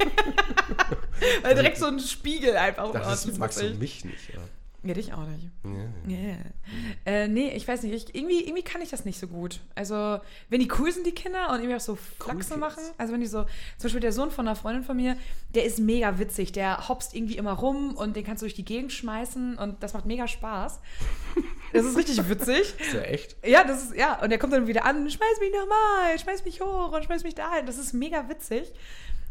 Weil 1.42 1.56
direkt 1.56 1.78
so 1.78 1.86
ein 1.86 2.00
Spiegel 2.00 2.56
einfach. 2.56 2.92
Das 2.92 3.26
ist, 3.26 3.38
magst 3.38 3.62
du 3.62 3.74
mich 3.76 4.06
nicht. 4.06 4.30
Ja. 4.34 4.40
Ja, 4.86 4.94
dich 4.94 5.14
auch 5.14 5.26
nicht. 5.26 5.50
Ja. 5.64 6.14
Yeah. 6.14 6.38
Äh, 7.06 7.28
nee, 7.30 7.52
ich 7.52 7.66
weiß 7.66 7.84
nicht. 7.84 7.94
Ich, 7.94 8.16
irgendwie, 8.16 8.44
irgendwie 8.44 8.64
kann 8.64 8.82
ich 8.82 8.90
das 8.90 9.06
nicht 9.06 9.18
so 9.18 9.28
gut. 9.28 9.62
Also, 9.76 10.20
wenn 10.50 10.60
die 10.60 10.70
cool 10.78 10.92
sind, 10.92 11.08
die 11.08 11.14
Kinder, 11.14 11.52
und 11.52 11.60
irgendwie 11.60 11.76
auch 11.76 11.80
so 11.80 11.96
Flachse 11.96 12.50
Kids. 12.50 12.58
machen. 12.58 12.84
Also, 12.98 13.14
wenn 13.14 13.22
die 13.22 13.28
so, 13.28 13.44
zum 13.44 13.84
Beispiel 13.84 14.02
der 14.02 14.12
Sohn 14.12 14.30
von 14.30 14.46
einer 14.46 14.58
Freundin 14.58 14.84
von 14.84 14.98
mir, 14.98 15.16
der 15.56 15.64
ist 15.64 15.80
mega 15.80 16.20
witzig. 16.20 16.52
Der 16.52 16.90
hopst 16.90 17.16
irgendwie 17.16 17.38
immer 17.38 17.54
rum 17.54 17.96
und 17.96 18.18
den 18.18 18.26
kannst 18.26 18.42
du 18.42 18.46
durch 18.46 18.56
die 18.56 18.66
Gegend 18.66 18.92
schmeißen 18.92 19.58
und 19.58 19.82
das 19.82 19.94
macht 19.94 20.06
mega 20.06 20.28
Spaß. 20.28 20.82
Das 21.74 21.86
ist 21.86 21.98
richtig 21.98 22.30
witzig. 22.30 22.74
Ist 22.80 22.94
ja 22.94 23.02
echt. 23.02 23.36
Ja, 23.46 23.64
das 23.64 23.84
ist, 23.84 23.96
ja, 23.96 24.22
und 24.22 24.30
der 24.30 24.40
kommt 24.40 24.54
dann 24.54 24.68
wieder 24.68 24.86
an, 24.86 25.10
schmeiß 25.10 25.40
mich 25.40 25.52
nochmal, 25.52 26.20
schmeiß 26.20 26.46
mich 26.46 26.62
hoch 26.62 26.92
und 26.92 27.04
schmeiß 27.04 27.24
mich 27.24 27.36
da 27.36 27.56
hin. 27.56 27.66
Das 27.66 27.78
ist 27.78 27.94
mega 27.94 28.30
witzig. 28.30 28.72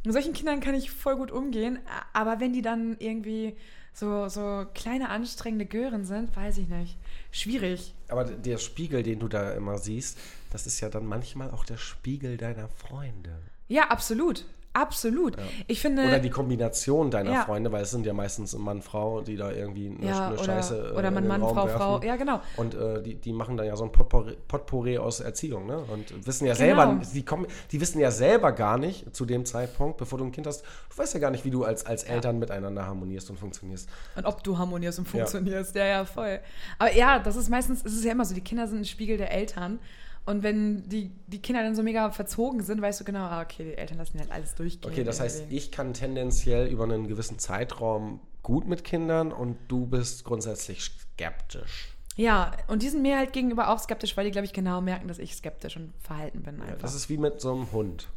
Mit 0.04 0.12
solchen 0.12 0.32
Kindern 0.32 0.60
kann 0.60 0.74
ich 0.74 0.90
voll 0.90 1.16
gut 1.16 1.30
umgehen, 1.30 1.78
aber 2.12 2.40
wenn 2.40 2.52
die 2.52 2.62
dann 2.62 2.96
irgendwie 2.98 3.56
so, 3.94 4.28
so 4.28 4.66
kleine, 4.74 5.10
anstrengende 5.10 5.66
Gören 5.66 6.04
sind, 6.04 6.34
weiß 6.34 6.58
ich 6.58 6.68
nicht. 6.68 6.96
Schwierig. 7.30 7.94
Aber 8.08 8.24
der 8.24 8.58
Spiegel, 8.58 9.02
den 9.02 9.20
du 9.20 9.28
da 9.28 9.52
immer 9.52 9.78
siehst, 9.78 10.18
das 10.50 10.66
ist 10.66 10.80
ja 10.80 10.88
dann 10.88 11.06
manchmal 11.06 11.50
auch 11.50 11.64
der 11.64 11.76
Spiegel 11.76 12.36
deiner 12.36 12.68
Freunde. 12.68 13.38
Ja, 13.68 13.88
absolut. 13.88 14.44
Absolut. 14.74 15.36
Ich 15.66 15.80
finde. 15.80 16.04
Oder 16.06 16.18
die 16.18 16.30
Kombination 16.30 17.10
deiner 17.10 17.32
Ja. 17.32 17.42
Freunde, 17.44 17.70
weil 17.72 17.82
es 17.82 17.90
sind 17.90 18.06
ja 18.06 18.12
meistens 18.14 18.56
Mann, 18.56 18.80
Frau, 18.80 19.20
die 19.20 19.36
da 19.36 19.50
irgendwie 19.50 19.88
eine, 19.88 20.06
ja, 20.06 20.26
eine 20.28 20.34
oder, 20.36 20.44
Scheiße 20.44 20.92
äh, 20.94 20.96
oder 20.96 21.08
in 21.08 21.14
Mann, 21.14 21.24
den 21.24 21.28
Mann, 21.28 21.42
Raum 21.42 21.54
Frau, 21.54 21.64
werfen. 21.66 21.78
Frau. 21.78 22.02
Ja, 22.02 22.16
genau. 22.16 22.40
Und 22.56 22.74
äh, 22.74 23.02
die, 23.02 23.16
die 23.16 23.32
machen 23.32 23.56
dann 23.56 23.66
ja 23.66 23.76
so 23.76 23.84
ein 23.84 23.92
Potpourri, 23.92 24.36
Potpourri 24.48 24.96
aus 24.98 25.20
Erziehung, 25.20 25.66
ne? 25.66 25.78
Und 25.92 26.26
wissen 26.26 26.46
ja 26.46 26.54
Genau. 26.54 26.76
selber, 26.80 27.00
die, 27.12 27.24
kommen, 27.24 27.46
die 27.70 27.80
wissen 27.80 28.00
ja 28.00 28.10
selber 28.10 28.52
gar 28.52 28.78
nicht 28.78 29.14
zu 29.14 29.26
dem 29.26 29.44
Zeitpunkt, 29.44 29.98
bevor 29.98 30.18
du 30.18 30.24
ein 30.24 30.32
Kind 30.32 30.46
hast, 30.46 30.62
du 30.62 30.98
weißt 30.98 31.14
ja 31.14 31.20
gar 31.20 31.30
nicht, 31.30 31.44
wie 31.44 31.50
du 31.50 31.64
als, 31.64 31.84
als 31.84 32.04
Eltern 32.04 32.38
miteinander 32.38 32.86
harmonierst 32.86 33.28
und 33.30 33.38
funktionierst. 33.38 33.88
Und 34.16 34.24
ob 34.24 34.42
du 34.42 34.56
harmonierst 34.56 34.98
und 35.00 35.08
funktionierst. 35.08 35.74
Ja, 35.74 35.84
ja, 35.84 36.04
voll. 36.04 36.40
Aber 36.78 36.94
ja, 36.94 37.18
das 37.18 37.36
ist 37.36 37.50
meistens, 37.50 37.84
es 37.84 37.92
ist 37.94 38.04
ja 38.04 38.12
immer 38.12 38.24
so, 38.24 38.34
die 38.34 38.40
Kinder 38.40 38.66
sind 38.66 38.78
ein 38.80 38.84
Spiegel 38.86 39.16
der 39.18 39.32
Eltern. 39.32 39.78
Und 40.24 40.42
wenn 40.42 40.88
die, 40.88 41.10
die 41.26 41.42
Kinder 41.42 41.62
dann 41.62 41.74
so 41.74 41.82
mega 41.82 42.10
verzogen 42.12 42.62
sind, 42.62 42.80
weißt 42.80 43.00
du 43.00 43.04
genau, 43.04 43.24
ah, 43.24 43.42
okay, 43.42 43.64
die 43.64 43.76
Eltern 43.76 43.98
lassen 43.98 44.18
halt 44.20 44.30
alles 44.30 44.54
durchgehen. 44.54 44.90
Okay, 44.90 45.02
das 45.04 45.18
heißt, 45.20 45.44
ich 45.50 45.72
kann 45.72 45.94
tendenziell 45.94 46.68
über 46.68 46.84
einen 46.84 47.08
gewissen 47.08 47.38
Zeitraum 47.38 48.20
gut 48.42 48.66
mit 48.68 48.84
Kindern 48.84 49.32
und 49.32 49.56
du 49.68 49.86
bist 49.86 50.24
grundsätzlich 50.24 50.82
skeptisch. 50.82 51.88
Ja, 52.16 52.52
und 52.68 52.82
die 52.82 52.88
sind 52.88 53.02
mir 53.02 53.16
halt 53.16 53.32
gegenüber 53.32 53.68
auch 53.70 53.78
skeptisch, 53.78 54.16
weil 54.16 54.24
die, 54.26 54.30
glaube 54.30 54.44
ich, 54.44 54.52
genau 54.52 54.80
merken, 54.80 55.08
dass 55.08 55.18
ich 55.18 55.34
skeptisch 55.34 55.76
und 55.76 55.92
verhalten 56.00 56.42
bin 56.42 56.60
einfach. 56.60 56.78
Das 56.78 56.94
ist 56.94 57.08
wie 57.08 57.16
mit 57.18 57.40
so 57.40 57.52
einem 57.52 57.72
Hund. 57.72 58.08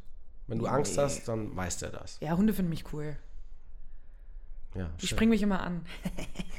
Wenn 0.47 0.59
du 0.59 0.67
Angst 0.67 0.97
Nee. 0.97 1.01
hast, 1.03 1.27
dann 1.27 1.55
weiß 1.55 1.77
der 1.77 1.89
das. 1.89 2.19
ja, 2.19 2.35
Hunde 2.37 2.53
finden 2.53 2.69
mich 2.69 2.93
cool. 2.93 3.15
Ja, 4.75 4.89
Die 5.01 5.07
springen 5.07 5.31
mich 5.31 5.41
immer 5.41 5.61
an. 5.61 5.85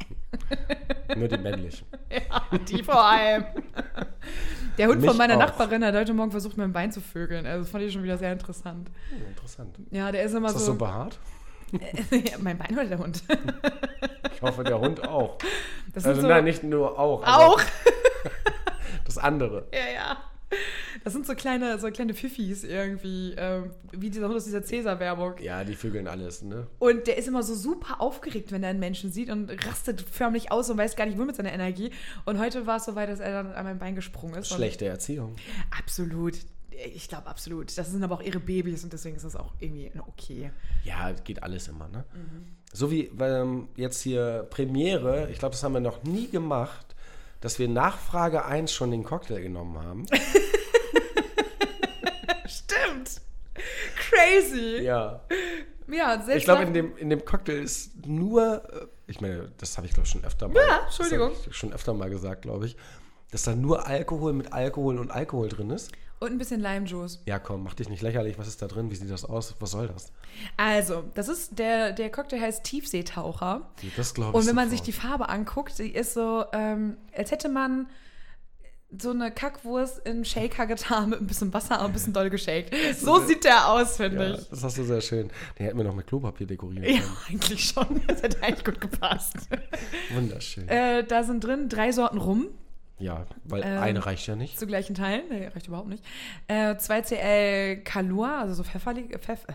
Nur 1.17 1.29
die 1.29 1.39
männlichen. 1.39 1.87
Ja, 2.11 2.43
die 2.69 2.83
vor 2.83 3.05
allem. 3.05 3.45
Der 4.79 4.89
Hund 4.89 5.01
Mich 5.01 5.09
von 5.09 5.17
meiner 5.17 5.35
auch. 5.35 5.41
Nachbarin 5.41 5.85
hat 5.85 5.95
heute 5.95 6.13
Morgen 6.13 6.31
versucht, 6.31 6.57
mein 6.57 6.73
Bein 6.73 6.93
zu 6.93 7.01
vögeln. 7.01 7.47
Also 7.47 7.63
das 7.63 7.71
fand 7.71 7.85
ich 7.85 7.93
schon 7.93 8.03
wieder 8.03 8.19
sehr 8.19 8.33
interessant. 8.33 8.91
Hm, 9.11 9.27
interessant. 9.29 9.77
Ja, 9.91 10.13
der 10.13 10.25
ist 10.25 10.35
immer 10.35 10.49
Ist 10.49 10.55
das 10.57 10.67
so 10.67 10.73
so. 10.73 10.79
behaart? 10.79 11.19
ja, 11.73 12.39
mein 12.41 12.59
Bein 12.59 12.73
oder 12.73 12.87
der 12.87 12.99
Hund? 12.99 13.23
Ich 14.35 14.43
hoffe, 14.43 14.65
der 14.65 14.79
Hund 14.79 15.03
auch. 15.09 15.39
Also 15.95 16.21
so, 16.21 16.27
nein, 16.29 16.45
nicht 16.45 16.63
nur 16.63 16.99
auch. 16.99 17.23
auch. 17.27 17.59
Das 19.07 19.17
andere. 19.17 19.67
Ja, 19.73 19.95
ja. 19.95 20.17
Das 21.07 21.13
sind 21.13 21.25
so 21.25 21.37
kleine, 21.37 21.79
so 21.79 21.89
kleine 21.93 22.15
Pfiffis 22.15 22.65
irgendwie, 22.65 23.33
ähm, 23.39 23.71
wie 23.93 24.11
dieser 24.11 24.27
Hund 24.27 24.35
aus 24.35 24.45
dieser 24.45 24.65
Cäsar-Werbung. 24.65 25.35
Ja, 25.39 25.63
die 25.63 25.77
vögeln 25.77 26.09
alles, 26.09 26.43
ne? 26.43 26.67
Und 26.81 27.07
der 27.07 27.17
ist 27.17 27.29
immer 27.29 27.45
so 27.45 27.55
super 27.55 28.01
aufgeregt, 28.01 28.51
wenn 28.51 28.65
er 28.65 28.71
einen 28.71 28.81
Menschen 28.81 29.13
sieht 29.13 29.31
und 29.31 29.49
rastet 29.69 30.01
förmlich 30.01 30.51
aus 30.51 30.69
und 30.69 30.79
weiß 30.79 30.97
gar 30.97 31.07
nicht, 31.07 31.17
wo 31.17 31.23
mit 31.23 31.37
seiner 31.37 31.53
Energie. 31.53 31.93
Und 32.25 32.41
heute 32.41 32.67
war 32.67 32.79
es 32.79 32.87
so 32.87 32.97
weit, 32.97 33.09
dass 33.09 33.21
er 33.21 33.31
dann 33.31 33.53
an 33.53 33.65
mein 33.65 33.79
Bein 33.79 33.95
gesprungen 33.95 34.35
ist. 34.35 34.49
Schlechte 34.49 34.87
Erziehung. 34.87 35.37
Absolut. 35.79 36.35
Ich 36.93 37.07
glaube 37.07 37.29
absolut. 37.29 37.79
Das 37.79 37.89
sind 37.89 38.03
aber 38.03 38.17
auch 38.17 38.23
ihre 38.23 38.41
Babys 38.41 38.83
und 38.83 38.93
deswegen 38.93 39.15
ist 39.15 39.25
das 39.25 39.37
auch 39.37 39.53
irgendwie 39.61 39.93
okay. 40.09 40.51
Ja, 40.83 41.13
geht 41.13 41.41
alles 41.41 41.69
immer, 41.69 41.87
ne? 41.87 42.05
Mhm. 42.15 42.47
So 42.73 42.91
wie 42.91 43.13
ähm, 43.21 43.69
jetzt 43.77 44.03
hier 44.03 44.45
Premiere, 44.51 45.29
ich 45.31 45.39
glaube, 45.39 45.53
das 45.53 45.63
haben 45.63 45.75
wir 45.75 45.81
noch 45.81 46.03
nie 46.03 46.27
gemacht, 46.27 46.97
dass 47.41 47.61
wir 47.61 47.69
Nachfrage 47.69 48.45
1 48.45 48.73
schon 48.73 48.91
den 48.91 49.05
Cocktail 49.05 49.41
genommen 49.41 49.79
haben. 49.79 50.07
Stimmt. 53.05 53.21
Crazy. 54.11 54.83
ja. 54.83 55.21
Ja, 55.89 56.17
selbst 56.21 56.39
Ich 56.39 56.45
glaube, 56.45 56.65
in 56.65 56.75
dem, 56.75 56.97
in 56.97 57.11
dem 57.11 57.25
Cocktail 57.25 57.63
ist 57.63 58.07
nur, 58.07 58.63
äh, 58.73 58.87
ich 59.07 59.21
meine, 59.21 59.53
das 59.59 59.77
habe 59.77 59.87
ich 59.87 59.95
glaube 59.95 60.09
schon 60.09 60.25
öfter 60.25 60.49
mal. 60.49 60.57
Ja, 60.57 60.81
Entschuldigung. 60.85 61.31
Das 61.31 61.43
hab 61.43 61.47
ich 61.49 61.57
schon 61.57 61.73
öfter 61.73 61.95
mal 61.95 62.11
gesagt, 62.11 62.43
glaube 62.43 62.67
ich, 62.67 62.77
dass 63.31 63.45
da 63.45 63.55
nur 63.55 63.87
Alkohol 63.87 64.33
mit 64.33 64.53
Alkohol 64.53 64.99
und 64.99 65.13
Alkohol 65.13 65.49
drin 65.49 65.71
ist. 65.71 65.93
und 66.19 66.33
ein 66.33 66.39
bisschen 66.39 66.61
Lime-Juice. 66.61 67.23
Ja, 67.27 67.39
komm, 67.39 67.63
mach 67.63 67.75
dich 67.75 67.89
nicht 67.89 68.03
lächerlich. 68.03 68.37
Was 68.37 68.49
ist 68.49 68.63
da 68.63 68.67
drin? 68.67 68.91
Wie 68.91 68.97
sieht 68.97 69.11
das 69.11 69.25
aus? 69.25 69.55
Was 69.61 69.71
soll 69.71 69.87
das? 69.87 70.13
Also, 70.57 71.05
das 71.15 71.29
ist, 71.29 71.57
der, 71.57 71.93
der 71.93 72.11
Cocktail 72.11 72.41
heißt 72.41 72.65
Tiefseetaucher. 72.65 73.69
Das 73.97 74.13
glaube 74.13 74.31
ich. 74.31 74.37
Und 74.37 74.47
wenn 74.49 74.57
man 74.57 74.69
sich 74.71 74.83
die 74.83 74.93
Farbe 74.93 75.29
anguckt, 75.29 75.79
die 75.79 75.91
ist 75.95 76.15
so, 76.15 76.47
ähm, 76.53 76.97
als 77.17 77.31
hätte 77.31 77.49
man 77.49 77.89
so 79.01 79.11
eine 79.11 79.31
Kackwurst 79.31 80.07
in 80.07 80.25
Shaker 80.25 80.67
getan 80.67 81.11
mit 81.11 81.21
ein 81.21 81.27
bisschen 81.27 81.53
Wasser 81.53 81.81
und 81.81 81.87
ein 81.87 81.93
bisschen 81.93 82.13
doll 82.13 82.31
geshakt. 82.31 82.75
So 82.99 83.21
sieht 83.21 83.45
der 83.45 83.69
aus, 83.69 83.97
finde 83.97 84.29
Ja, 84.31 84.35
ich. 84.37 84.49
das 84.49 84.63
hast 84.65 84.79
du 84.79 84.85
sehr 84.85 85.01
schön. 85.01 85.31
Den 85.59 85.67
hätten 85.67 85.77
wir 85.79 85.85
noch 85.85 85.95
mit 85.95 86.07
Klopapier 86.07 86.47
dekorieren 86.47 86.85
Ja, 86.85 87.01
können. 87.01 87.17
eigentlich 87.31 87.65
schon. 87.65 88.01
Das 88.07 88.23
hätte 88.23 88.43
eigentlich 88.43 88.65
gut 88.65 88.81
gepasst. 88.81 89.37
Wunderschön. 90.15 90.69
äh, 90.69 91.05
da 91.05 91.23
sind 91.23 91.43
drin 91.45 91.69
drei 91.69 91.93
Sorten 91.93 92.19
Rum 92.19 92.49
ja, 92.99 93.27
weil 93.45 93.63
ähm, 93.63 93.79
eine 93.83 94.07
reicht 94.07 94.27
ja 94.27 94.37
nicht. 94.37 94.59
zu 94.59 94.67
gleichen 94.67 94.95
Teilen. 94.95 95.25
Nee, 95.29 95.49
reicht 95.49 95.67
überhaupt 95.67 95.89
nicht. 95.89 96.03
Äh, 96.49 96.77
2CL 96.77 97.83
Kalua, 97.83 98.41
also 98.41 98.55
so 98.55 98.63
pfefferlich, 98.65 99.11
Pfeff, 99.19 99.45
äh, 99.49 99.53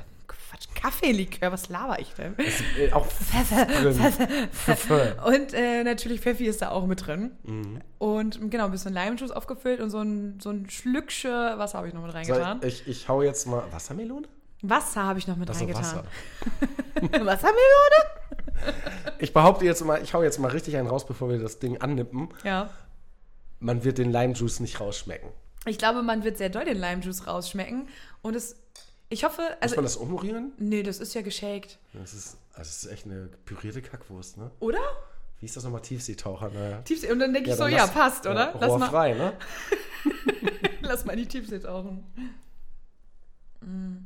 Quatsch, 0.51 0.67
Kaffeelikör, 0.75 1.51
was 1.51 1.69
laber 1.69 1.99
ich 1.99 2.13
denn? 2.13 2.35
Ist, 2.35 2.61
äh, 2.77 2.91
auch 2.91 3.05
und 5.25 5.53
äh, 5.53 5.83
natürlich 5.83 6.19
Pfeffi 6.19 6.45
ist 6.45 6.61
da 6.61 6.71
auch 6.71 6.85
mit 6.87 7.07
drin. 7.07 7.31
Mhm. 7.43 7.79
Und 7.99 8.51
genau, 8.51 8.65
ein 8.65 8.71
bisschen 8.71 8.93
Limejuice 8.93 9.31
aufgefüllt 9.31 9.79
und 9.79 9.89
so 9.89 9.99
ein, 10.01 10.39
so 10.41 10.49
ein 10.49 10.69
Schlückchen 10.69 11.57
Wasser 11.57 11.77
habe 11.77 11.87
ich 11.87 11.93
noch 11.93 12.01
mit 12.01 12.11
So, 12.11 12.17
reingetan. 12.17 12.59
ich, 12.63 12.85
ich 12.85 13.07
hau 13.07 13.21
jetzt 13.21 13.47
mal. 13.47 13.63
Wassermelone? 13.71 14.27
Wasser 14.61 15.03
habe 15.03 15.19
ich 15.19 15.27
noch 15.27 15.37
mit 15.37 15.47
Das 15.47 15.59
reingetan. 15.59 15.83
Wasser. 15.83 16.03
Wassermelone? 17.25 17.55
Ich 19.17 19.33
behaupte 19.33 19.65
jetzt 19.65 19.83
mal, 19.83 20.01
ich 20.03 20.13
hau 20.13 20.21
jetzt 20.21 20.37
mal 20.39 20.51
richtig 20.51 20.77
einen 20.77 20.87
raus, 20.87 21.05
bevor 21.05 21.29
wir 21.29 21.39
das 21.39 21.57
Ding 21.57 21.81
annippen. 21.81 22.29
Ja. 22.43 22.69
Man 23.59 23.83
wird 23.83 23.97
den 23.97 24.11
Limejuice 24.11 24.59
nicht 24.59 24.79
rausschmecken. 24.79 25.29
Ich 25.65 25.79
glaube, 25.79 26.03
man 26.03 26.23
wird 26.23 26.37
sehr 26.37 26.49
doll 26.49 26.65
den 26.65 26.77
Limejuice 26.77 27.25
rausschmecken. 27.27 27.87
Und 28.21 28.35
es, 28.35 28.55
ich 29.12 29.24
hoffe, 29.24 29.41
Muss 29.41 29.58
also, 29.62 29.76
man 29.76 29.86
das 29.86 29.95
umrühren? 29.97 30.54
nee, 30.58 30.82
das 30.84 31.00
ist 31.00 31.13
ja 31.13 31.21
geshaked. 31.21 31.78
Das 31.93 32.13
ist, 32.13 32.38
also 32.54 32.62
das 32.69 32.84
ist 32.84 32.91
echt 32.91 33.06
eine 33.06 33.28
pürierte 33.45 33.82
Kackwurst, 33.82 34.38
ne? 34.38 34.50
Oder? 34.60 34.80
Wie 35.39 35.45
ist 35.45 35.56
das 35.58 35.63
nochmal? 35.63 35.82
Tiefseetaucher, 35.82 36.50
ne? 36.50 36.82
Tiefsee. 36.86 37.12
Und 37.12 37.19
dann 37.19 37.34
denke 37.34 37.50
ich 37.50 37.56
so, 37.56 37.63
dann 37.63 37.71
ja, 37.71 37.80
lass- 37.80 37.91
passt, 37.93 38.26
ja, 38.26 38.32
oder? 38.32 38.54
Lass, 38.60 38.69
mal, 38.69 38.86
rohrfrei, 38.86 39.13
ne? 39.13 39.34
lass 40.82 41.06
mal 41.06 41.13
in 41.13 41.19
die 41.19 41.28
Tiefsee 41.28 41.60
tauchen. 41.60 42.04
Mm. 43.62 43.97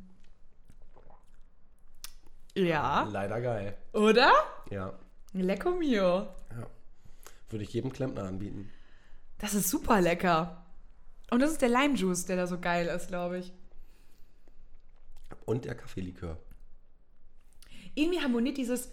Ja, 2.58 3.04
Leider 3.12 3.41
geil. 3.41 3.78
oder? 3.94 4.32
Ja. 4.70 4.94
Lecco 5.34 5.72
mio. 5.72 6.20
ja. 6.52 6.68
Würde 7.50 7.63
ich 7.63 7.74
jedem 7.74 7.91
Klempner 7.91 8.24
anbieten. 8.24 8.72
Das 9.38 9.54
ist 9.54 9.70
super 9.70 10.00
lecker. 10.02 10.63
Und 11.32 11.41
das 11.41 11.52
ist 11.52 11.62
der 11.62 11.70
Limejuice, 11.70 12.26
der 12.26 12.38
da 12.38 12.48
so 12.48 12.60
geil 12.60 12.88
ist, 12.88 13.08
glaube 13.10 13.39
ich. 13.39 13.54
Und 15.45 15.65
der 15.65 15.76
Kaffeelikör. 15.76 16.38
Irgendwie 17.93 18.19
harmoniert 18.21 18.58
dieses 18.58 18.89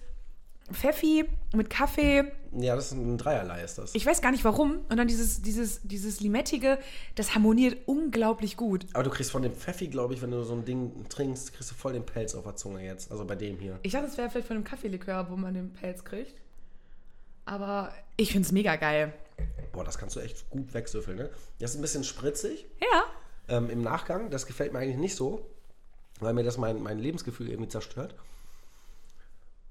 Pfeffi 0.72 1.24
mit 1.54 1.68
Kaffee. 1.70 2.24
Ja, 2.52 2.76
das 2.76 2.86
ist 2.86 2.92
ein 2.92 3.18
Dreierlei, 3.18 3.62
ist 3.62 3.78
das. 3.78 3.94
Ich 3.94 4.06
weiß 4.06 4.22
gar 4.22 4.30
nicht 4.30 4.44
warum. 4.44 4.78
Und 4.88 4.96
dann 4.96 5.08
dieses, 5.08 5.42
dieses, 5.42 5.80
dieses 5.82 6.20
Limettige, 6.20 6.78
das 7.16 7.34
harmoniert 7.34 7.76
unglaublich 7.86 8.56
gut. 8.56 8.86
Aber 8.92 9.02
du 9.02 9.10
kriegst 9.10 9.32
von 9.32 9.42
dem 9.42 9.52
Pfeffi, 9.52 9.88
glaube 9.88 10.14
ich, 10.14 10.22
wenn 10.22 10.30
du 10.30 10.42
so 10.44 10.54
ein 10.54 10.64
Ding 10.64 10.92
trinkst, 11.08 11.52
kriegst 11.52 11.70
du 11.72 11.74
voll 11.74 11.94
den 11.94 12.06
Pelz 12.06 12.34
auf 12.34 12.44
der 12.44 12.54
Zunge 12.56 12.84
jetzt. 12.84 13.10
Also 13.10 13.24
bei 13.24 13.34
dem 13.34 13.58
hier. 13.58 13.78
Ich 13.82 13.92
dachte, 13.92 14.06
es 14.06 14.16
wäre 14.16 14.30
vielleicht 14.30 14.46
von 14.46 14.56
einem 14.56 14.64
Kaffeelikör, 14.64 15.28
wo 15.30 15.36
man 15.36 15.54
den 15.54 15.72
Pelz 15.72 16.04
kriegt. 16.04 16.40
Aber 17.44 17.92
ich 18.16 18.30
finde 18.30 18.46
es 18.46 18.52
mega 18.52 18.76
geil. 18.76 19.12
Boah, 19.72 19.84
das 19.84 19.98
kannst 19.98 20.14
du 20.14 20.20
echt 20.20 20.48
gut 20.50 20.72
wegsüffeln, 20.74 21.16
ne? 21.16 21.30
Das 21.58 21.70
ist 21.72 21.76
ein 21.76 21.82
bisschen 21.82 22.04
spritzig 22.04 22.66
Ja. 22.80 23.56
ähm, 23.56 23.68
im 23.68 23.82
Nachgang. 23.82 24.30
Das 24.30 24.46
gefällt 24.46 24.72
mir 24.72 24.78
eigentlich 24.78 24.98
nicht 24.98 25.16
so, 25.16 25.44
weil 26.22 26.34
mir 26.34 26.42
das 26.44 26.58
mein, 26.58 26.82
mein 26.82 26.98
Lebensgefühl 26.98 27.48
irgendwie 27.48 27.68
zerstört. 27.68 28.14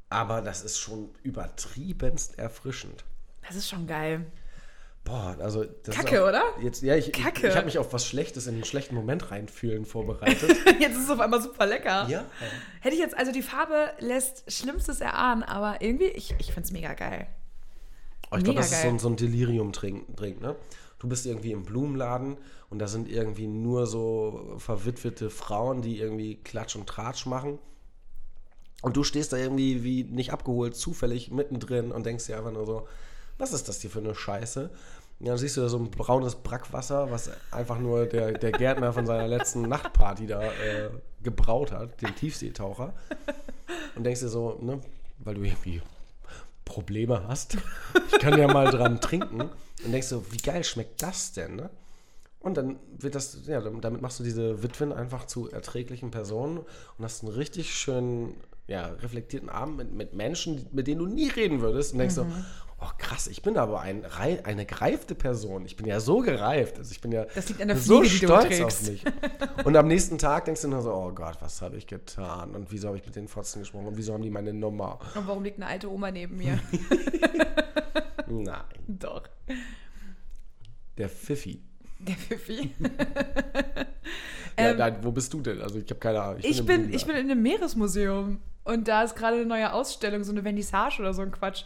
Aber 0.09 0.41
das 0.41 0.63
ist 0.63 0.77
schon 0.77 1.09
übertriebenst 1.23 2.37
erfrischend. 2.37 3.05
Das 3.47 3.55
ist 3.55 3.69
schon 3.69 3.87
geil. 3.87 4.25
Boah, 5.03 5.35
also. 5.39 5.63
Das 5.83 5.95
Kacke, 5.95 6.23
auch, 6.23 6.29
oder? 6.29 6.43
Jetzt, 6.61 6.83
ja, 6.83 6.95
ich, 6.95 7.11
Kacke. 7.11 7.39
ich, 7.39 7.49
ich 7.49 7.55
habe 7.55 7.65
mich 7.65 7.79
auf 7.79 7.91
was 7.91 8.05
Schlechtes 8.05 8.45
in 8.45 8.55
einen 8.55 8.65
schlechten 8.65 8.93
Moment 8.93 9.31
reinfühlen 9.31 9.85
vorbereitet. 9.85 10.55
Jetzt 10.79 10.97
ist 10.97 11.05
es 11.05 11.09
auf 11.09 11.19
einmal 11.19 11.41
super 11.41 11.65
lecker. 11.65 12.07
ja. 12.07 12.25
Hätte 12.81 12.95
ich 12.95 13.01
jetzt, 13.01 13.17
also 13.17 13.31
die 13.31 13.41
Farbe 13.41 13.91
lässt 13.99 14.51
Schlimmstes 14.51 15.01
erahnen, 15.01 15.43
aber 15.43 15.81
irgendwie, 15.81 16.07
ich, 16.07 16.35
ich 16.39 16.47
finde 16.47 16.61
es 16.61 16.71
mega 16.71 16.93
geil. 16.93 17.27
Oh, 18.31 18.37
ich 18.37 18.43
glaube, 18.43 18.59
das 18.59 18.71
ist 18.71 18.77
so 18.77 18.83
geil. 18.83 18.93
ein, 18.93 18.99
so 18.99 19.09
ein 19.09 19.15
Delirium-Drink, 19.15 20.15
Drink, 20.15 20.41
ne? 20.41 20.55
Du 21.01 21.07
bist 21.07 21.25
irgendwie 21.25 21.51
im 21.51 21.63
Blumenladen 21.63 22.37
und 22.69 22.77
da 22.77 22.87
sind 22.87 23.09
irgendwie 23.09 23.47
nur 23.47 23.87
so 23.87 24.53
verwitwete 24.59 25.31
Frauen, 25.31 25.81
die 25.81 25.97
irgendwie 25.97 26.35
Klatsch 26.35 26.75
und 26.75 26.85
Tratsch 26.85 27.25
machen. 27.25 27.57
Und 28.83 28.97
du 28.97 29.03
stehst 29.03 29.33
da 29.33 29.37
irgendwie 29.37 29.83
wie 29.83 30.03
nicht 30.03 30.31
abgeholt, 30.31 30.75
zufällig 30.75 31.31
mittendrin 31.31 31.91
und 31.91 32.05
denkst 32.05 32.27
dir 32.27 32.37
einfach 32.37 32.51
nur 32.51 32.67
so, 32.67 32.87
was 33.39 33.51
ist 33.51 33.67
das 33.67 33.81
hier 33.81 33.89
für 33.89 33.97
eine 33.97 34.13
Scheiße? 34.13 34.69
Und 35.19 35.25
dann 35.27 35.39
siehst 35.39 35.57
du 35.57 35.61
da 35.61 35.69
so 35.69 35.79
ein 35.79 35.89
braunes 35.89 36.35
Brackwasser, 36.35 37.09
was 37.09 37.31
einfach 37.49 37.79
nur 37.79 38.05
der, 38.05 38.33
der 38.33 38.51
Gärtner 38.51 38.93
von 38.93 39.07
seiner 39.07 39.27
letzten 39.27 39.63
Nachtparty 39.63 40.27
da 40.27 40.43
äh, 40.43 40.91
gebraut 41.23 41.71
hat, 41.71 41.99
den 41.99 42.15
Tiefseetaucher. 42.15 42.93
Und 43.95 44.03
denkst 44.03 44.19
dir 44.19 44.29
so, 44.29 44.59
ne, 44.61 44.79
weil 45.17 45.33
du 45.33 45.41
irgendwie 45.41 45.81
Probleme 46.71 47.27
hast, 47.27 47.57
ich 48.11 48.19
kann 48.19 48.39
ja 48.39 48.47
mal 48.47 48.71
dran 48.71 49.01
trinken. 49.01 49.41
Und 49.41 49.91
denkst 49.91 50.07
so, 50.07 50.31
wie 50.31 50.37
geil 50.37 50.63
schmeckt 50.63 51.01
das 51.01 51.33
denn, 51.33 51.57
ne? 51.57 51.69
Und 52.39 52.55
dann 52.57 52.79
wird 52.97 53.13
das, 53.13 53.39
ja, 53.45 53.61
damit 53.61 54.01
machst 54.01 54.19
du 54.19 54.23
diese 54.23 54.63
Witwen 54.63 54.91
einfach 54.91 55.25
zu 55.25 55.51
erträglichen 55.51 56.09
Personen 56.09 56.59
und 56.59 57.05
hast 57.05 57.23
einen 57.23 57.33
richtig 57.33 57.73
schönen, 57.73 58.35
ja, 58.67 58.87
reflektierten 58.87 59.49
Abend 59.49 59.77
mit, 59.77 59.93
mit 59.93 60.13
Menschen, 60.15 60.65
mit 60.71 60.87
denen 60.87 60.99
du 60.99 61.05
nie 61.05 61.27
reden 61.27 61.61
würdest 61.61 61.91
und 61.93 61.99
denkst 61.99 62.15
so, 62.15 62.25
oh 62.81 62.89
krass, 62.97 63.27
ich 63.27 63.41
bin 63.41 63.57
aber 63.57 63.81
ein, 63.81 64.03
eine 64.43 64.65
gereifte 64.65 65.15
Person. 65.15 65.65
Ich 65.65 65.75
bin 65.75 65.85
ja 65.85 65.99
so 65.99 66.19
gereift. 66.19 66.77
Also 66.77 66.91
ich 66.91 66.99
bin 67.01 67.11
ja 67.11 67.25
Das 67.35 67.47
liegt 67.49 67.61
an 67.61 67.67
der 67.67 67.77
so 67.77 67.99
Fliege, 68.01 68.27
du 68.27 68.39
stolz 68.41 68.61
auf 68.61 68.87
mich. 68.87 69.03
Und 69.63 69.75
am 69.75 69.87
nächsten 69.87 70.17
Tag 70.17 70.45
denkst 70.45 70.61
du 70.61 70.67
nur 70.67 70.81
so, 70.81 70.91
oh 70.93 71.11
Gott, 71.11 71.37
was 71.41 71.61
habe 71.61 71.77
ich 71.77 71.87
getan? 71.87 72.55
Und 72.55 72.71
wieso 72.71 72.87
habe 72.87 72.97
ich 72.97 73.05
mit 73.05 73.15
den 73.15 73.27
Fotzen 73.27 73.59
gesprochen? 73.61 73.87
Und 73.87 73.97
wieso 73.97 74.13
haben 74.13 74.23
die 74.23 74.29
meine 74.29 74.53
Nummer? 74.53 74.99
Und 75.15 75.27
warum 75.27 75.43
liegt 75.43 75.57
eine 75.57 75.67
alte 75.67 75.89
Oma 75.91 76.11
neben 76.11 76.37
mir? 76.37 76.59
Nein, 78.27 78.63
Doch. 78.87 79.23
der 80.97 81.09
Pfiffi. 81.09 81.61
Der 81.99 82.15
Pfiffi. 82.15 82.73
Ja, 84.59 84.71
Ähm, 84.71 84.77
nein, 84.77 84.97
wo 85.01 85.11
bist 85.13 85.33
du 85.33 85.39
denn? 85.41 85.61
Also 85.61 85.79
ich 85.79 85.85
habe 85.89 85.99
keine 85.99 86.21
Ahnung. 86.21 86.39
Ich 86.43 86.59
im 86.59 86.65
bin, 86.65 86.75
Blumenladen. 86.89 86.93
ich 86.93 87.05
bin 87.05 87.15
in 87.15 87.31
einem 87.31 87.41
Meeresmuseum. 87.41 88.39
Und 88.65 88.87
da 88.89 89.03
ist 89.03 89.15
gerade 89.15 89.37
eine 89.37 89.45
neue 89.45 89.71
Ausstellung, 89.71 90.23
so 90.25 90.31
eine 90.33 90.41
Vernissage 90.43 90.99
oder 90.99 91.13
so 91.13 91.21
ein 91.21 91.31
Quatsch. 91.31 91.63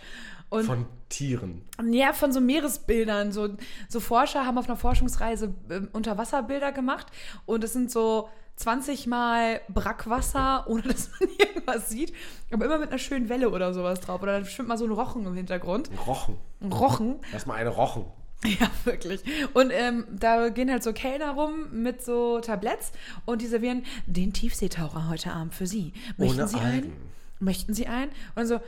Und 0.55 0.65
Von 0.65 0.85
Tieren. 1.09 1.61
Ja, 1.91 2.13
von 2.13 2.31
so 2.31 2.41
Meeresbildern. 2.41 3.31
So, 3.31 3.49
so 3.89 3.99
Forscher 3.99 4.45
haben 4.45 4.57
auf 4.57 4.65
einer 4.67 4.77
Forschungsreise 4.77 5.53
ähm, 5.69 5.89
Unterwasserbilder 5.93 6.71
gemacht 6.71 7.07
und 7.45 7.63
es 7.63 7.73
sind 7.73 7.91
so 7.91 8.29
20 8.57 9.07
Mal 9.07 9.61
Brackwasser, 9.69 10.65
ohne 10.67 10.81
dass 10.83 11.11
man 11.19 11.29
irgendwas 11.37 11.89
sieht, 11.89 12.13
aber 12.51 12.65
immer 12.65 12.77
mit 12.77 12.89
einer 12.89 12.99
schönen 12.99 13.29
Welle 13.29 13.49
oder 13.49 13.73
sowas 13.73 13.99
drauf. 13.99 14.21
Oder 14.21 14.33
dann 14.33 14.45
schwimmt 14.45 14.69
mal 14.69 14.77
so 14.77 14.85
ein 14.85 14.91
Rochen 14.91 15.25
im 15.25 15.35
Hintergrund. 15.35 15.89
Rochen. 16.07 16.37
Ein 16.61 16.71
Rochen. 16.71 17.15
Erstmal 17.33 17.57
eine 17.57 17.69
Rochen. 17.69 18.05
Ja, 18.59 18.69
wirklich. 18.83 19.21
Und 19.53 19.71
ähm, 19.73 20.05
da 20.11 20.49
gehen 20.49 20.69
halt 20.69 20.83
so 20.83 20.93
Kellner 20.93 21.31
rum 21.31 21.67
mit 21.71 22.03
so 22.03 22.39
Tabletts 22.41 22.91
und 23.25 23.41
die 23.41 23.47
servieren 23.47 23.83
den 24.05 24.33
Tiefseetaucher 24.33 25.09
heute 25.09 25.31
Abend 25.31 25.55
für 25.55 25.65
Sie. 25.65 25.93
Möchten 26.17 26.39
Ohne 26.41 26.47
Sie 26.47 26.57
Algen. 26.57 26.67
einen? 26.67 26.93
Möchten 27.39 27.73
Sie 27.73 27.87
einen? 27.87 28.11
Und 28.35 28.45
so, 28.45 28.59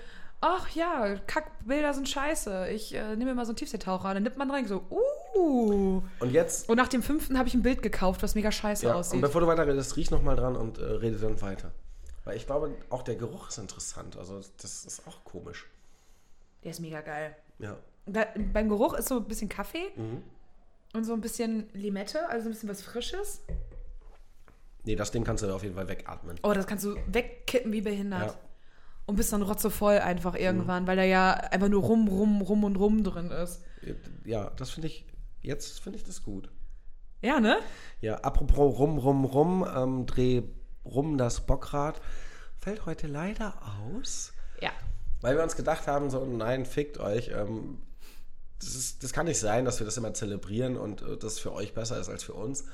ach 0.42 0.70
ja, 0.76 1.16
Kackbilder 1.28 1.94
sind 1.94 2.08
scheiße. 2.10 2.70
Ich 2.70 2.94
äh, 2.94 3.16
nehme 3.16 3.32
mir 3.32 3.36
mal 3.36 3.46
so 3.46 3.52
einen 3.52 3.58
Tiefseetaucher. 3.58 4.10
Und 4.10 4.14
dann 4.16 4.24
nimmt 4.24 4.38
man 4.38 4.52
rein 4.52 4.68
so, 4.68 4.84
uh. 4.90 6.02
Und 6.20 6.32
jetzt, 6.32 6.70
Und 6.70 6.78
nach 6.78 6.88
dem 6.88 7.04
fünften 7.04 7.38
habe 7.38 7.48
ich 7.48 7.54
ein 7.56 7.62
Bild 7.64 7.82
gekauft, 7.82 8.24
was 8.24 8.36
mega 8.36 8.52
scheiße 8.52 8.86
ja, 8.86 8.92
und 8.94 8.98
aussieht. 9.00 9.22
bevor 9.22 9.42
du 9.42 9.48
weiter 9.48 9.68
redest, 9.68 9.96
riech 9.98 10.12
nochmal 10.12 10.36
dran 10.36 10.56
und 10.56 10.78
äh, 10.78 10.84
rede 10.84 11.18
dann 11.18 11.42
weiter. 11.42 11.72
Weil 12.24 12.36
ich 12.38 12.46
glaube, 12.46 12.76
auch 12.90 13.04
der 13.04 13.16
Geruch 13.16 13.50
ist 13.50 13.58
interessant. 13.58 14.18
Also 14.18 14.42
das 14.62 14.86
ist 14.86 15.08
auch 15.08 15.24
komisch. 15.24 15.66
Der 16.64 16.72
ist 16.72 16.80
mega 16.82 17.02
geil. 17.02 17.36
Ja. 17.60 17.78
Da, 18.06 18.26
beim 18.54 18.70
Geruch 18.70 18.94
ist 18.94 19.08
so 19.10 19.18
ein 19.18 19.26
bisschen 19.26 19.50
Kaffee 19.50 19.92
Mhm. 19.96 20.24
und 20.94 21.04
so 21.04 21.14
ein 21.14 21.22
bisschen 21.22 21.70
Limette, 21.74 22.28
also 22.30 22.48
ein 22.48 22.52
bisschen 22.54 22.70
was 22.70 22.82
Frisches. 22.82 23.42
Nee, 24.84 24.96
das 24.96 25.12
Ding 25.12 25.24
kannst 25.24 25.44
du 25.44 25.54
auf 25.54 25.64
jeden 25.64 25.76
Fall 25.76 25.88
wegatmen. 25.90 26.38
Oh, 26.44 26.54
das 26.54 26.66
kannst 26.66 26.86
du 26.86 26.96
wegkippen 27.08 27.72
wie 27.74 27.82
behindert. 27.82 28.28
Ja. 28.32 28.36
Mhm. 29.08 29.12
Und 29.12 29.16
bist 29.16 29.32
dann 29.34 29.42
rotzevoll 29.42 30.00
einfach 30.00 30.36
irgendwann, 30.36 30.86
weil 30.86 30.98
da 30.98 31.04
ja 31.04 31.32
einfach 31.34 31.70
nur 31.70 31.82
rum, 31.82 32.08
rum, 32.08 32.42
rum 32.42 32.64
und 32.64 32.76
rum 32.76 33.04
drin 33.04 33.32
ist. 33.32 33.64
Ja, 34.26 34.52
das 34.58 34.72
finde 34.72 34.88
ich, 34.88 35.06
jetzt 35.42 35.80
finde 35.80 35.98
ich 35.98 36.04
das 36.04 36.24
gut. 36.24 36.50
Ja, 37.22 37.40
ne? 37.40 37.58
Ja, 38.02 38.16
apropos 38.16 38.78
rum, 38.78 38.98
rum, 38.98 39.26
rum, 39.26 39.68
ähm, 39.76 40.06
dreh 40.06 40.44
rum 40.86 41.18
das 41.18 41.46
Bockrad. 41.46 42.02
Fällt 42.60 42.86
heute 42.86 43.08
leider 43.08 43.56
aus. 43.82 44.34
Ja. 44.62 44.72
Weil 45.22 45.36
wir 45.36 45.44
uns 45.44 45.56
gedacht 45.56 45.88
haben, 45.88 46.10
so, 46.10 46.26
nein, 46.26 46.66
fickt 46.66 47.00
euch. 47.00 47.30
Ähm, 47.30 47.80
das, 48.60 48.76
ist, 48.76 49.04
das 49.04 49.14
kann 49.14 49.26
nicht 49.26 49.40
sein, 49.40 49.66
dass 49.66 49.80
wir 49.80 49.86
das 49.86 49.98
immer 49.98 50.14
zelebrieren 50.14 50.78
und 50.78 51.02
äh, 51.02 51.18
das 51.18 51.40
für 51.40 51.54
euch 51.54 51.74
besser 51.74 52.00
ist 52.00 52.10
als 52.10 52.24
für 52.24 52.34
uns. 52.34 52.66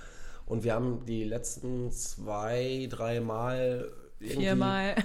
Und 0.45 0.64
wir 0.64 0.74
haben 0.74 1.05
die 1.05 1.24
letzten 1.24 1.91
zwei, 1.91 2.88
drei 2.89 3.22
Mal 3.22 3.91
Viermal. 4.20 4.95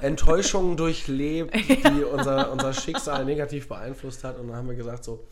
Enttäuschungen 0.00 0.76
durchlebt, 0.76 1.54
die 1.54 2.04
unser, 2.04 2.52
unser 2.52 2.72
Schicksal 2.72 3.24
negativ 3.24 3.68
beeinflusst 3.68 4.24
hat. 4.24 4.38
Und 4.38 4.48
dann 4.48 4.56
haben 4.56 4.68
wir 4.68 4.76
gesagt, 4.76 5.04
so, 5.04 5.24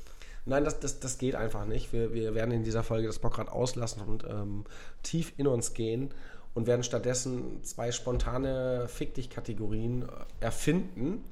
nein, 0.45 0.65
das, 0.65 0.81
das, 0.81 1.01
das 1.01 1.19
geht 1.19 1.35
einfach 1.35 1.65
nicht. 1.65 1.93
Wir, 1.93 2.13
wir 2.13 2.35
werden 2.35 2.51
in 2.53 2.65
dieser 2.65 2.83
Folge 2.83 3.07
das 3.07 3.19
Bockrad 3.19 3.49
auslassen 3.49 4.03
und 4.03 4.25
ähm, 4.25 4.65
tief 5.03 5.33
in 5.37 5.47
uns 5.47 5.75
gehen 5.75 6.11
und 6.55 6.67
werden 6.67 6.83
stattdessen 6.83 7.63
zwei 7.63 7.93
spontane 7.93 8.89
Fick 8.89 9.15
dich-Kategorien 9.15 10.03
äh, 10.03 10.45
erfinden, 10.45 11.25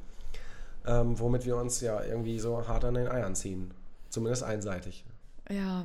ähm, 0.86 1.18
womit 1.18 1.46
wir 1.46 1.56
uns 1.56 1.80
ja 1.80 2.02
irgendwie 2.04 2.38
so 2.38 2.68
hart 2.68 2.84
an 2.84 2.94
den 2.94 3.08
Eiern 3.08 3.34
ziehen. 3.34 3.72
Zumindest 4.08 4.44
einseitig. 4.44 5.04
Ja. 5.50 5.84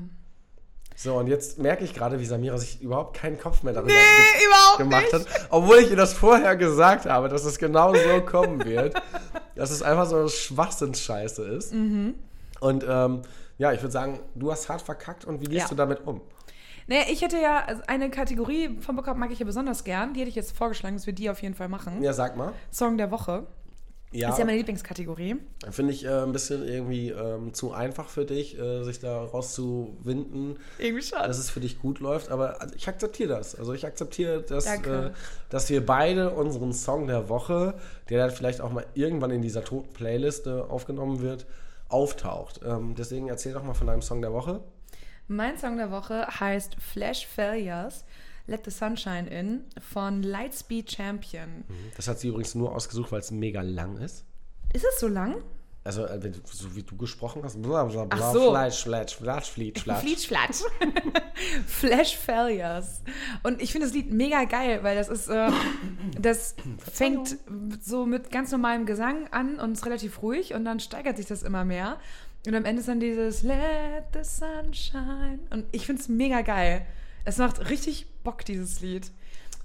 So, 0.96 1.16
und 1.16 1.28
jetzt 1.28 1.58
merke 1.58 1.84
ich 1.84 1.94
gerade, 1.94 2.20
wie 2.20 2.26
Samira 2.26 2.58
sich 2.58 2.82
überhaupt 2.82 3.18
keinen 3.18 3.39
Kopf 3.39 3.64
mehr 3.64 3.74
darüber 3.74 3.92
Nee, 3.94 4.46
überhaupt 4.46 4.78
gemacht 4.78 5.04
nicht. 5.14 5.14
hat. 5.14 5.48
Obwohl 5.50 5.78
ich 5.80 5.89
ihr 5.89 5.96
das 5.96 6.14
vorher 6.14 6.56
gesagt 6.56 7.06
habe, 7.08 7.28
dass 7.30 7.44
es 7.46 7.58
genau 7.58 7.94
so 7.96 8.22
kommen 8.22 8.64
wird. 8.66 8.94
dass 9.56 9.72
es 9.72 9.82
einfach 9.84 10.06
so 10.06 10.28
Schwachsinnsscheiße 10.28 11.44
ist. 11.44 11.74
Mhm. 11.74 12.16
Und 12.60 12.86
ähm, 12.88 13.22
ja, 13.58 13.74
ich 13.74 13.82
würde 13.82 13.92
sagen, 13.92 14.20
du 14.36 14.52
hast 14.52 14.70
hart 14.70 14.82
verkackt 14.82 15.26
und 15.26 15.42
wie 15.42 15.46
gehst 15.46 15.64
Ja. 15.64 15.68
du 15.70 15.76
damit 15.76 16.06
um? 16.08 16.22
Naja, 16.88 17.04
ich 17.10 17.22
hätte 17.22 17.38
ja 17.38 17.64
also 17.66 17.82
eine 17.88 18.10
Kategorie 18.10 18.78
von 18.82 18.96
Bock 18.96 19.16
mag 19.16 19.32
ich 19.32 19.39
ja 19.39 19.46
besonders 19.46 19.84
gern. 19.84 20.14
Die 20.14 20.20
hätte 20.22 20.30
ich 20.30 20.36
jetzt 20.36 20.56
vorgeschlagen, 20.56 20.96
dass 20.96 21.06
wir 21.06 21.14
die 21.14 21.30
auf 21.30 21.42
jeden 21.42 21.56
Fall 21.56 21.70
machen. 21.70 22.02
Ja, 22.02 22.14
sag 22.14 22.36
mal. 22.38 22.54
Song 22.72 22.98
der 22.98 23.12
Woche. 23.12 23.46
Ja, 24.14 24.30
Ist 24.30 24.39
ja 24.39 24.45
meine 24.45 24.57
Lieblingskategorie. 24.57 25.38
finde 25.70 25.93
ich 25.93 26.03
äh, 26.03 26.09
ein 26.09 26.34
bisschen 26.34 26.68
irgendwie 26.68 27.12
ähm, 27.12 27.53
zu 27.53 27.72
einfach 27.72 28.09
für 28.09 28.26
dich, 28.26 28.59
äh, 28.59 28.84
sich 28.84 28.99
da 28.99 29.24
rauszuwinden. 29.24 30.57
Irgendwie 30.80 31.01
schon. 31.01 31.20
dass 31.20 31.38
es 31.38 31.49
für 31.49 31.62
dich 31.62 31.80
gut 31.80 31.99
läuft, 31.99 32.30
aber 32.30 32.62
also 32.62 32.76
ich 32.76 32.89
akzeptiere 32.89 33.30
das. 33.30 33.55
Also 33.55 33.74
ich 33.74 33.86
akzeptiere, 33.86 34.41
dass, 34.41 34.66
äh, 34.66 35.12
dass 35.49 35.70
wir 35.70 35.86
beide 35.86 36.32
unseren 36.32 36.74
Song 36.74 37.07
der 37.07 37.30
Woche, 37.30 37.76
der 38.09 38.28
dann 38.28 38.36
vielleicht 38.36 38.59
auch 38.59 38.72
mal 38.72 38.86
irgendwann 38.95 39.32
in 39.32 39.41
dieser 39.41 39.64
toten 39.64 39.93
Playliste 39.93 40.66
aufgenommen 40.70 41.22
wird, 41.22 41.45
auftaucht. 41.88 42.59
Ähm, 42.66 42.95
deswegen 42.97 43.30
erzähl 43.30 43.53
doch 43.53 43.64
mal 43.64 43.74
von 43.74 43.88
deinem 43.88 44.01
Song 44.01 44.22
der 44.22 44.34
Woche. 44.34 44.62
Mein 45.30 45.57
Song 45.57 45.78
der 45.78 45.89
Woche 45.89 46.28
heißt 46.28 46.76
Flash 46.82 47.26
Failures, 47.26 48.03
Let 48.52 48.66
the 48.66 48.72
Sunshine 48.72 49.28
In 49.28 49.64
von 49.80 50.24
Lightspeed 50.24 50.91
Champion. 50.91 51.64
Das 51.95 52.08
hat 52.08 52.20
sie 52.20 52.28
übrigens 52.28 52.54
nur 52.54 52.76
ausgesucht, 52.76 53.12
weil 53.12 53.22
es 53.22 53.32
mega 53.32 53.62
lang 53.62 53.97
ist. 53.97 54.26
Ist 54.74 54.86
es 54.86 54.99
so 54.99 55.08
lang? 55.08 55.41
Also, 55.84 56.06
äh, 56.06 56.20
so 56.45 56.76
wie 56.76 56.84
du 56.84 56.95
gesprochen 56.95 57.41
hast, 57.43 57.60
bla 57.60 57.86
bla 57.86 58.06
bla, 58.06 58.20
Ach 58.22 58.34
so. 58.34 58.52
Fleisch, 58.52 58.84
Fleisch, 58.84 59.16
Fleisch, 59.16 59.49
Fleisch, 59.49 59.82
Fleisch. 59.82 59.99
Fleetschflatsch. 59.99 60.64
Flash 61.66 62.18
Failures. 62.18 63.02
Und 63.41 63.62
ich 63.62 63.72
finde 63.72 63.88
das 63.88 63.95
Lied 63.95 64.12
mega 64.12 64.43
geil, 64.43 64.84
weil 64.84 64.95
das 64.95 65.10
ist, 65.10 65.28
äh, 65.30 65.49
das 66.20 66.56
fängt 66.78 67.38
so 67.82 68.06
mit 68.06 68.30
ganz 68.30 68.52
normalem 68.52 68.86
Gesang 68.86 69.28
an 69.32 69.60
und 69.60 69.72
ist 69.72 69.86
relativ 69.86 70.22
ruhig 70.22 70.54
und 70.54 70.66
dann 70.66 70.80
steigert 70.80 71.18
sich 71.18 71.26
das 71.26 71.41
immer 71.41 71.66
mehr. 71.66 71.97
Und 72.45 72.54
am 72.54 72.66
Ende 72.66 72.82
ist 72.82 72.88
dann 72.88 72.99
dieses 72.99 73.41
Let 73.41 74.06
the 74.14 74.24
Sunshine. 74.24 75.39
Und 75.49 75.66
ich 75.72 75.88
finde 75.88 76.02
es 76.02 76.10
mega 76.10 76.41
geil. 76.41 76.86
Es 77.26 77.38
macht 77.38 77.69
richtig 77.69 78.07
Bock, 78.24 78.45
dieses 78.45 78.82
Lied. 78.82 79.11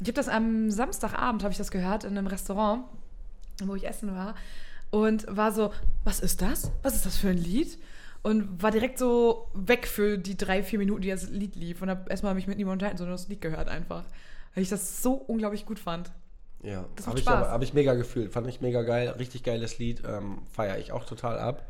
Ich 0.00 0.08
habe 0.08 0.12
das 0.12 0.28
am 0.28 0.70
Samstagabend, 0.70 1.42
habe 1.42 1.52
ich 1.52 1.58
das 1.58 1.70
gehört, 1.70 2.04
in 2.04 2.16
einem 2.16 2.26
Restaurant, 2.26 2.84
wo 3.64 3.74
ich 3.74 3.86
essen 3.86 4.14
war. 4.14 4.34
Und 4.90 5.26
war 5.28 5.52
so, 5.52 5.72
was 6.04 6.20
ist 6.20 6.42
das? 6.42 6.70
Was 6.82 6.94
ist 6.94 7.06
das 7.06 7.16
für 7.16 7.28
ein 7.28 7.38
Lied? 7.38 7.78
Und 8.22 8.62
war 8.62 8.70
direkt 8.70 8.98
so 8.98 9.48
weg 9.54 9.86
für 9.86 10.18
die 10.18 10.36
drei, 10.36 10.62
vier 10.62 10.78
Minuten, 10.78 11.02
die 11.02 11.10
das 11.10 11.28
Lied 11.30 11.56
lief. 11.56 11.80
Und 11.82 11.90
habe 11.90 12.10
erstmal 12.10 12.34
mich 12.34 12.46
mit 12.46 12.58
niemandem 12.58 12.74
unterhalten, 12.74 12.98
sondern 12.98 13.16
das 13.16 13.28
Lied 13.28 13.40
gehört 13.40 13.68
einfach. 13.68 14.04
Weil 14.54 14.62
ich 14.62 14.68
das 14.68 15.02
so 15.02 15.12
unglaublich 15.14 15.64
gut 15.64 15.78
fand. 15.78 16.10
Ja, 16.62 16.86
Das 16.96 17.06
habe 17.06 17.18
ich, 17.18 17.26
hab 17.26 17.62
ich 17.62 17.74
mega 17.74 17.94
gefühlt. 17.94 18.32
Fand 18.32 18.46
ich 18.48 18.60
mega 18.60 18.82
geil. 18.82 19.10
Richtig 19.10 19.42
geiles 19.44 19.78
Lied. 19.78 20.02
Ähm, 20.06 20.38
Feiere 20.52 20.78
ich 20.78 20.92
auch 20.92 21.04
total 21.04 21.38
ab. 21.38 21.64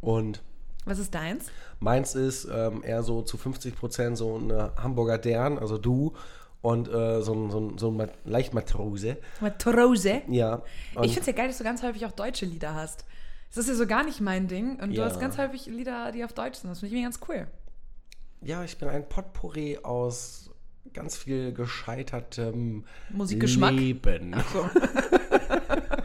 Und 0.00 0.42
Was 0.84 0.98
ist 0.98 1.14
deins? 1.14 1.46
Meins 1.80 2.14
ist 2.14 2.48
ähm, 2.52 2.82
eher 2.84 3.02
so 3.02 3.22
zu 3.22 3.36
50 3.36 3.76
Prozent 3.76 4.16
so 4.18 4.36
eine 4.36 4.72
Hamburger 4.76 5.18
Dern, 5.18 5.58
also 5.58 5.78
du, 5.78 6.12
und 6.60 6.88
äh, 6.88 7.22
so 7.22 7.34
ein, 7.34 7.50
so 7.50 7.60
ein, 7.60 7.78
so 7.78 7.88
ein 7.90 7.96
Mat- 7.96 8.14
Leichtmatrose. 8.24 9.16
Matrose. 9.40 10.22
Ja. 10.28 10.62
Ich 11.02 11.12
finde 11.14 11.20
es 11.20 11.26
ja 11.26 11.32
geil, 11.32 11.48
dass 11.48 11.58
du 11.58 11.64
ganz 11.64 11.82
häufig 11.82 12.04
auch 12.06 12.12
deutsche 12.12 12.46
Lieder 12.46 12.74
hast. 12.74 13.04
Das 13.48 13.58
ist 13.64 13.68
ja 13.68 13.74
so 13.74 13.86
gar 13.86 14.04
nicht 14.04 14.20
mein 14.20 14.48
Ding. 14.48 14.80
Und 14.80 14.90
du 14.90 14.96
Ja. 14.96 15.04
hast 15.06 15.20
ganz 15.20 15.38
häufig 15.38 15.66
Lieder, 15.66 16.10
die 16.12 16.24
auf 16.24 16.32
Deutsch 16.32 16.58
sind. 16.60 16.70
Das 16.70 16.80
finde 16.80 16.94
ich 16.94 17.00
mir 17.00 17.06
ganz 17.06 17.20
cool. 17.28 17.46
ja, 18.40 18.64
ich 18.64 18.76
bin 18.78 18.88
ein 18.88 19.08
Potpourri 19.08 19.78
aus 19.82 20.50
ganz 20.94 21.16
viel 21.16 21.52
gescheitertem 21.52 22.84
Musikgeschmack? 23.10 23.72
Leben. 23.72 24.34
So. 24.52 24.68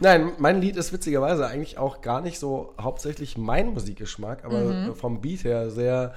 Nein, 0.00 0.32
mein 0.38 0.60
Lied 0.60 0.76
ist 0.76 0.92
witzigerweise 0.92 1.46
eigentlich 1.46 1.78
auch 1.78 2.00
gar 2.00 2.20
nicht 2.20 2.38
so 2.38 2.74
hauptsächlich 2.80 3.36
mein 3.36 3.68
Musikgeschmack, 3.74 4.44
aber 4.44 4.60
Mhm. 4.60 4.94
vom 4.94 5.20
Beat 5.20 5.44
her 5.44 5.70
sehr, 5.70 6.14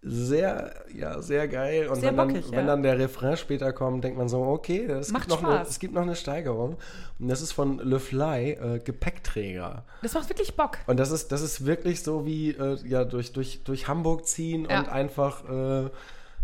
sehr, 0.00 0.72
ja, 0.94 1.20
sehr 1.20 1.48
geil. 1.48 1.88
Und 1.88 1.96
Sehr 1.96 2.10
wenn, 2.10 2.16
dann, 2.16 2.28
bockig, 2.28 2.50
ja. 2.50 2.56
wenn 2.56 2.66
dann 2.68 2.82
der 2.84 2.98
Refrain 2.98 3.36
später 3.36 3.72
kommt, 3.72 4.04
denkt 4.04 4.16
man 4.16 4.28
so, 4.28 4.40
okay, 4.42 4.84
es, 4.86 5.10
Macht 5.10 5.28
gibt 5.28 5.40
noch, 5.42 5.48
eine, 5.48 5.56
Spaß. 5.58 5.68
es 5.70 5.78
gibt 5.80 5.92
noch 5.94 6.02
eine 6.02 6.14
Steigerung. 6.14 6.76
Und 7.18 7.28
das 7.28 7.42
ist 7.42 7.52
von 7.52 7.78
Le 7.80 7.98
Fly, 7.98 8.52
äh, 8.52 8.78
Gepäckträger. 8.78 9.84
Das 10.02 10.14
macht 10.14 10.28
wirklich 10.28 10.54
Bock. 10.56 10.78
Und 10.86 11.00
das 11.00 11.10
ist, 11.10 11.32
das 11.32 11.42
ist 11.42 11.66
wirklich 11.66 12.02
so 12.04 12.24
wie 12.24 12.50
äh, 12.50 12.76
ja, 12.86 13.04
durch, 13.04 13.32
durch, 13.32 13.64
durch 13.64 13.88
Hamburg 13.88 14.24
ziehen 14.26 14.68
Ja. 14.70 14.78
und 14.80 14.88
einfach 14.88 15.44
äh, 15.48 15.90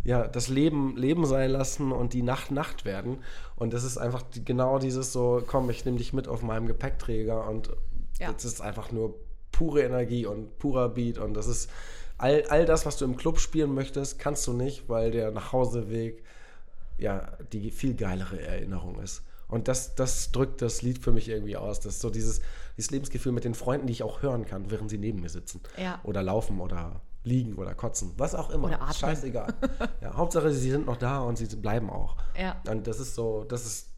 ja, 0.04 0.28
das 0.28 0.48
Leben 0.48 0.96
Leben 0.96 1.24
sein 1.26 1.50
lassen 1.50 1.90
und 1.90 2.12
die 2.12 2.22
Nacht 2.22 2.50
Nacht 2.50 2.84
werden. 2.84 3.18
Und 3.56 3.72
das 3.72 3.84
ist 3.84 3.96
einfach 3.98 4.24
genau 4.44 4.78
dieses 4.78 5.12
so, 5.12 5.42
komm, 5.46 5.70
ich 5.70 5.84
nehme 5.84 5.98
dich 5.98 6.12
mit 6.12 6.28
auf 6.28 6.42
meinem 6.42 6.66
Gepäckträger 6.66 7.48
und 7.48 7.70
Ja. 8.20 8.32
das 8.32 8.44
ist 8.44 8.60
einfach 8.60 8.92
nur 8.92 9.14
pure 9.50 9.82
Energie 9.82 10.26
und 10.26 10.58
purer 10.58 10.88
Beat 10.90 11.18
und 11.18 11.34
das 11.34 11.46
ist 11.46 11.70
all, 12.18 12.44
all 12.48 12.64
das, 12.66 12.86
was 12.86 12.96
du 12.96 13.04
im 13.04 13.16
Club 13.16 13.38
spielen 13.40 13.74
möchtest, 13.74 14.18
kannst 14.18 14.46
du 14.46 14.52
nicht, 14.52 14.88
weil 14.88 15.10
der 15.10 15.30
Nachhauseweg 15.30 16.22
ja 16.98 17.32
die 17.52 17.70
viel 17.70 17.94
geilere 17.94 18.40
Erinnerung 18.40 19.00
ist. 19.00 19.22
Und 19.48 19.68
das, 19.68 19.94
das 19.94 20.32
drückt 20.32 20.62
das 20.62 20.82
Lied 20.82 20.98
für 20.98 21.12
mich 21.12 21.28
irgendwie 21.28 21.56
aus. 21.56 21.80
Das 21.80 21.94
ist 21.94 22.00
so 22.00 22.10
dieses, 22.10 22.40
dieses 22.76 22.90
Lebensgefühl 22.90 23.32
mit 23.32 23.44
den 23.44 23.54
Freunden, 23.54 23.86
die 23.86 23.92
ich 23.92 24.02
auch 24.02 24.22
hören 24.22 24.44
kann, 24.46 24.70
während 24.70 24.90
sie 24.90 24.98
neben 24.98 25.20
mir 25.20 25.28
sitzen. 25.28 25.60
Ja. 25.76 26.00
Oder 26.02 26.22
laufen 26.22 26.60
oder 26.60 27.00
liegen 27.24 27.54
oder 27.54 27.74
kotzen. 27.74 28.12
Was 28.16 28.34
auch 28.34 28.50
immer. 28.50 28.68
Oder 28.68 28.80
atmen. 28.80 28.94
Scheißegal. 28.94 29.52
ja, 30.00 30.14
Hauptsache, 30.14 30.52
sie 30.52 30.70
sind 30.70 30.86
noch 30.86 30.96
da 30.96 31.20
und 31.20 31.36
sie 31.36 31.46
bleiben 31.56 31.90
auch. 31.90 32.16
Ja. 32.38 32.60
Und 32.68 32.86
das 32.86 33.00
ist 33.00 33.14
so, 33.14 33.44
das 33.44 33.66
ist 33.66 33.88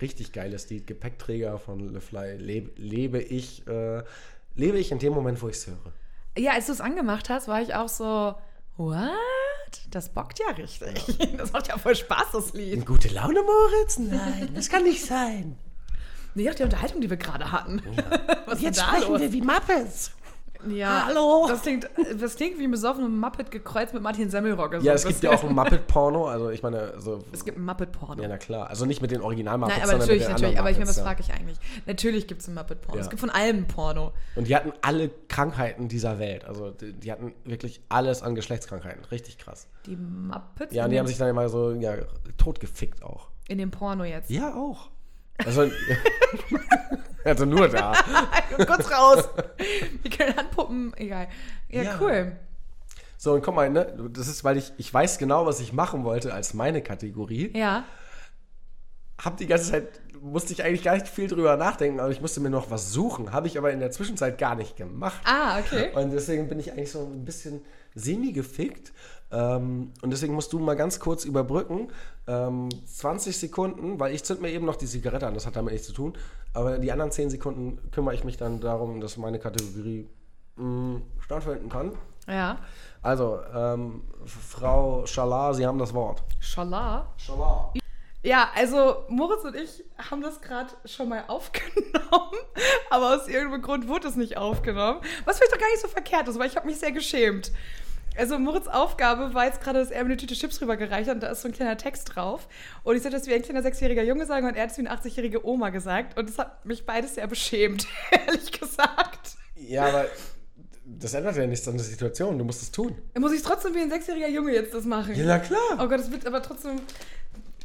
richtig 0.00 0.32
geiles 0.32 0.68
Lied. 0.68 0.86
Gepäckträger 0.86 1.58
von 1.58 1.92
Le 1.92 2.00
Fly. 2.00 2.36
Lebe, 2.36 2.72
lebe 2.76 3.20
ich, 3.20 3.66
äh, 3.66 4.02
lebe 4.54 4.78
ich 4.78 4.92
in 4.92 4.98
dem 4.98 5.14
Moment, 5.14 5.40
wo 5.40 5.48
ich 5.48 5.56
es 5.56 5.66
höre. 5.68 5.92
Ja, 6.36 6.52
als 6.52 6.66
du 6.66 6.72
es 6.72 6.80
angemacht 6.80 7.30
hast, 7.30 7.48
war 7.48 7.62
ich 7.62 7.74
auch 7.74 7.88
so, 7.88 8.34
what? 8.76 9.10
Das 9.90 10.10
bockt 10.10 10.38
ja 10.38 10.54
richtig. 10.54 11.18
Das 11.36 11.52
macht 11.52 11.68
ja 11.68 11.78
voll 11.78 11.94
Spaß, 11.94 12.32
das 12.32 12.52
Lied. 12.52 12.84
Gute 12.86 13.08
Laune, 13.08 13.40
Moritz? 13.42 13.98
Nein, 13.98 14.50
das 14.54 14.68
kann 14.68 14.82
nicht 14.84 15.04
sein. 15.04 15.58
Nee, 16.34 16.50
auch 16.50 16.54
die 16.54 16.64
Unterhaltung, 16.64 17.00
die 17.00 17.08
wir 17.08 17.16
gerade 17.16 17.50
hatten. 17.50 17.80
Was 18.46 18.62
ist 18.62 18.64
denn 18.64 18.72
da 18.74 18.98
los? 18.98 19.20
wie 19.32 19.40
Muppets. 19.40 20.10
Ja, 20.68 21.06
Hallo? 21.06 21.46
Das 21.48 21.62
klingt, 21.62 21.88
das 22.20 22.36
klingt 22.36 22.58
wie 22.58 22.64
ein 22.64 22.70
besoffener 22.70 23.08
Muppet 23.08 23.50
gekreuzt 23.50 23.94
mit 23.94 24.02
Martin 24.02 24.30
Semmelrogge. 24.30 24.80
so 24.80 24.86
Ja, 24.86 24.94
es 24.94 25.06
gibt 25.06 25.22
ja 25.22 25.30
auch 25.30 25.44
ein 25.44 25.54
Muppet-Porno. 25.54 26.26
Also 26.28 26.50
ich 26.50 26.62
meine, 26.62 26.94
so, 26.98 27.22
Es 27.32 27.44
gibt 27.44 27.58
ein 27.58 27.64
Muppet-Porno. 27.64 28.22
ja, 28.22 28.28
na 28.28 28.38
klar. 28.38 28.68
Also 28.68 28.84
nicht 28.86 29.02
mit 29.02 29.10
den 29.10 29.20
Original-Muppets, 29.20 29.78
Nein, 29.78 29.82
aber 29.82 29.90
sondern 29.92 30.08
natürlich, 30.08 30.28
mit 30.28 30.28
den 30.28 30.42
natürlich. 30.42 30.58
Aber 30.60 30.70
ich 30.70 30.76
meine, 30.78 30.88
was 30.88 30.96
Muppets, 30.96 31.08
frage 31.20 31.22
ich 31.34 31.38
eigentlich? 31.38 31.58
Natürlich 31.86 32.26
gibt 32.26 32.42
es 32.42 32.48
ein 32.48 32.54
Muppet-Porno. 32.54 32.96
Ja. 32.98 33.02
Es 33.04 33.10
gibt 33.10 33.20
von 33.20 33.30
allem 33.30 33.56
ein 33.58 33.66
Porno. 33.68 34.12
Und 34.34 34.48
die 34.48 34.56
hatten 34.56 34.72
alle 34.82 35.10
Krankheiten 35.28 35.88
dieser 35.88 36.18
Welt. 36.18 36.44
Also 36.44 36.70
die, 36.70 36.92
die 36.92 37.12
hatten 37.12 37.32
wirklich 37.44 37.80
alles 37.88 38.22
an 38.22 38.34
Geschlechtskrankheiten. 38.34 39.04
Richtig 39.06 39.38
krass. 39.38 39.68
Die 39.86 39.96
Muppets 39.96 40.74
Ja, 40.74 40.84
und 40.84 40.90
die 40.90 40.98
haben 40.98 41.06
sich 41.06 41.18
dann 41.18 41.28
immer 41.28 41.48
so 41.48 41.72
ja, 41.72 41.94
totgefickt 42.38 43.02
auch. 43.02 43.28
in 43.48 43.58
dem 43.58 43.70
Porno 43.70 44.04
jetzt. 44.04 44.30
Ja, 44.30 44.54
auch. 44.54 44.88
Also, 45.44 45.64
also 47.26 47.44
nur 47.44 47.68
da. 47.68 47.92
Kurz 48.66 48.90
raus. 48.90 49.28
Die 50.04 50.10
können 50.10 50.36
Handpuppen, 50.36 50.92
egal. 50.96 51.28
Ja, 51.68 51.82
Ja. 51.82 51.98
cool. 52.00 52.32
So, 53.18 53.32
und 53.32 53.42
guck 53.42 53.54
mal, 53.54 53.70
ne? 53.70 54.10
Das 54.12 54.28
ist, 54.28 54.44
weil 54.44 54.56
ich, 54.58 54.72
ich 54.76 54.92
weiß 54.92 55.18
genau, 55.18 55.46
was 55.46 55.60
ich 55.60 55.72
machen 55.72 56.04
wollte 56.04 56.32
als 56.34 56.54
meine 56.54 56.82
Kategorie. 56.82 57.50
Ja. 57.56 57.84
Hab 59.22 59.38
die 59.38 59.46
ganze 59.46 59.70
Zeit, 59.70 59.88
musste 60.20 60.52
ich 60.52 60.62
eigentlich 60.62 60.82
gar 60.82 60.94
nicht 60.94 61.08
viel 61.08 61.26
drüber 61.26 61.56
nachdenken, 61.56 61.98
aber 62.00 62.10
ich 62.10 62.20
musste 62.20 62.40
mir 62.40 62.50
noch 62.50 62.70
was 62.70 62.92
suchen. 62.92 63.32
Habe 63.32 63.46
ich 63.46 63.56
aber 63.56 63.72
in 63.72 63.80
der 63.80 63.90
Zwischenzeit 63.90 64.36
gar 64.36 64.54
nicht 64.54 64.76
gemacht. 64.76 65.18
Ah, 65.24 65.58
okay. 65.58 65.90
Und 65.94 66.10
deswegen 66.12 66.48
bin 66.48 66.60
ich 66.60 66.72
eigentlich 66.72 66.92
so 66.92 67.00
ein 67.06 67.24
bisschen 67.24 67.62
semi-gefickt. 67.94 68.92
Ähm, 69.32 69.92
und 70.02 70.10
deswegen 70.10 70.34
musst 70.34 70.52
du 70.52 70.58
mal 70.58 70.74
ganz 70.76 71.00
kurz 71.00 71.24
überbrücken. 71.24 71.88
Ähm, 72.28 72.68
20 72.86 73.38
Sekunden, 73.38 74.00
weil 74.00 74.14
ich 74.14 74.24
zünd 74.24 74.42
mir 74.42 74.50
eben 74.50 74.66
noch 74.66 74.76
die 74.76 74.86
Zigarette 74.86 75.26
an, 75.26 75.34
das 75.34 75.46
hat 75.46 75.56
damit 75.56 75.72
nichts 75.72 75.86
zu 75.86 75.92
tun. 75.92 76.14
Aber 76.52 76.78
die 76.78 76.90
anderen 76.90 77.10
10 77.12 77.30
Sekunden 77.30 77.90
kümmere 77.90 78.14
ich 78.14 78.24
mich 78.24 78.36
dann 78.36 78.60
darum, 78.60 79.00
dass 79.00 79.16
meine 79.16 79.38
Kategorie 79.38 80.08
mh, 80.56 81.02
stattfinden 81.20 81.68
kann. 81.68 81.92
Ja. 82.26 82.58
Also, 83.02 83.40
ähm, 83.54 84.02
Frau 84.24 85.06
Schalar, 85.06 85.54
Sie 85.54 85.66
haben 85.66 85.78
das 85.78 85.94
Wort. 85.94 86.22
Schala. 86.40 87.12
Schalar. 87.16 87.72
Ja, 88.26 88.50
also 88.56 89.04
Moritz 89.08 89.44
und 89.44 89.54
ich 89.54 89.84
haben 90.10 90.20
das 90.20 90.40
gerade 90.40 90.70
schon 90.84 91.08
mal 91.08 91.22
aufgenommen, 91.28 92.36
aber 92.90 93.14
aus 93.14 93.28
irgendeinem 93.28 93.62
Grund 93.62 93.86
wurde 93.86 94.08
es 94.08 94.16
nicht 94.16 94.36
aufgenommen. 94.36 95.00
Was 95.24 95.38
vielleicht 95.38 95.54
doch 95.54 95.60
gar 95.60 95.70
nicht 95.70 95.80
so 95.80 95.86
verkehrt 95.86 96.26
ist, 96.26 96.36
weil 96.36 96.48
ich 96.48 96.56
habe 96.56 96.66
mich 96.66 96.80
sehr 96.80 96.90
geschämt. 96.90 97.52
Also 98.18 98.38
Moritz 98.38 98.66
Aufgabe 98.68 99.34
war 99.34 99.44
jetzt 99.46 99.60
gerade, 99.60 99.78
dass 99.80 99.90
er 99.90 100.02
mir 100.04 100.10
eine 100.10 100.16
Tüte 100.16 100.34
Chips 100.34 100.60
rübergereicht 100.60 101.08
hat 101.08 101.16
und 101.16 101.22
da 101.22 101.28
ist 101.30 101.42
so 101.42 101.48
ein 101.48 101.52
kleiner 101.54 101.76
Text 101.76 102.14
drauf. 102.14 102.48
Und 102.82 102.96
ich 102.96 103.02
sollte 103.02 103.18
das 103.18 103.26
wie 103.26 103.34
ein 103.34 103.42
kleiner 103.42 103.62
sechsjähriger 103.62 104.02
Junge 104.02 104.26
sagen 104.26 104.46
und 104.46 104.54
er 104.56 104.62
hat 104.64 104.70
es 104.70 104.78
wie 104.78 104.86
eine 104.86 104.96
80-jährige 104.98 105.46
Oma 105.46 105.70
gesagt. 105.70 106.18
Und 106.18 106.28
das 106.28 106.38
hat 106.38 106.64
mich 106.64 106.86
beides 106.86 107.14
sehr 107.16 107.26
beschämt, 107.26 107.86
ehrlich 108.26 108.52
gesagt. 108.52 109.36
Ja, 109.56 109.86
aber 109.86 110.06
Das 110.84 111.14
ändert 111.14 111.36
ja 111.36 111.46
nichts 111.46 111.66
an 111.68 111.76
der 111.76 111.84
Situation. 111.84 112.38
Du 112.38 112.44
musst 112.44 112.62
es 112.62 112.70
tun. 112.70 112.96
Muss 113.18 113.32
ich 113.32 113.42
trotzdem 113.42 113.74
wie 113.74 113.80
ein 113.80 113.90
sechsjähriger 113.90 114.28
Junge 114.28 114.52
jetzt 114.52 114.72
das 114.74 114.84
machen? 114.84 115.14
Ja, 115.14 115.24
na 115.26 115.38
klar. 115.38 115.60
Oh 115.74 115.88
Gott, 115.88 115.98
das 116.00 116.10
wird 116.10 116.26
aber 116.26 116.42
trotzdem. 116.42 116.80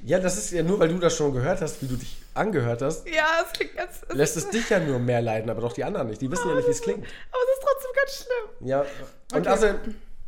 Ja, 0.03 0.17
das 0.19 0.35
ist 0.37 0.51
ja 0.51 0.63
nur, 0.63 0.79
weil 0.79 0.89
du 0.89 0.97
das 0.97 1.15
schon 1.15 1.31
gehört 1.31 1.61
hast, 1.61 1.81
wie 1.83 1.87
du 1.87 1.95
dich 1.95 2.17
angehört 2.33 2.81
hast, 2.81 3.07
Ja, 3.07 3.27
es 3.45 3.53
klingt 3.53 3.75
ganz. 3.75 4.01
Es 4.09 4.15
lässt 4.15 4.37
es 4.37 4.49
dich 4.49 4.67
ja 4.69 4.79
nur 4.79 4.97
mehr 4.97 5.21
leiden, 5.21 5.49
aber 5.51 5.61
doch 5.61 5.73
die 5.73 5.83
anderen 5.83 6.07
nicht. 6.07 6.21
Die 6.21 6.31
wissen 6.31 6.47
ja 6.49 6.55
nicht, 6.55 6.67
wie 6.67 6.71
es 6.71 6.81
klingt. 6.81 6.99
Aber 6.99 7.41
es 7.43 7.59
ist 7.59 7.67
trotzdem 7.67 7.91
ganz 7.95 8.15
schlimm. 8.15 8.67
Ja, 8.67 8.81
und 8.81 9.39
Okay. 9.41 9.47
also, 9.49 9.67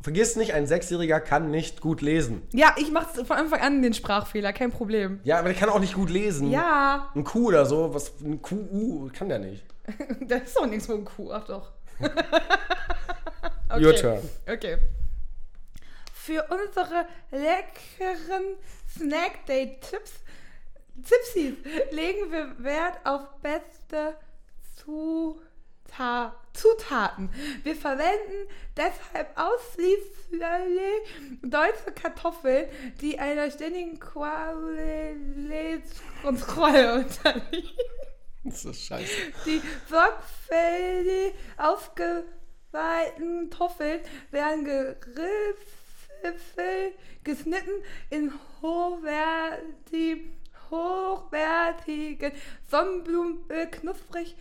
vergiss 0.03 0.35
nicht, 0.35 0.53
ein 0.53 0.67
Sechsjähriger 0.67 1.21
kann 1.21 1.49
nicht 1.49 1.79
gut 1.79 2.01
lesen. 2.01 2.41
Ja, 2.51 2.75
ich 2.77 2.91
mache 2.91 3.23
von 3.25 3.37
Anfang 3.37 3.61
an 3.61 3.81
den 3.81 3.93
Sprachfehler, 3.93 4.51
kein 4.51 4.71
Problem. 4.71 5.21
Ja, 5.23 5.39
aber 5.39 5.47
der 5.49 5.57
kann 5.57 5.69
auch 5.69 5.79
nicht 5.79 5.93
gut 5.93 6.09
lesen. 6.09 6.51
Ja, 6.51 7.09
Ein 7.15 7.23
Q 7.23 7.47
oder 7.47 7.65
so, 7.65 7.93
was, 7.93 8.11
ein 8.21 8.41
QU 8.41 9.09
kann 9.13 9.29
der 9.29 9.39
nicht. 9.39 9.63
da 10.27 10.35
ist 10.35 10.55
doch 10.57 10.67
nichts 10.67 10.89
mit 10.89 10.97
einem 10.97 11.05
Kuh, 11.05 11.31
ach 11.31 11.45
doch. 11.45 11.71
Your 13.79 13.95
turn. 13.95 14.19
Okay. 14.47 14.77
Für 16.13 16.45
unsere 16.49 17.07
leckeren 17.31 18.57
Snack 18.89 19.45
Day 19.47 19.77
Tipps, 19.79 20.11
Tipsies 21.01 21.55
legen 21.91 22.29
wir 22.29 22.63
Wert 22.63 22.99
auf 23.05 23.21
beste 23.41 24.15
Zuta 25.93 26.33
Zutaten. 26.53 27.29
Wir 27.63 27.75
verwenden 27.75 28.47
deshalb 28.77 29.35
ausschließlich 29.35 30.13
deutsche 31.41 31.91
Kartoffeln, 31.95 32.69
die 33.01 33.17
einer 33.19 33.51
ständigen 33.51 33.99
Qualitätskontrolle 33.99 36.93
unterliegen. 37.05 37.77
Das 38.43 38.63
ist 38.65 38.85
scheiße. 38.85 39.11
Die 39.45 39.61
sorgfältig 39.89 41.33
aufgeweihten 41.57 43.49
Kartoffeln 43.49 44.01
werden 44.31 44.65
geriffelt, 44.65 45.63
geschnitten 47.23 47.71
in 48.09 48.33
hochwertig, 48.61 50.33
hochwertigen 50.69 52.33
Sonnenblumenöl 52.69 53.67
knusprig 53.67 54.35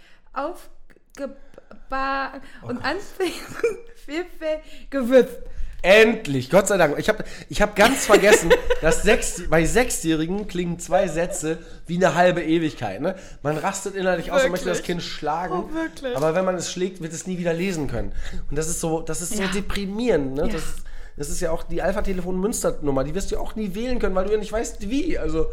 aufgebacken 1.19 2.41
und 2.63 2.79
anschließend 2.79 3.57
vielfältig 3.95 4.91
gewürzt. 4.91 5.39
Endlich, 5.85 6.49
Gott 6.49 6.69
sei 6.69 6.77
Dank. 6.77 6.97
Ich 6.99 7.09
habe 7.09 7.25
ich 7.49 7.61
hab 7.61 7.75
ganz 7.75 8.07
vergessen, 8.07 8.53
dass 8.83 9.03
sechs, 9.03 9.43
bei 9.51 9.65
Sechsjährigen 9.65 10.47
klingen 10.47 10.79
zwei 10.79 11.09
Sätze 11.09 11.59
wie 11.89 11.97
eine 11.97 12.15
halbe 12.15 12.41
Ewigkeit. 12.41 13.01
Ne? 13.01 13.17
Man 13.43 13.57
rastet 13.57 13.97
innerlich 13.97 14.31
aus 14.31 14.45
und 14.45 14.53
möchte 14.53 14.69
das 14.69 14.79
Wirklich? 14.79 14.87
Kind 14.99 15.03
schlagen. 15.03 15.65
Oh, 15.69 15.75
wirklich? 15.75 16.17
aber 16.17 16.37
wenn 16.37 16.45
man 16.45 16.55
es 16.55 16.71
schlägt, 16.71 17.03
wird 17.03 17.13
es 17.13 17.27
nie 17.27 17.37
wieder 17.37 17.53
lesen 17.53 17.89
können. 17.89 18.13
Und 18.49 18.57
das 18.57 18.69
ist 18.69 18.79
so, 18.79 19.01
das 19.01 19.23
ist 19.23 19.37
so 19.37 19.43
Ja. 19.43 19.49
deprimierend. 19.49 20.35
Ne? 20.35 20.43
Ja. 20.43 20.53
Das, 20.53 20.63
ist, 20.63 20.85
das 21.17 21.31
ist 21.31 21.41
ja 21.41 21.51
auch 21.51 21.65
die 21.65 21.83
Alpha-Telefon-Münster-Nummer. 21.83 23.03
Die 23.03 23.17
wirst 23.17 23.33
du 23.33 23.39
auch 23.39 23.57
nie 23.57 23.75
wählen 23.75 23.99
können, 23.99 24.15
weil 24.15 24.27
du 24.27 24.31
ja 24.31 24.39
nicht 24.39 24.53
weißt, 24.53 24.89
wie. 24.89 25.19
Also, 25.19 25.47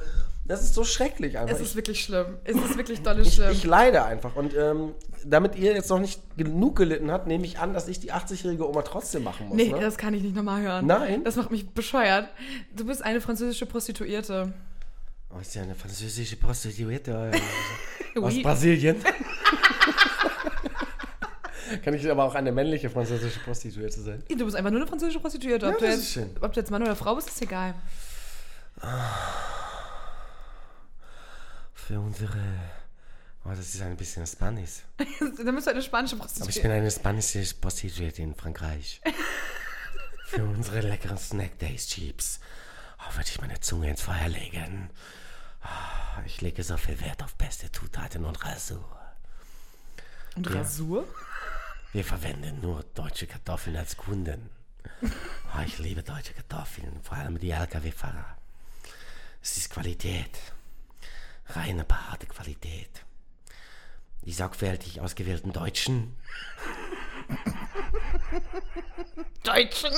das 0.50 0.64
ist 0.64 0.74
so 0.74 0.84
schrecklich 0.84 1.38
einfach. 1.38 1.56
Es 1.56 1.62
ist 1.62 1.76
wirklich 1.76 2.02
schlimm. 2.04 2.38
Es 2.44 2.56
ist 2.56 2.76
wirklich 2.76 3.02
dolle 3.02 3.22
ich, 3.22 3.36
schlimm. 3.36 3.52
ich 3.52 3.64
leide 3.64 4.04
einfach. 4.04 4.36
Und 4.36 4.54
ähm, 4.58 4.94
damit 5.24 5.56
ihr 5.56 5.74
jetzt 5.74 5.90
noch 5.90 6.00
nicht 6.00 6.20
genug 6.38 6.76
gelitten 6.76 7.12
habt, 7.12 7.28
nehme 7.28 7.46
ich 7.46 7.60
an, 7.60 7.74
dass 7.74 7.88
ich 7.88 8.00
die 8.00 8.12
80-jährige 8.12 8.68
Oma 8.68 8.82
trotzdem 8.82 9.24
machen 9.24 9.48
muss. 9.48 9.56
nee, 9.56 9.70
ne? 9.72 9.80
das 9.80 9.98
kann 9.98 10.14
ich 10.14 10.24
nicht 10.24 10.36
nochmal 10.36 10.62
hören. 10.62 10.86
Nein? 10.88 11.24
Das 11.24 11.36
macht 11.36 11.52
mich 11.52 11.70
bescheuert. 11.70 12.28
Du 12.76 12.86
bist 12.86 13.04
eine 13.04 13.22
französische 13.22 13.68
Prostituierte. 13.68 14.52
Oh, 15.34 15.40
ist 15.40 15.54
ja 15.54 15.62
eine 15.62 15.76
französische 15.76 16.36
Prostituierte 16.36 17.32
aus 18.20 18.34
Oui. 18.34 18.42
Brasilien. 18.42 18.96
Kann 21.86 21.94
ich 21.94 22.10
aber 22.10 22.24
auch 22.24 22.34
eine 22.34 22.52
männliche 22.52 22.90
französische 22.90 23.40
Prostituierte 23.42 24.02
sein? 24.02 24.24
Du 24.28 24.44
bist 24.46 24.58
einfach 24.58 24.72
nur 24.72 24.80
eine 24.82 24.90
französische 24.90 25.20
Prostituierte. 25.20 25.68
Ob, 25.68 25.74
Ja, 25.74 25.78
du, 25.80 25.86
jetzt, 25.86 26.00
ist 26.00 26.14
schön. 26.14 26.32
ob 26.42 26.52
du 26.54 26.60
jetzt 26.60 26.72
Mann 26.72 26.82
oder 26.82 26.96
Frau 26.96 27.14
bist, 27.14 27.28
ist 27.30 27.40
egal. 27.44 27.76
Für 31.90 32.00
unsere. 32.00 32.38
Oh, 33.44 33.50
das 33.50 33.74
ist 33.74 33.82
ein 33.82 33.98
bisschen 33.98 34.28
Spanisch. 34.28 34.84
Dann 34.98 35.56
bist 35.56 35.66
du 35.66 35.72
eine 35.72 35.82
spanische 35.82 36.16
Aber 36.18 36.26
ich 36.28 36.34
Prostituierte. 36.36 36.62
bin 36.62 36.72
eine 36.72 36.92
spanische 36.92 37.56
Prostituierte 37.56 38.22
in 38.22 38.36
Frankreich. 38.36 39.02
Für 40.28 40.44
unsere 40.44 40.82
leckeren 40.82 41.18
Snack 41.18 41.58
Days 41.58 41.88
Chips. 41.88 42.42
Oh, 43.00 43.16
würde 43.16 43.28
ich 43.28 43.42
meine 43.42 43.60
Zunge 43.60 43.90
ins 43.90 44.04
Feuer 44.04 44.28
legen. 44.28 44.92
Ah, 45.64 46.22
ich 46.28 46.42
lege 46.42 46.62
so 46.62 46.78
viel 46.78 47.02
Wert 47.02 47.24
auf 47.24 47.34
beste 47.34 47.72
Zutaten 47.72 48.24
und 48.24 48.46
Rasur. 48.46 48.86
Und 50.36 50.46
Ja. 50.48 50.58
Rasur? 50.58 51.08
Wir 51.92 52.06
verwenden 52.06 52.62
nur 52.62 52.84
deutsche 52.94 53.26
Kartoffeln 53.26 53.76
als 53.78 53.98
Kunden. 53.98 54.52
Oh, 55.02 55.62
ich 55.66 55.80
liebe 55.80 56.04
deutsche 56.04 56.34
Kartoffeln, 56.36 57.02
vor 57.02 57.18
allem 57.18 57.40
die 57.40 57.50
LKW-Fahrer. 57.50 58.38
Es 59.42 59.58
ist 59.58 59.72
Qualität. 59.72 60.38
Reine, 61.50 61.84
behaarte 61.84 62.28
Qualität. 62.28 63.06
Die 64.24 64.34
sorgfältig 64.34 65.02
ausgewählten 65.02 65.52
Deutschen 65.52 66.16
Deutschen. 69.44 69.94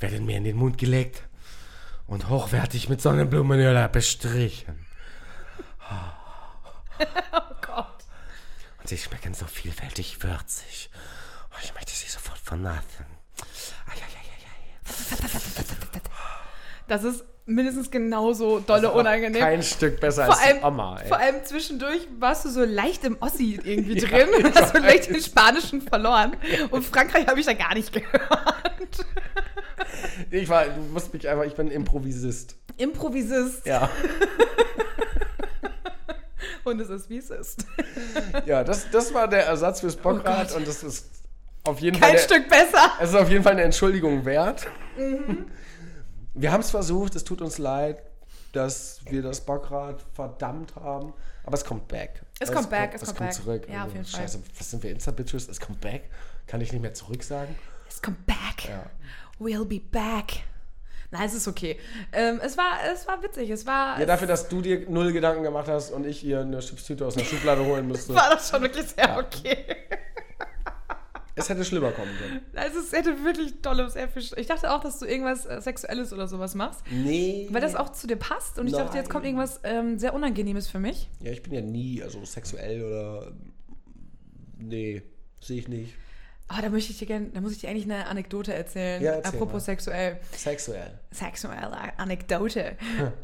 werden 0.00 0.26
mir 0.26 0.36
in 0.36 0.44
den 0.44 0.56
Mund 0.56 0.78
gelegt 0.78 1.22
und 2.06 2.28
hochwertig 2.28 2.88
mit 2.88 3.00
Sonnenblumenöl 3.00 3.88
bestrichen. 3.88 4.86
Oh 6.98 7.54
Gott. 7.60 8.04
Und 8.78 8.88
sie 8.88 8.96
schmecken 8.96 9.34
so 9.34 9.44
vielfältig 9.46 10.22
würzig. 10.22 10.88
Oh, 11.50 11.58
ich 11.62 11.74
möchte 11.74 11.92
sie 11.92 12.08
sofort. 12.08 12.40
Eieieiei. 12.50 12.86
Das 16.88 17.04
ist 17.04 17.24
mindestens 17.46 17.90
genauso 17.90 18.60
dolle 18.60 18.90
unangenehm. 18.92 19.40
Kein 19.40 19.62
Stück 19.62 20.00
besser 20.00 20.26
vor 20.26 20.34
als 20.34 20.44
allem, 20.44 20.58
die 20.58 20.64
Oma. 20.64 20.98
Ey. 21.00 21.08
vor 21.08 21.18
allem 21.18 21.44
zwischendurch 21.44 22.06
warst 22.18 22.44
du 22.44 22.50
so 22.50 22.64
leicht 22.64 23.04
im 23.04 23.16
Ossi 23.20 23.58
irgendwie 23.62 23.94
drin 24.00 24.28
und 24.36 24.54
hast 24.54 24.74
so 24.74 24.82
leicht 24.82 25.08
den 25.08 25.20
Spanischen 25.20 25.80
verloren. 25.80 26.36
Und 26.70 26.84
Frankreich 26.84 27.26
habe 27.26 27.40
ich 27.40 27.46
da 27.46 27.54
gar 27.54 27.74
nicht 27.74 27.92
gehört. 27.94 29.06
Ich 30.30 30.48
war, 30.48 30.64
du 30.66 30.80
musst 30.92 31.12
mich 31.14 31.28
einfach, 31.28 31.44
ich 31.44 31.54
bin 31.54 31.70
Improvisist. 31.70 32.56
Improvisist. 32.76 33.64
Ja. 33.66 33.88
Und 36.64 36.80
es 36.80 36.88
ist, 36.90 37.08
wie 37.08 37.18
es 37.18 37.30
ist. 37.30 37.64
Ja, 38.44 38.64
das, 38.64 38.90
das 38.90 39.14
war 39.14 39.28
der 39.28 39.46
Ersatz 39.46 39.80
fürs 39.80 39.94
Bockrad 39.94 40.50
Oh 40.52 40.56
und 40.56 40.66
das 40.66 40.82
ist 40.82 41.06
auf 41.62 41.78
jeden 41.78 42.00
Kein 42.00 42.16
Fall. 42.16 42.18
Stück 42.18 42.48
besser. 42.48 42.90
Es 43.00 43.10
ist 43.10 43.14
auf 43.14 43.30
jeden 43.30 43.44
Fall 43.44 43.52
eine 43.52 43.62
Entschuldigung 43.62 44.24
wert. 44.24 44.66
Mhm. 44.98 45.46
Wir 46.38 46.52
haben 46.52 46.60
es 46.60 46.70
versucht, 46.70 47.16
es 47.16 47.24
tut 47.24 47.40
uns 47.40 47.56
leid, 47.56 48.02
dass 48.52 49.00
wir 49.08 49.22
das 49.22 49.40
Bockrad 49.40 50.04
verdammt 50.12 50.76
haben, 50.76 51.14
aber 51.44 51.54
es 51.54 51.64
kommt 51.64 51.88
back. 51.88 52.22
Es 52.38 52.52
kommt 52.52 52.68
back, 52.68 52.92
es 52.94 53.00
es 53.02 53.08
kommt 53.08 53.18
kommt 53.18 53.30
back. 53.30 53.36
zurück. 53.36 53.66
Ja, 53.70 53.84
auf 53.84 53.92
jeden 53.92 54.04
Fall. 54.04 54.20
Scheiße, 54.20 54.40
was 54.58 54.70
sind 54.70 54.82
wir 54.82 54.90
Insta-Bitches? 54.90 55.48
Es 55.48 55.58
kommt 55.58 55.80
back. 55.80 56.02
Kann 56.46 56.60
ich 56.60 56.72
nicht 56.72 56.82
mehr 56.82 56.92
zurück 56.92 57.22
sagen? 57.22 57.56
Es 57.88 58.02
kommt 58.02 58.26
back. 58.26 58.68
Ja. 58.68 58.84
We'll 59.40 59.64
be 59.64 59.80
back. 59.80 60.42
Nein, 61.10 61.22
es 61.26 61.34
ist 61.34 61.48
okay. 61.48 61.78
Ähm, 62.12 62.38
es, 62.42 62.58
war, 62.58 62.80
es 62.92 63.06
war 63.06 63.22
witzig. 63.22 63.48
Es 63.48 63.64
war, 63.64 63.98
Ja, 63.98 64.04
dafür, 64.04 64.26
dass 64.26 64.48
du 64.48 64.60
dir 64.60 64.90
null 64.90 65.12
Gedanken 65.14 65.42
gemacht 65.42 65.68
hast 65.68 65.90
und 65.90 66.04
ich 66.04 66.22
ihr 66.22 66.40
eine 66.40 66.58
Chipstüte 66.58 67.06
aus 67.06 67.14
der 67.14 67.24
Schublade 67.24 67.64
holen 67.64 67.88
müsste. 67.88 68.14
war 68.14 68.28
das 68.28 68.50
schon 68.50 68.60
wirklich 68.60 68.86
sehr 68.88 69.16
okay. 69.16 69.64
Es 71.38 71.48
hätte 71.50 71.64
schlimmer 71.66 71.92
kommen 71.92 72.10
können. 72.18 72.40
Also 72.54 72.80
es 72.80 72.92
hätte 72.92 73.22
wirklich 73.22 73.60
tolle, 73.62 73.90
viel. 73.90 74.22
Ich 74.36 74.46
dachte 74.46 74.72
auch, 74.72 74.80
dass 74.80 74.98
du 74.98 75.04
irgendwas 75.06 75.44
äh, 75.44 75.60
Sexuelles 75.60 76.12
oder 76.12 76.26
sowas 76.26 76.54
machst. 76.54 76.80
Nee. 76.90 77.46
Weil 77.50 77.60
das 77.60 77.76
auch 77.76 77.90
zu 77.92 78.06
dir 78.06 78.16
passt. 78.16 78.58
Und 78.58 78.66
ich 78.66 78.72
dachte, 78.72 78.96
jetzt 78.96 79.10
kommt 79.10 79.24
Nein. 79.24 79.34
irgendwas 79.34 79.60
ähm, 79.62 79.98
sehr 79.98 80.14
Unangenehmes 80.14 80.66
für 80.66 80.78
mich. 80.78 81.10
Ja, 81.20 81.30
ich 81.32 81.42
bin 81.42 81.52
ja 81.52 81.60
nie, 81.60 82.02
also 82.02 82.24
sexuell 82.24 82.82
oder. 82.82 83.32
Nee, 84.58 85.02
sehe 85.40 85.58
ich 85.58 85.68
nicht. 85.68 85.94
Aber 86.48 86.62
da 86.62 86.68
möchte 86.70 86.92
ich 86.92 86.98
dir 86.98 87.06
gerne, 87.06 87.26
da 87.34 87.40
muss 87.40 87.52
ich 87.52 87.58
dir 87.58 87.68
eigentlich 87.68 87.84
eine 87.84 88.06
Anekdote 88.06 88.54
erzählen. 88.54 89.02
Ja, 89.02 89.12
erzähl 89.12 89.34
Apropos 89.34 89.54
mal. 89.54 89.60
sexuell. 89.60 90.20
Sexuell. 90.32 90.98
Sexuelle 91.10 91.98
Anekdote. 91.98 92.76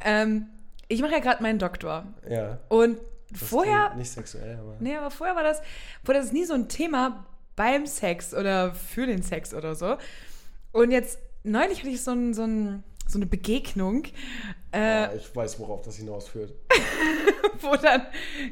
ähm, 0.05 0.47
ich 0.89 1.01
mache 1.01 1.13
ja 1.13 1.19
gerade 1.21 1.43
meinen 1.43 1.59
Doktor. 1.59 2.05
Ja. 2.29 2.59
Und 2.69 2.99
Das 3.31 3.49
vorher, 3.49 3.95
Nicht 3.95 4.11
sexuell, 4.11 4.59
aber. 4.59 4.77
nee, 4.81 4.97
aber 4.97 5.11
vorher 5.11 5.37
war 5.37 5.45
das, 5.45 5.63
war 6.05 6.15
das 6.15 6.33
nie 6.33 6.45
so 6.45 6.53
ein 6.55 6.69
Thema 6.69 7.25
beim 7.57 7.86
Sex 7.86 8.34
oder 8.34 8.74
für 8.74 9.07
den 9.07 9.22
Sex 9.22 9.55
oder 9.55 9.74
so. 9.74 9.96
Und 10.72 10.90
jetzt, 10.90 11.18
neulich 11.44 11.80
hatte 11.80 11.90
ich 11.90 12.03
so, 12.03 12.12
ein, 12.12 12.34
so, 12.34 12.42
ein, 12.42 12.82
so 13.07 13.18
eine 13.18 13.26
Begegnung, 13.26 14.05
äh, 14.72 15.09
Oh, 15.09 15.16
ich 15.16 15.36
weiß, 15.36 15.59
worauf 15.61 15.82
das 15.82 15.96
hinausführt. 15.96 16.55
wo 17.61 17.76
dann 17.76 18.07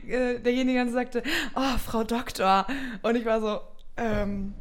äh, 0.07 0.39
derjenige 0.39 0.79
dann 0.79 0.93
sagte, 0.93 1.23
oh, 1.55 1.79
Frau 1.79 2.05
Doktor. 2.05 2.67
Und 3.03 3.17
ich 3.17 3.25
war 3.25 3.41
so, 3.41 3.61
ähm, 3.97 4.55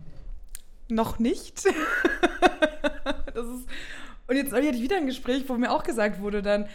noch 0.87 1.19
nicht. 1.19 1.65
das 3.33 3.45
ist, 3.45 3.67
und 4.27 4.35
jetzt 4.35 4.51
neulich 4.51 4.67
hatte 4.67 4.77
ich 4.77 4.83
wieder 4.83 4.97
ein 4.97 5.05
Gespräch, 5.05 5.43
wo 5.47 5.55
mir 5.55 5.71
auch 5.71 5.83
gesagt 5.83 6.21
wurde 6.21 6.41
dann, 6.41 6.67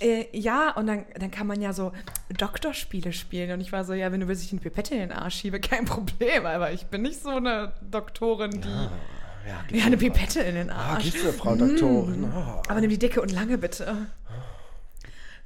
Äh, 0.00 0.26
ja, 0.32 0.70
und 0.72 0.86
dann, 0.86 1.04
dann 1.18 1.30
kann 1.30 1.46
man 1.46 1.60
ja 1.60 1.72
so 1.72 1.92
Doktorspiele 2.36 3.12
spielen. 3.12 3.52
Und 3.52 3.60
ich 3.60 3.72
war 3.72 3.84
so, 3.84 3.92
ja, 3.94 4.10
wenn 4.10 4.20
du 4.20 4.28
willst, 4.28 4.44
ich 4.44 4.52
eine 4.52 4.60
Pipette 4.60 4.94
in 4.94 5.00
den 5.00 5.12
Arsch 5.12 5.36
schiebe, 5.36 5.60
kein 5.60 5.84
Problem. 5.86 6.46
Aber 6.46 6.72
ich 6.72 6.86
bin 6.86 7.02
nicht 7.02 7.22
so 7.22 7.30
eine 7.30 7.72
Doktorin, 7.90 8.50
die. 8.62 8.68
Ja, 8.68 9.62
gibt's 9.66 9.80
Ja, 9.80 9.86
eine 9.86 9.96
Pipette 9.96 10.40
in 10.40 10.54
den 10.54 10.70
Ah, 10.70 10.94
Arsch. 10.94 11.04
gibt's 11.04 11.22
eine 11.22 11.32
Frau 11.32 11.54
Doktorin? 11.56 12.24
Ah. 12.32 12.62
Aber 12.68 12.80
nimm 12.80 12.90
die 12.90 12.98
dicke 12.98 13.20
und 13.20 13.32
lange 13.32 13.58
bitte. 13.58 14.06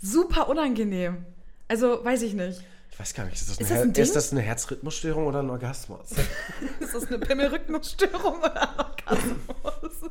Super 0.00 0.48
unangenehm. 0.48 1.24
Also, 1.68 2.04
weiß 2.04 2.22
ich 2.22 2.34
nicht. 2.34 2.62
Ich 2.92 3.00
weiß 3.00 3.12
gar 3.14 3.24
nicht, 3.24 3.34
ist 3.34 3.50
das, 3.50 3.58
Ist 3.58 3.70
eine, 3.72 3.92
das 3.92 4.08
ein 4.10 4.14
das 4.14 4.32
eine 4.32 4.40
Herzrhythmusstörung 4.40 5.26
oder 5.26 5.42
ein 5.42 5.50
Orgasmus? 5.50 6.12
Ist 6.80 6.94
das 6.94 7.06
eine 7.08 7.18
Pimmelrhythmusstörung 7.18 8.38
oder 8.38 8.70
Orgasmus? 8.78 10.10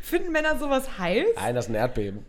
Finden 0.00 0.32
Männer 0.32 0.58
sowas 0.58 0.98
heiß? 0.98 1.26
Nein, 1.36 1.54
das 1.54 1.66
ist 1.66 1.70
ein 1.70 1.74
Erdbeben. 1.74 2.24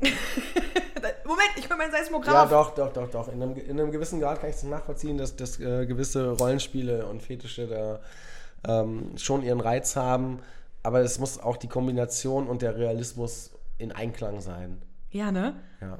Moment, 1.24 1.50
ich 1.56 1.68
hol 1.68 1.76
meinen 1.76 1.90
Seismograph. 1.90 2.34
Ja, 2.34 2.46
doch, 2.46 2.74
doch, 2.74 2.92
doch, 2.92 3.10
doch. 3.10 3.28
In 3.28 3.42
einem, 3.42 3.56
in 3.56 3.80
einem 3.80 3.90
gewissen 3.90 4.20
Grad 4.20 4.40
kann 4.40 4.50
ich 4.50 4.56
es 4.56 4.62
nachvollziehen, 4.62 5.18
dass, 5.18 5.36
dass 5.36 5.58
äh, 5.60 5.86
gewisse 5.86 6.30
Rollenspiele 6.30 7.06
und 7.06 7.22
Fetische 7.22 7.66
da 7.66 8.00
ähm, 8.66 9.16
schon 9.16 9.42
ihren 9.42 9.60
Reiz 9.60 9.96
haben. 9.96 10.40
Aber 10.82 11.00
es 11.00 11.18
muss 11.18 11.38
auch 11.38 11.56
die 11.56 11.68
Kombination 11.68 12.46
und 12.46 12.62
der 12.62 12.76
Realismus 12.76 13.50
in 13.78 13.92
Einklang 13.92 14.40
sein. 14.40 14.80
Ja, 15.10 15.32
ne? 15.32 15.56
Ja. 15.80 15.98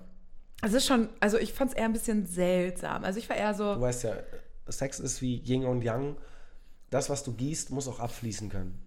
Es 0.63 0.73
ist 0.73 0.87
schon, 0.87 1.09
also 1.21 1.39
ich 1.39 1.53
fand 1.53 1.73
es 1.73 1.77
eher 1.77 1.85
ein 1.85 1.93
bisschen 1.93 2.27
seltsam. 2.27 3.05
Also 3.05 3.19
ich 3.19 3.29
war 3.29 3.37
eher 3.37 3.53
Du 3.53 3.59
so, 3.59 3.81
weißt 3.81 4.05
ja, 4.05 4.15
Sex 4.69 5.01
ist 5.01 5.21
wie 5.23 5.37
Yin 5.39 5.65
und 5.65 5.83
Yang. 5.83 6.17
Das, 6.91 7.11
was 7.11 7.25
du 7.25 7.33
gießt, 7.33 7.71
muss 7.71 7.89
auch 7.89 8.01
abfließen 8.01 8.49
können. 8.49 8.86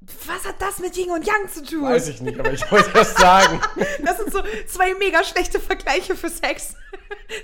Was 0.00 0.44
hat 0.44 0.60
das 0.60 0.78
mit 0.78 0.96
Yin 0.96 1.10
und 1.10 1.26
Yang 1.26 1.48
zu 1.48 1.64
tun? 1.64 1.84
Weiß 1.84 2.08
ich 2.08 2.20
nicht, 2.20 2.38
aber 2.38 2.52
ich 2.52 2.70
wollte 2.70 2.90
das 2.92 3.14
sagen. 3.14 3.60
Das 4.04 4.18
sind 4.18 4.32
so 4.32 4.42
zwei 4.66 4.94
mega 4.94 5.24
schlechte 5.24 5.58
Vergleiche 5.58 6.14
für 6.14 6.28
Sex. 6.28 6.74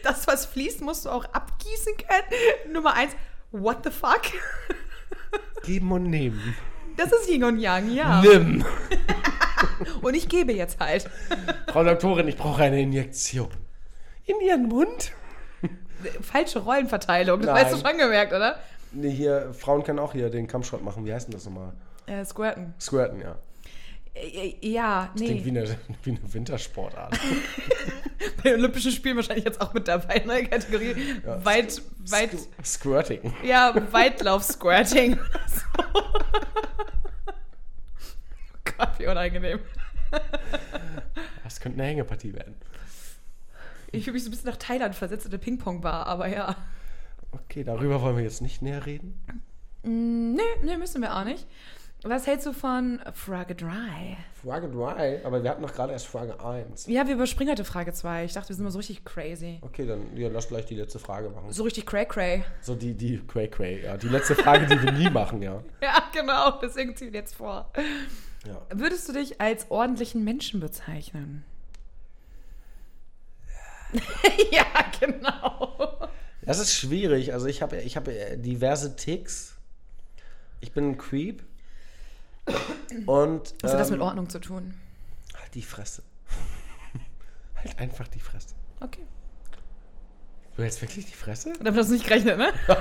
Das, 0.03 0.27
was 0.27 0.47
fließt, 0.47 0.81
musst 0.81 1.07
du 1.07 1.11
auch 1.11 1.25
abgießen 1.25 1.95
können. 1.97 2.73
Nummer 2.73 2.95
eins, 2.95 3.13
what 3.51 3.79
the 3.85 3.91
fuck? 3.91 4.23
Geben 5.65 5.91
und 5.93 6.05
nehmen. 6.05 6.55
Das 6.97 7.11
ist 7.11 7.29
Yin 7.29 7.45
und 7.45 7.59
Yang, 7.59 7.91
ja. 7.93 8.21
Nimm. 8.23 8.65
Und 10.03 10.15
ich 10.15 10.29
gebe 10.29 10.53
jetzt 10.53 10.79
halt. 10.79 11.09
Frau 11.69 11.83
Doktorin, 11.83 12.29
ich 12.29 12.37
brauche 12.37 12.63
eine 12.63 12.81
Injektion. 12.81 13.49
In 14.27 14.41
Ihren 14.41 14.69
Mund? 14.69 15.13
Falsche 16.21 16.61
Rollenverteilung, 16.61 17.41
das 17.41 17.47
Nein. 17.47 17.65
weißt 17.65 17.75
du 17.75 17.89
schon 17.89 17.99
gemerkt, 17.99 18.33
oder? 18.33 18.59
Nee, 18.93 19.11
hier, 19.11 19.53
Frauen 19.55 19.83
können 19.85 19.99
auch 19.99 20.13
hier 20.13 20.31
den 20.31 20.47
Kampfschrott 20.47 20.83
machen. 20.83 21.05
Wie 21.07 21.13
heißt 21.13 21.29
denn 21.29 21.35
das 21.35 21.45
nochmal? 21.45 21.73
Äh, 22.07 22.25
squirten. 22.25 22.75
Squirten, 22.81 23.21
ja. 23.21 23.37
Äh, 24.15 24.55
ja, 24.61 25.11
Klingt 25.17 25.45
wie 25.45 25.53
nee. 25.53 25.61
eine, 25.61 25.79
wie 26.03 26.11
eine 26.11 26.35
Wintersportart. 26.35 27.19
Bei 28.45 28.55
Olympischen 28.55 28.93
Spielen 28.93 29.17
wahrscheinlich 29.17 29.45
jetzt 29.45 29.61
auch 29.61 29.73
mit 29.73 29.89
dabei 29.89 30.17
in 30.17 30.29
der 30.29 30.47
Kategorie 30.47 30.95
Ja. 31.25 31.45
weit, 31.45 31.81
weit, 32.11 32.31
Squirting. 32.65 33.33
ja, 33.43 33.75
Weitlauf-Squirting. 33.93 35.19
so. 35.47 35.63
oh 35.95 36.03
Gott, 38.77 38.99
wie 38.99 39.07
unangenehm. 39.07 39.61
Das 41.45 41.59
könnte 41.61 41.79
eine 41.81 41.89
Hängepartie 41.89 42.35
werden. 42.35 42.55
Ich 43.91 44.05
fühle 44.05 44.15
mich 44.15 44.25
so 44.25 44.29
ein 44.29 44.33
bisschen 44.33 44.49
nach 44.51 44.57
Thailand 44.57 44.95
versetzt 44.95 45.25
in 45.27 45.31
der 45.31 45.39
Ping-Pong-Bar, 45.39 46.07
aber 46.07 46.27
ja. 46.29 46.57
Okay, 47.33 47.65
darüber 47.65 48.01
wollen 48.03 48.17
wir 48.17 48.25
jetzt 48.25 48.43
nicht 48.43 48.63
näher 48.63 48.85
reden. 48.87 49.21
Mm, 49.83 50.35
Nee, 50.35 50.43
nee, 50.65 50.77
müssen 50.77 51.03
wir 51.03 51.15
auch 51.17 51.25
nicht. 51.25 51.47
Was 52.05 52.27
hältst 52.27 52.47
du 52.47 52.53
von 52.53 53.01
Frage 53.15 53.55
3? 53.55 54.17
Frage 54.43 54.69
3, 54.69 55.25
aber 55.25 55.45
wir 55.45 55.51
hatten 55.51 55.63
doch 55.63 55.73
gerade 55.73 55.93
erst 55.93 56.09
Frage 56.09 56.45
1. 56.45 56.87
Ja, 56.89 57.07
wir 57.07 57.15
überspringen 57.15 57.53
heute 57.53 57.65
Frage 57.65 57.93
2. 57.93 58.25
Ich 58.25 58.33
dachte, 58.33 58.49
wir 58.49 58.57
sind 58.57 58.65
mal 58.65 58.73
so 58.73 58.79
richtig 58.79 59.05
crazy. 59.05 59.61
Okay, 59.63 59.87
dann 59.87 60.17
ja, 60.17 60.29
lass 60.29 60.49
gleich 60.49 60.67
die 60.67 60.75
letzte 60.75 60.99
Frage 60.99 61.31
machen. 61.31 61.53
So 61.53 61.63
richtig 61.63 61.87
cray-cray. 61.87 62.43
So 62.61 62.75
die, 62.75 62.95
die, 62.95 63.19
Cray 63.29 63.47
Cray, 63.49 63.85
ja. 63.85 63.97
Die 63.97 64.09
letzte 64.09 64.35
Frage, 64.35 64.67
die 64.67 64.83
wir 64.83 64.91
nie 64.91 65.11
machen, 65.13 65.43
ja. 65.43 65.63
Ja, 65.81 66.03
genau. 66.13 66.59
Deswegen 66.61 66.97
ziehen 66.97 67.13
wir 67.13 67.21
jetzt 67.21 67.37
vor. 67.37 67.71
ja. 68.47 68.61
Würdest 68.75 69.09
du 69.09 69.13
dich 69.13 69.41
als 69.41 69.71
ordentlichen 69.71 70.25
Menschen 70.25 70.59
bezeichnen? 70.59 71.45
ja, 74.51 74.65
genau. 75.01 76.09
Das 76.45 76.59
ist 76.59 76.75
schwierig. 76.75 77.33
Also 77.33 77.47
ich 77.47 77.63
habe 77.63 77.77
ich 77.77 77.97
hab 77.97 78.07
diverse 78.07 78.97
Ticks. 78.97 79.55
Ich 80.61 80.73
bin 80.73 80.91
ein 80.91 80.99
Creep. 80.99 81.45
Und. 83.07 83.55
Was 83.63 83.73
hat 83.73 83.81
das 83.81 83.91
mit 83.91 84.01
ähm, 84.01 84.07
Ordnung 84.07 84.29
zu 84.29 84.39
tun? 84.41 84.75
Halt 85.39 85.55
die 85.55 85.63
Fresse. 85.63 86.03
halt 87.57 87.79
einfach 87.79 88.09
die 88.09 88.21
Fresse. 88.21 88.55
Okay. 88.81 89.07
Du 90.57 90.63
hältst 90.63 90.83
wirklich 90.83 91.07
die 91.07 91.15
Fresse? 91.15 91.53
Damit 91.61 91.79
hast 91.81 91.89
du 91.89 91.95
nicht 91.95 92.05
gerechnet, 92.07 92.37
ne? 92.39 92.53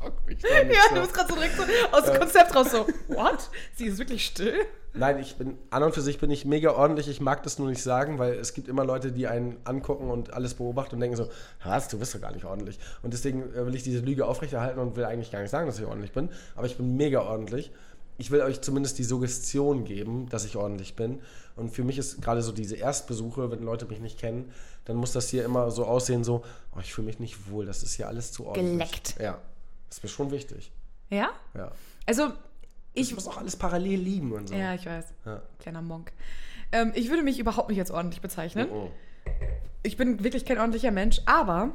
Schock 0.00 0.26
mich 0.26 0.42
doch 0.42 0.64
nicht 0.64 0.76
Ja, 0.76 0.82
so. 0.88 0.94
du 0.96 1.00
bist 1.02 1.14
gerade 1.14 1.28
so 1.28 1.34
direkt 1.34 1.56
so 1.56 1.62
aus 1.92 2.04
dem 2.04 2.18
Konzept 2.18 2.54
raus 2.54 2.70
so, 2.70 2.86
what? 3.08 3.50
Sie 3.76 3.86
ist 3.86 3.98
wirklich 3.98 4.26
still? 4.26 4.66
Nein, 4.98 5.18
ich 5.18 5.36
bin, 5.36 5.56
an 5.70 5.82
und 5.82 5.94
für 5.94 6.00
sich 6.00 6.18
bin 6.18 6.30
ich 6.30 6.44
mega 6.44 6.72
ordentlich. 6.72 7.08
Ich 7.08 7.20
mag 7.20 7.42
das 7.42 7.58
nur 7.58 7.68
nicht 7.68 7.82
sagen, 7.82 8.18
weil 8.18 8.34
es 8.34 8.52
gibt 8.54 8.68
immer 8.68 8.84
Leute, 8.84 9.12
die 9.12 9.26
einen 9.26 9.56
angucken 9.64 10.10
und 10.10 10.32
alles 10.32 10.54
beobachten 10.54 10.96
und 10.96 11.00
denken 11.00 11.16
so, 11.16 11.28
was, 11.62 11.88
du 11.88 11.98
bist 11.98 12.14
doch 12.14 12.20
gar 12.20 12.32
nicht 12.32 12.44
ordentlich. 12.44 12.78
Und 13.02 13.12
deswegen 13.12 13.54
äh, 13.54 13.66
will 13.66 13.74
ich 13.74 13.82
diese 13.82 14.00
Lüge 14.00 14.26
aufrechterhalten 14.26 14.80
und 14.80 14.96
will 14.96 15.04
eigentlich 15.04 15.30
gar 15.30 15.40
nicht 15.40 15.50
sagen, 15.50 15.66
dass 15.66 15.78
ich 15.78 15.86
ordentlich 15.86 16.12
bin. 16.12 16.28
Aber 16.56 16.66
ich 16.66 16.76
bin 16.76 16.96
mega 16.96 17.22
ordentlich. 17.22 17.70
Ich 18.20 18.32
will 18.32 18.40
euch 18.40 18.60
zumindest 18.60 18.98
die 18.98 19.04
Suggestion 19.04 19.84
geben, 19.84 20.28
dass 20.28 20.44
ich 20.44 20.56
ordentlich 20.56 20.96
bin. 20.96 21.20
Und 21.54 21.70
für 21.70 21.84
mich 21.84 21.98
ist 21.98 22.20
gerade 22.20 22.42
so 22.42 22.50
diese 22.50 22.74
Erstbesuche, 22.74 23.50
wenn 23.52 23.62
Leute 23.62 23.86
mich 23.86 24.00
nicht 24.00 24.18
kennen, 24.18 24.52
dann 24.84 24.96
muss 24.96 25.12
das 25.12 25.28
hier 25.28 25.44
immer 25.44 25.70
so 25.70 25.84
aussehen, 25.84 26.24
so, 26.24 26.42
oh, 26.74 26.80
ich 26.80 26.92
fühle 26.92 27.06
mich 27.06 27.20
nicht 27.20 27.50
wohl, 27.50 27.66
das 27.66 27.82
ist 27.84 27.94
hier 27.94 28.08
alles 28.08 28.32
zu 28.32 28.46
ordentlich. 28.46 28.72
Geleckt. 28.72 29.14
Ja, 29.20 29.38
das 29.88 29.98
ist 29.98 30.02
mir 30.02 30.08
schon 30.08 30.32
wichtig. 30.32 30.72
Ja? 31.10 31.30
Ja. 31.54 31.70
Also, 32.06 32.32
Ich 33.00 33.14
muss 33.14 33.26
auch 33.28 33.38
alles 33.38 33.56
parallel 33.56 34.00
liegen 34.00 34.32
und 34.32 34.48
so. 34.48 34.54
Ja, 34.54 34.74
ich 34.74 34.84
weiß. 34.86 35.04
Ja. 35.26 35.42
Kleiner 35.60 35.82
Monk. 35.82 36.12
Ähm, 36.72 36.92
ich 36.94 37.08
würde 37.10 37.22
mich 37.22 37.38
überhaupt 37.38 37.70
nicht 37.70 37.80
als 37.80 37.90
ordentlich 37.90 38.20
bezeichnen. 38.20 38.68
Oh. 38.70 38.90
Ich 39.82 39.96
bin 39.96 40.22
wirklich 40.24 40.44
kein 40.44 40.58
ordentlicher 40.58 40.90
Mensch, 40.90 41.20
aber 41.26 41.70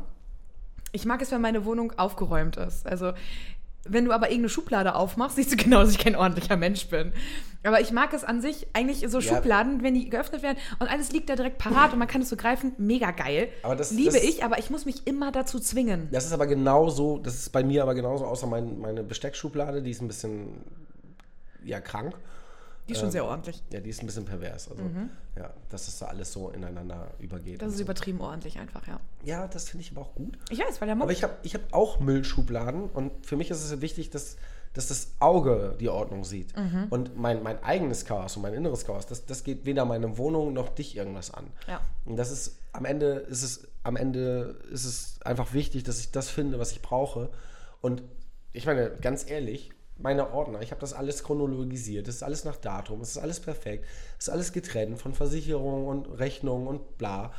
ich 0.91 1.05
mag 1.05 1.21
es, 1.21 1.32
wenn 1.32 1.41
meine 1.41 1.65
Wohnung 1.65 1.93
aufgeräumt 1.97 2.57
ist. 2.57 2.86
Also, 2.86 3.13
wenn 3.86 4.05
du 4.05 4.11
aber 4.13 4.28
irgendeine 4.28 4.49
Schublade 4.49 4.95
aufmachst, 4.95 5.36
siehst 5.36 5.51
du 5.51 5.55
genau, 5.57 5.80
dass 5.82 5.91
ich 5.91 5.97
kein 5.99 6.15
ordentlicher 6.15 6.55
Mensch 6.57 6.88
bin. 6.88 7.11
Aber 7.65 7.82
ich 7.82 7.91
mag 7.91 8.13
es 8.13 8.24
an 8.24 8.41
sich, 8.41 8.67
eigentlich 8.74 8.99
so 9.09 9.19
Ja. 9.19 9.36
Schubladen, 9.36 9.84
wenn 9.84 9.93
die 9.93 10.09
geöffnet 10.09 10.43
werden 10.43 10.57
und 10.80 10.88
alles 10.91 11.11
liegt 11.11 11.30
da 11.30 11.36
direkt 11.36 11.57
parat 11.57 11.93
und 11.93 11.99
man 11.99 12.07
kann 12.07 12.21
es 12.21 12.30
so 12.30 12.36
greifen, 12.36 12.74
mega 12.78 13.11
geil. 13.11 13.47
Aber 13.63 13.76
das- 13.76 13.91
Liebe 13.91 14.11
das- 14.13 14.24
ich, 14.24 14.43
aber 14.43 14.59
ich 14.59 14.69
muss 14.69 14.86
mich 14.86 15.07
immer 15.07 15.32
dazu 15.32 15.59
zwingen. 15.59 16.07
Das 16.11 16.26
ist 16.26 16.34
aber 16.34 16.45
genauso, 16.47 17.19
das 17.19 17.36
ist 17.36 17.49
bei 17.51 17.63
mir 17.63 17.82
aber 17.84 17.95
genauso, 17.95 18.26
außer 18.26 18.47
mein, 18.47 18.80
meine 18.80 19.03
Besteckschublade, 19.03 19.82
die 19.82 19.91
ist 19.91 20.01
ein 20.01 20.07
bisschen, 20.07 20.49
ja, 21.66 21.80
krank. 21.80 22.16
Die 22.88 22.93
ist 22.93 22.99
schon 22.99 23.11
sehr 23.11 23.26
ordentlich. 23.26 23.64
Ja, 23.72 23.80
die 23.80 23.89
ist 23.89 24.03
ein 24.03 24.07
bisschen 24.07 24.26
pervers. 24.26 24.70
Also, 24.70 24.84
ja, 25.38 25.53
dass 25.70 25.86
das 25.86 25.99
da 25.99 26.07
alles 26.07 26.34
so 26.34 26.49
ineinander 26.49 27.11
übergeht. 27.20 27.55
Mhm. 27.55 27.59
Das 27.59 27.70
ist 27.70 27.78
so. 27.78 27.84
übertrieben 27.84 28.20
ordentlich 28.20 28.59
einfach, 28.59 28.86
ja. 28.88 28.99
Ja, 29.24 29.47
das 29.47 29.70
finde 29.70 29.86
ich 29.86 29.91
aber 29.91 30.01
auch 30.01 30.14
gut. 30.16 30.38
Ich 30.49 30.59
weiß, 30.59 30.82
weil 30.82 30.88
der 30.88 30.95
Monk. 30.95 31.03
Aber 31.03 31.14
ich 31.14 31.24
habe 31.24 31.34
ich 31.43 31.55
hab 31.55 31.74
auch 31.74 31.99
Müllschubladen 31.99 32.89
und 32.89 33.26
für 33.26 33.38
mich 33.38 33.49
ist 33.49 33.64
es 33.64 33.82
wichtig, 33.82 34.09
dass, 34.09 34.36
dass 34.74 34.89
das 34.89 35.14
Auge 35.20 35.76
die 35.80 35.88
Ordnung 35.88 36.26
sieht. 36.26 36.55
Mhm. 36.57 36.88
Und 36.89 37.18
mein, 37.18 37.41
mein 37.41 37.64
eigenes 37.64 38.03
Chaos 38.03 38.36
und 38.36 38.41
mein 38.41 38.53
inneres 38.53 38.86
Chaos, 38.86 39.05
das, 39.05 39.26
das 39.26 39.45
geht 39.45 39.66
weder 39.66 39.86
meine 39.86 40.18
Wohnung 40.18 40.51
noch 40.51 40.70
dich 40.70 40.97
irgendwas 40.97 41.34
an. 41.34 41.47
Ja. 41.68 41.80
Und 42.03 42.18
das 42.18 42.32
ist 42.32 42.59
am 42.74 42.86
Ende 42.86 43.07
ist 43.07 43.43
es 43.43 43.68
am 43.84 43.95
Ende 43.95 44.57
ist 44.72 44.86
es 44.86 45.22
einfach 45.24 45.53
wichtig, 45.53 45.84
dass 45.84 45.99
ich 45.99 46.11
das 46.11 46.30
finde, 46.30 46.59
was 46.59 46.72
ich 46.72 46.82
brauche. 46.82 47.30
Und 47.82 48.03
ich 48.51 48.66
meine, 48.66 48.91
ganz 49.01 49.30
ehrlich, 49.30 49.72
meine 49.98 50.34
Ordner, 50.34 50.62
ich 50.62 50.72
habe 50.72 50.82
das 50.82 50.94
alles 50.94 51.24
chronologisiert, 51.24 52.08
das 52.08 52.16
ist 52.16 52.24
alles 52.24 52.44
nach 52.46 52.58
Datum, 52.58 53.02
es 53.02 53.12
ist 53.12 53.18
alles 53.18 53.39
perfekt, 53.39 53.86
es 54.20 54.28
ist 54.28 54.34
alles 54.34 54.52
getrennt 54.52 55.00
von 55.00 55.14
Versicherung 55.14 55.88
und 55.88 56.08
Rechnung 56.20 56.68
und 56.68 56.98
bla. 56.98 57.32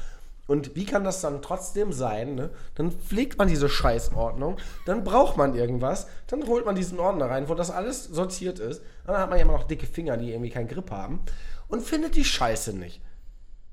Und 0.46 0.76
wie 0.76 0.84
kann 0.84 1.04
das 1.04 1.22
dann 1.22 1.40
trotzdem 1.40 1.92
sein? 1.92 2.34
Ne? 2.34 2.50
Dann 2.74 2.92
pflegt 2.92 3.38
man 3.38 3.48
diese 3.48 3.68
Scheißordnung, 3.68 4.58
dann 4.84 5.02
braucht 5.02 5.36
man 5.36 5.54
irgendwas, 5.54 6.06
dann 6.26 6.46
holt 6.46 6.66
man 6.66 6.74
diesen 6.74 7.00
Ordner 7.00 7.30
rein, 7.30 7.48
wo 7.48 7.54
das 7.54 7.70
alles 7.70 8.04
sortiert 8.04 8.58
ist. 8.58 8.82
Dann 9.06 9.16
hat 9.16 9.30
man 9.30 9.38
ja 9.38 9.44
immer 9.44 9.54
noch 9.54 9.64
dicke 9.64 9.86
Finger, 9.86 10.16
die 10.16 10.32
irgendwie 10.32 10.50
keinen 10.50 10.68
Grip 10.68 10.90
haben 10.90 11.20
und 11.68 11.82
findet 11.82 12.14
die 12.14 12.24
Scheiße 12.24 12.74
nicht. 12.74 13.00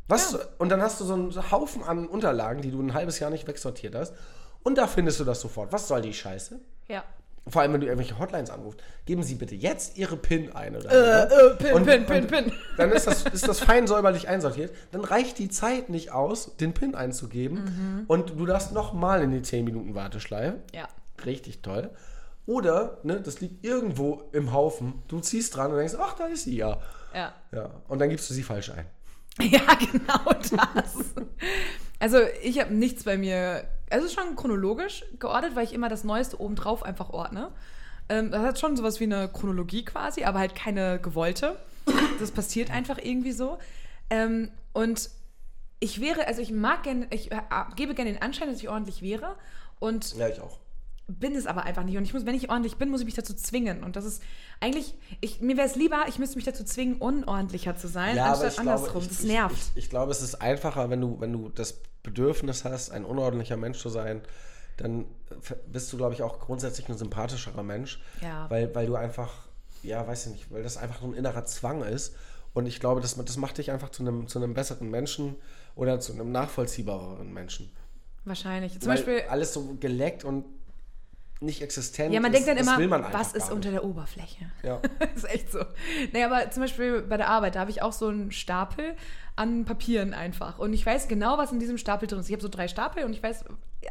Was? 0.08 0.38
Und 0.58 0.70
dann 0.70 0.82
hast 0.82 1.00
du 1.00 1.06
so 1.06 1.14
einen 1.14 1.52
Haufen 1.52 1.84
an 1.84 2.08
Unterlagen, 2.08 2.62
die 2.62 2.72
du 2.72 2.82
ein 2.82 2.94
halbes 2.94 3.20
Jahr 3.20 3.30
nicht 3.32 3.48
wegsortiert 3.48 3.96
hast. 3.96 4.14
Und 4.64 4.78
da 4.78 4.88
findest 4.88 5.20
du 5.20 5.24
das 5.24 5.42
sofort. 5.42 5.72
Was 5.72 5.88
soll 5.88 6.02
die 6.02 6.14
Scheiße? 6.14 6.60
ja. 6.88 7.04
Vor 7.48 7.62
allem, 7.64 7.74
wenn 7.74 7.82
du 7.82 7.88
irgendwelche 7.88 8.20
Hotlines 8.20 8.50
anrufst. 8.52 8.80
Geben 9.06 9.24
Sie 9.24 9.34
bitte 9.36 9.56
jetzt 9.56 9.98
Ihre 9.98 10.16
PIN 10.16 10.54
ein 10.56 10.76
oder 10.76 10.90
Äh, 10.92 11.30
so. 11.30 11.36
äh, 11.36 11.56
Pin, 11.56 11.74
Und- 11.74 11.86
Pin, 11.86 12.06
Pin, 12.06 12.22
und 12.24 12.28
Pin. 12.32 12.52
Dann 12.78 12.92
ist 12.92 13.08
das, 13.08 13.24
ist 13.34 13.48
das 13.48 13.60
fein 13.60 13.88
säuberlich 13.88 14.28
einsortiert. 14.28 14.74
Dann 14.92 15.02
reicht 15.02 15.40
die 15.40 15.50
Zeit 15.50 15.90
nicht 15.90 16.12
aus, 16.12 16.56
den 16.58 16.74
PIN 16.74 16.94
einzugeben. 16.94 17.64
Mhm. 17.64 18.04
Und 18.08 18.40
du 18.40 18.46
darfst 18.46 18.74
nochmal 18.74 19.24
in 19.24 19.32
die 19.32 19.42
10 19.42 19.66
Minuten 19.66 19.96
Warteschleife. 19.96 20.60
Ja. 20.74 20.88
Richtig 21.26 21.62
toll. 21.64 21.90
Oder, 22.46 22.98
ne, 23.04 23.22
das 23.22 23.40
liegt 23.42 23.64
irgendwo 23.66 24.24
im 24.34 24.52
Haufen, 24.54 25.02
du 25.08 25.20
ziehst 25.20 25.56
dran 25.56 25.72
und 25.72 25.78
denkst, 25.78 25.94
ach, 26.00 26.14
da 26.16 26.26
ist 26.28 26.44
sie 26.44 26.58
ja. 26.58 26.80
Ja. 27.14 27.34
Ja, 27.52 27.70
und 27.88 28.00
dann 28.00 28.10
gibst 28.10 28.30
du 28.30 28.34
sie 28.34 28.44
falsch 28.44 28.72
ein. 28.72 28.86
Ja, 29.42 29.62
genau 29.80 30.32
das. 30.34 30.96
Also 32.00 32.18
ich 32.44 32.60
habe 32.60 32.74
nichts 32.74 33.04
bei 33.04 33.18
mir, 33.18 33.64
also 33.92 34.08
schon 34.08 34.36
chronologisch 34.36 35.04
geordnet, 35.20 35.56
weil 35.56 35.66
ich 35.66 35.74
immer 35.74 35.90
das 35.90 36.04
Neueste 36.04 36.40
obendrauf 36.40 36.84
einfach 36.84 37.10
ordne. 37.12 37.52
Ähm, 38.10 38.32
das 38.32 38.42
hat 38.42 38.60
schon 38.60 38.76
sowas 38.76 39.00
wie 39.00 39.06
eine 39.06 39.30
Chronologie 39.30 39.86
quasi, 39.86 40.24
aber 40.24 40.40
halt 40.40 40.56
keine 40.56 41.00
gewollte. 41.00 41.58
Das 42.20 42.32
passiert 42.32 42.72
einfach 42.72 42.98
irgendwie 43.02 43.32
so. 43.32 43.58
Ähm, 44.10 44.52
und 44.74 45.10
ich 45.80 46.00
wäre, 46.00 46.28
also 46.28 46.42
ich 46.42 46.52
mag 46.52 46.84
gerne, 46.84 47.08
ich 47.10 47.32
äh, 47.32 47.42
gebe 47.76 47.96
gerne 47.96 48.14
den 48.14 48.22
Anschein, 48.22 48.48
dass 48.48 48.58
ich 48.58 48.70
ordentlich 48.70 49.02
wäre. 49.02 49.36
Und 49.80 50.16
Ja, 50.16 50.28
ich 50.28 50.40
auch. 50.40 50.60
Bin 51.20 51.36
es 51.36 51.46
aber 51.46 51.64
einfach 51.64 51.84
nicht. 51.84 51.98
Und 51.98 52.04
ich 52.04 52.14
muss, 52.14 52.26
wenn 52.26 52.36
ich 52.36 52.50
ordentlich 52.50 52.78
bin, 52.78 52.90
muss 52.90 53.02
ich 53.02 53.06
mich 53.06 53.16
dazu 53.16 53.34
zwingen. 53.34 53.84
Und 53.84 53.96
das 53.96 54.06
ist 54.06 54.22
eigentlich, 54.60 54.94
ich, 55.20 55.42
mir 55.42 55.58
wäre 55.58 55.68
es 55.68 55.76
lieber, 55.76 56.06
ich 56.08 56.20
müsste 56.20 56.36
mich 56.36 56.46
dazu 56.46 56.64
zwingen, 56.64 56.98
unordentlicher 56.98 57.76
zu 57.76 57.88
sein, 57.88 58.18
anstatt 58.18 58.60
andersrum. 58.60 59.02
ich, 59.02 59.08
das 59.08 59.20
ich, 59.22 59.32
nervt. 59.32 59.56
Ich, 59.76 59.84
ich 59.84 59.90
glaube, 59.90 60.12
es 60.12 60.22
ist 60.22 60.36
einfacher, 60.36 60.90
wenn 60.90 61.02
du, 61.02 61.20
wenn 61.20 61.34
du 61.34 61.50
das 61.50 61.82
Bedürfnis 62.04 62.66
hast, 62.66 62.92
ein 62.92 63.06
unordentlicher 63.06 63.58
Mensch 63.58 63.80
zu 63.80 63.90
sein, 63.90 64.22
dann 64.78 65.06
bist 65.68 65.92
du, 65.92 65.98
glaube 65.98 66.14
ich, 66.14 66.24
auch 66.24 66.40
grundsätzlich 66.40 66.90
ein 66.90 66.98
sympathischerer 66.98 67.64
Mensch. 67.64 68.02
Ja. 68.22 68.50
Weil, 68.50 68.74
weil 68.74 68.88
du 68.88 68.96
einfach, 68.96 69.32
ja, 69.84 70.06
weiß 70.08 70.28
ich 70.28 70.32
nicht, 70.34 70.52
weil 70.52 70.64
das 70.64 70.78
einfach 70.78 71.02
so 71.02 71.08
ein 71.08 71.14
innerer 71.14 71.46
Zwang 71.46 71.84
ist. 71.84 72.16
Und 72.54 72.66
ich 72.66 72.80
glaube, 72.80 73.02
das, 73.02 73.16
das 73.16 73.38
macht 73.38 73.58
dich 73.58 73.72
einfach 73.72 73.90
zu 73.90 74.04
einem, 74.04 74.28
zu 74.28 74.40
einem 74.40 74.54
besseren 74.54 74.90
Menschen 74.90 75.36
oder 75.76 76.00
zu 76.00 76.14
einem 76.14 76.32
nachvollziehbareren 76.32 77.32
Menschen. 77.32 77.72
Wahrscheinlich. 78.26 78.80
Zum 78.80 78.90
Weil 78.90 78.98
Beispiel, 78.98 79.22
alles 79.30 79.54
so 79.54 79.76
geleckt 79.80 80.24
und 80.24 80.46
nicht 81.42 81.62
existent 81.62 82.14
ja, 82.14 82.20
man 82.20 82.32
ist, 82.32 82.46
denkt 82.46 82.68
dann 82.68 82.80
immer, 82.80 83.12
was 83.12 83.34
ist 83.34 83.52
unter 83.52 83.72
der 83.72 83.84
Oberfläche? 83.84 84.46
Ja. 84.64 84.80
ist 85.16 85.28
echt 85.28 85.52
so. 85.52 85.60
Naja, 86.14 86.32
aber 86.32 86.52
zum 86.52 86.62
Beispiel 86.62 87.02
bei 87.02 87.18
der 87.18 87.30
Arbeit, 87.30 87.56
da 87.56 87.62
habe 87.62 87.72
ich 87.72 87.82
auch 87.82 87.94
so 87.94 88.08
einen 88.08 88.32
Stapel 88.32 88.96
an 89.36 89.66
Papieren 89.66 90.14
einfach. 90.14 90.60
Und 90.60 90.74
ich 90.74 90.86
weiß 90.86 91.08
genau, 91.08 91.38
was 91.38 91.52
in 91.52 91.60
diesem 91.60 91.78
Stapel 91.78 92.08
drin 92.08 92.20
ist. 92.20 92.28
Ich 92.28 92.34
habe 92.34 92.44
so 92.44 92.50
drei 92.50 92.68
Stapel 92.68 93.04
und 93.04 93.14
ich 93.14 93.24
weiß, 93.24 93.46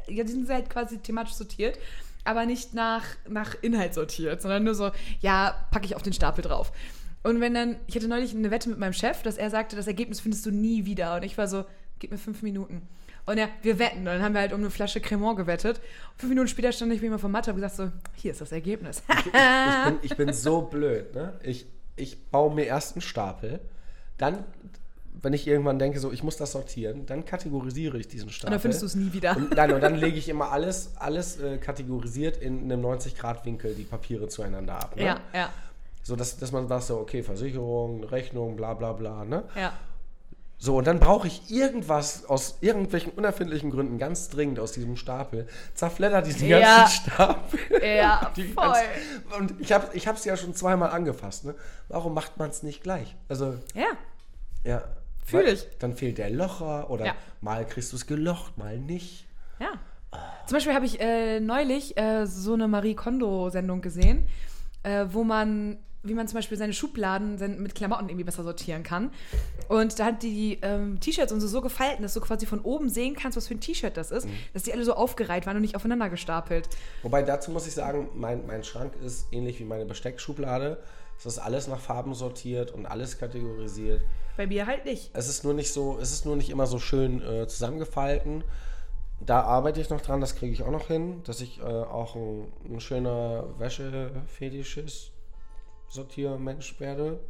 ja, 0.09 0.25
die 0.25 0.31
sind 0.31 0.49
halt 0.49 0.71
quasi 0.71 0.99
thematisch 0.99 1.35
sortiert, 1.35 1.79
aber 2.25 2.47
nicht 2.47 2.75
nach, 2.75 3.05
nach 3.29 3.57
Inhalt 3.63 3.95
sortiert, 3.95 4.41
sondern 4.43 4.63
nur 4.63 4.75
so, 4.75 4.93
ja, 5.21 5.67
packe 5.73 5.87
ich 5.87 5.97
auf 5.97 6.03
den 6.03 6.13
Stapel 6.13 6.43
drauf. 6.43 6.73
Und 7.23 7.41
wenn 7.41 7.53
dann, 7.53 7.77
ich 7.87 7.97
hatte 7.97 8.09
neulich 8.09 8.35
eine 8.35 8.51
Wette 8.51 8.69
mit 8.69 8.79
meinem 8.79 8.93
Chef, 8.93 9.23
dass 9.23 9.37
er 9.37 9.51
sagte, 9.51 9.77
das 9.77 9.87
Ergebnis 9.87 10.21
findest 10.21 10.47
du 10.47 10.51
nie 10.51 10.87
wieder. 10.87 11.17
Und 11.17 11.25
ich 11.25 11.37
war 11.37 11.49
so, 11.49 11.65
gib 11.99 12.11
mir 12.13 12.19
fünf 12.19 12.43
Minuten. 12.43 12.83
Und 13.31 13.39
ja, 13.39 13.49
wir 13.63 13.79
wetten. 13.79 13.99
Und 14.01 14.07
dann 14.07 14.23
haben 14.23 14.35
wir 14.35 14.41
halt 14.41 14.53
um 14.53 14.59
eine 14.59 14.71
Flasche 14.71 15.01
Cremant 15.01 15.37
gewettet. 15.37 15.81
Fünf 16.17 16.31
Minuten 16.31 16.49
später 16.49 16.73
stand 16.73 16.93
ich 16.93 17.01
mir 17.01 17.11
mal 17.11 17.19
vom 17.19 17.31
Mathe 17.31 17.51
und 17.51 17.57
gesagt 17.57 17.77
so, 17.77 17.91
hier 18.17 18.33
ist 18.33 18.41
das 18.41 18.51
Ergebnis. 18.51 19.03
ich, 19.25 19.25
bin, 19.85 19.99
ich 20.03 20.17
bin 20.17 20.33
so 20.33 20.63
blöd, 20.63 21.15
ne? 21.15 21.35
Ich, 21.45 21.67
ich 21.95 22.31
baue 22.31 22.53
mir 22.53 22.65
erst 22.65 22.97
einen 22.97 23.03
Stapel, 23.03 23.61
dann, 24.19 24.45
wenn 25.23 25.33
ich 25.33 25.47
irgendwann 25.47 25.79
denke, 25.79 26.01
so, 26.01 26.11
ich 26.11 26.25
muss 26.25 26.39
das 26.39 26.53
sortieren, 26.53 27.07
dann 27.07 27.25
kategorisiere 27.25 27.99
ich 27.99 28.09
diesen 28.09 28.31
Stapel. 28.31 28.49
Und 28.49 28.53
dann 28.53 28.61
findest 28.61 28.83
du 28.83 28.87
es 28.87 28.97
nie 28.97 29.13
wieder. 29.13 29.37
Und, 29.37 29.55
nein, 29.55 29.73
und 29.73 29.81
dann 29.81 29.95
lege 29.95 30.19
ich 30.19 30.29
immer 30.29 30.51
alles, 30.51 30.97
alles 30.97 31.39
äh, 31.39 31.59
kategorisiert 31.59 32.37
in 32.37 32.65
einem 32.65 32.85
90-Grad-Winkel 32.85 33.75
die 33.75 33.85
Papiere 33.85 34.27
zueinander 34.27 34.75
ab. 34.75 34.97
Ne? 34.97 35.05
Ja, 35.05 35.21
ja, 35.33 35.51
So, 36.03 36.17
dass, 36.17 36.37
dass 36.37 36.51
man 36.51 36.67
sagt, 36.67 36.83
so, 36.85 36.99
okay, 36.99 37.23
Versicherung, 37.23 38.03
Rechnung, 38.03 38.57
bla 38.57 38.75
bla 38.75 38.93
bla, 38.93 39.25
ne? 39.25 39.45
ja. 39.55 39.73
So, 40.63 40.77
und 40.77 40.87
dann 40.87 41.01
brauche 41.01 41.27
ich 41.27 41.51
irgendwas 41.51 42.27
aus 42.27 42.59
irgendwelchen 42.61 43.13
unerfindlichen 43.13 43.71
Gründen 43.71 43.97
ganz 43.99 44.29
dringend 44.29 44.61
aus 44.61 44.73
diesem 44.73 44.97
Stapel. 44.99 45.49
Zerfleddert 45.75 46.27
diesen 46.27 46.49
Ja. 46.49 46.61
ganzen 46.61 47.01
Stapel. 47.13 47.59
Ja, 47.83 48.31
Die 48.37 48.45
voll. 48.45 48.65
ganze- 48.65 49.39
und 49.39 49.59
ich 49.59 49.73
habe 49.73 49.89
ich 49.95 50.07
es 50.07 50.25
ja 50.27 50.37
schon 50.37 50.55
zweimal 50.55 50.91
angefasst. 50.91 51.47
Ne? 51.47 51.55
Warum 51.89 52.13
macht 52.13 52.37
man 52.37 52.51
es 52.51 52.63
nicht 52.63 52.83
gleich? 52.83 53.17
Also, 53.29 53.55
Ja, 53.75 53.87
ja. 54.63 54.83
Fühl 55.25 55.45
weil 55.47 55.55
ich. 55.55 55.67
Dann 55.79 55.95
fehlt 55.97 56.19
der 56.19 56.29
Locher 56.29 56.91
oder 56.91 57.07
Ja. 57.07 57.15
mal 57.41 57.65
kriegst 57.67 57.93
du 57.93 57.97
es 57.97 58.07
gelocht, 58.07 58.59
mal 58.59 58.79
nicht. 58.79 59.27
ja. 59.59 59.73
Zum 60.47 60.57
Beispiel 60.57 60.75
habe 60.75 60.85
ich 60.85 61.01
äh, 61.01 61.39
neulich 61.39 61.97
äh, 61.97 62.27
so 62.27 62.53
eine 62.55 62.67
Marie 62.67 62.97
Kondo-Sendung 62.97 63.81
gesehen, 63.81 64.27
äh, 64.83 65.07
wo 65.09 65.23
man, 65.23 65.79
wie 66.03 66.15
man 66.15 66.27
zum 66.29 66.37
Beispiel 66.37 66.57
seine 66.57 66.73
Schubladen 66.73 67.37
mit 67.63 67.75
Klamotten 67.75 68.09
irgendwie 68.09 68.25
besser 68.25 68.43
sortieren 68.43 68.83
kann. 68.83 69.11
Und 69.69 69.99
da 69.99 70.07
hat 70.07 70.23
die 70.23 70.59
ähm, 70.63 70.99
T-Shirts 70.99 71.33
und 71.33 71.41
so 71.41 71.47
so 71.47 71.61
gefalten, 71.61 72.03
dass 72.03 72.15
du 72.15 72.21
quasi 72.21 72.47
von 72.47 72.61
oben 72.61 72.89
sehen 72.89 73.15
kannst, 73.15 73.37
was 73.37 73.49
für 73.49 73.55
ein 73.55 73.61
T-Shirt 73.61 73.97
das 73.97 74.11
ist, 74.11 74.27
dass 74.55 74.63
die 74.63 74.73
alle 74.73 74.85
so 74.85 74.95
aufgereiht 74.95 75.47
waren 75.47 75.57
und 75.57 75.63
nicht 75.63 75.77
aufeinander 75.77 76.09
gestapelt. 76.09 76.69
Wobei 77.03 77.23
dazu 77.23 77.51
muss 77.51 77.67
ich 77.67 77.75
sagen, 77.75 78.09
mein, 78.15 78.47
mein 78.47 78.65
Schrank 78.65 78.95
ist 79.05 79.27
ähnlich 79.31 79.61
wie 79.61 79.65
meine 79.65 79.85
Besteckschublade. 79.85 80.79
Es 81.19 81.27
ist 81.27 81.39
alles 81.39 81.69
nach 81.69 81.81
Farben 81.81 82.15
sortiert 82.15 82.71
und 82.71 82.87
alles 82.87 83.19
kategorisiert. 83.19 84.03
Bei 84.39 84.47
mir 84.47 84.67
halt 84.67 84.87
nicht. 84.87 85.11
Es 85.13 85.29
ist 85.29 85.45
nur 85.45 85.53
nicht 85.53 85.71
so, 85.71 85.99
es 86.01 86.13
ist 86.13 86.25
nur 86.25 86.37
nicht 86.37 86.49
immer 86.49 86.67
so 86.67 86.79
schön 86.79 87.21
äh, 87.23 87.47
zusammengefalten. 87.47 88.43
Da 89.21 89.43
arbeite 89.43 89.83
ich 89.83 89.91
noch 89.91 90.01
dran, 90.01 90.23
das 90.23 90.35
kriege 90.35 90.55
ich 90.55 90.63
auch 90.63 90.71
noch 90.71 90.87
hin, 90.87 91.23
dass 91.25 91.43
ich 91.43 91.61
äh, 91.61 91.63
auch 91.63 92.17
ein, 92.17 92.51
ein 92.65 92.81
schöner 92.81 93.45
Wäschefetischist 93.59 95.13
Sortiermensch 95.91 96.79
werde. 96.81 97.21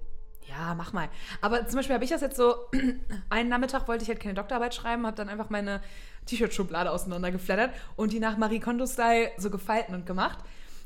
Ja, 0.49 0.75
mach 0.75 0.93
mal. 0.93 1.09
Aber 1.41 1.67
zum 1.67 1.77
Beispiel 1.77 1.95
habe 1.95 2.05
ich 2.05 2.11
das 2.11 2.21
jetzt 2.23 2.37
so, 2.37 2.55
einen 3.31 3.49
Nachmittag 3.49 3.87
wollte 3.89 4.03
ich 4.03 4.09
halt 4.09 4.21
keine 4.21 4.35
Doktorarbeit 4.35 4.75
schreiben, 4.75 5.07
habe 5.07 5.17
dann 5.17 5.29
einfach 5.29 5.51
meine 5.51 5.81
T-Shirt-Schublade 6.27 6.91
auseinandergeflattert 6.91 7.71
und 7.97 8.13
die 8.13 8.21
nach 8.21 8.37
Marie 8.37 8.61
Kondo-Style 8.61 9.31
so 9.39 9.51
gefalten 9.51 9.95
und 9.95 10.07
gemacht. 10.07 10.39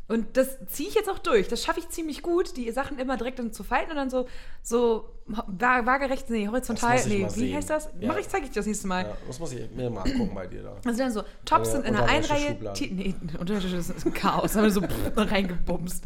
Und 0.06 0.36
das 0.36 0.58
ziehe 0.66 0.90
ich 0.90 0.94
jetzt 0.96 1.08
auch 1.08 1.18
durch. 1.18 1.48
Das 1.48 1.64
schaffe 1.64 1.80
ich 1.80 1.88
ziemlich 1.88 2.20
gut, 2.20 2.58
die 2.58 2.70
Sachen 2.72 2.98
immer 2.98 3.16
direkt 3.16 3.38
dann 3.38 3.54
zu 3.54 3.64
falten 3.64 3.90
und 3.92 3.96
dann 3.96 4.10
so, 4.10 4.28
so 4.62 5.08
wa- 5.26 5.46
waagerecht, 5.48 6.28
nee, 6.28 6.46
horizontal, 6.46 6.98
nee, 7.06 7.24
wie 7.24 7.30
sehen. 7.30 7.56
heißt 7.56 7.70
das? 7.70 7.88
Ja. 7.98 8.08
Mach 8.08 8.18
ich, 8.18 8.28
zeige 8.28 8.44
ich 8.44 8.50
dir 8.50 8.56
das 8.60 8.66
nächste 8.66 8.86
Mal. 8.86 9.04
Ja, 9.04 9.16
das 9.26 9.38
muss 9.38 9.52
ich 9.54 9.70
mir 9.70 9.88
mal 9.88 10.02
angucken 10.02 10.34
bei 10.34 10.46
dir 10.46 10.62
da. 10.62 10.76
Also 10.84 10.98
dann 10.98 11.10
so, 11.10 11.22
Tops 11.46 11.68
Ja, 11.68 11.76
sind 11.76 11.86
in 11.86 11.96
einer 11.96 12.04
Einreihe, 12.04 12.54
nee, 12.90 13.14
Unterwäsche 13.40 13.74
ist 13.76 14.04
ein 14.04 14.12
Chaos, 14.12 14.52
da 14.52 14.58
haben 14.58 14.64
wir 14.64 14.70
so 14.72 14.82
reingebumst. 15.16 16.04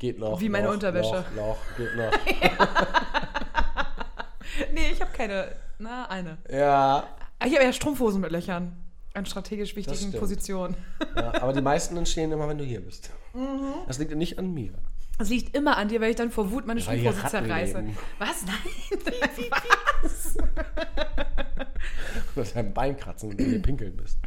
Geht 0.00 0.18
noch. 0.18 0.40
Wie 0.40 0.48
meine 0.48 0.66
noch, 0.66 0.74
Unterwäsche. 0.74 1.24
Noch, 1.36 1.56
noch, 1.56 1.58
geht 1.76 1.94
noch. 1.96 2.10
Nee, 4.72 4.90
ich 4.92 5.00
habe 5.00 5.12
keine, 5.12 5.52
na, 5.78 6.06
eine. 6.10 6.38
ja, 6.50 7.04
Ich 7.44 7.54
habe 7.54 7.64
ja 7.64 7.72
Strumpfhosen 7.72 8.20
mit 8.20 8.30
Löchern 8.32 8.76
an 9.14 9.24
strategisch 9.26 9.76
wichtigen. 9.76 10.12
Positionen. 10.12 10.74
ja, 11.16 11.40
aber 11.40 11.52
die 11.52 11.60
meisten 11.62 11.96
entstehen 11.96 12.32
immer, 12.32 12.48
wenn 12.48 12.58
du 12.58 12.64
hier 12.64 12.80
bist. 12.80 13.10
Mhm. 13.32 13.74
Das 13.86 13.98
liegt 13.98 14.14
nicht 14.14 14.38
an 14.38 14.52
mir. 14.52 14.72
Das 15.18 15.28
liegt 15.28 15.54
immer 15.56 15.76
an 15.76 15.88
dir, 15.88 16.00
weil 16.00 16.10
ich 16.10 16.16
dann 16.16 16.30
vor 16.30 16.50
Wut 16.50 16.66
meine 16.66 16.80
Strumpfhose 16.80 17.26
zerreiße. 17.28 17.78
leben. 17.78 17.96
Was? 18.18 18.44
Nein. 18.44 18.56
Was? 20.02 20.36
Hast 22.36 22.56
dein 22.56 22.72
Bein 22.74 22.96
kratzen, 22.96 23.30
wenn 23.30 23.36
du 23.36 23.44
hier 23.44 23.62
pinkeln 23.62 23.96
bist. 23.96 24.18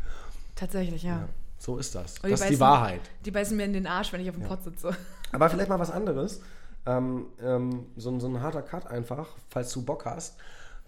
Tatsächlich, 0.55 1.03
ja. 1.03 1.09
Ja, 1.21 1.29
so 1.57 1.77
ist 1.77 1.95
das. 1.95 2.15
Die 2.15 2.29
Das 2.29 2.41
ist 2.41 2.49
die 2.49 2.55
beißen- 2.55 2.59
Wahrheit. 2.59 3.01
Die 3.25 3.31
beißen 3.31 3.57
mir 3.57 3.63
in 3.65 3.73
den 3.73 3.87
Arsch, 3.87 4.13
wenn 4.13 4.21
ich 4.21 4.29
auf 4.29 4.35
dem 4.35 4.45
Pott 4.45 4.63
sitze. 4.63 4.95
Aber 5.33 5.49
vielleicht 5.49 5.69
mal 5.69 5.79
was 5.79 5.91
anderes. 5.91 6.41
Ähm, 6.85 7.27
ähm, 7.41 7.87
so, 7.95 8.09
ein- 8.09 8.19
so 8.19 8.27
ein 8.27 8.41
harter 8.41 8.61
Cut 8.61 8.87
einfach, 8.87 9.29
falls 9.49 9.71
du 9.73 9.83
Bock 9.83 10.05
hast, 10.05 10.35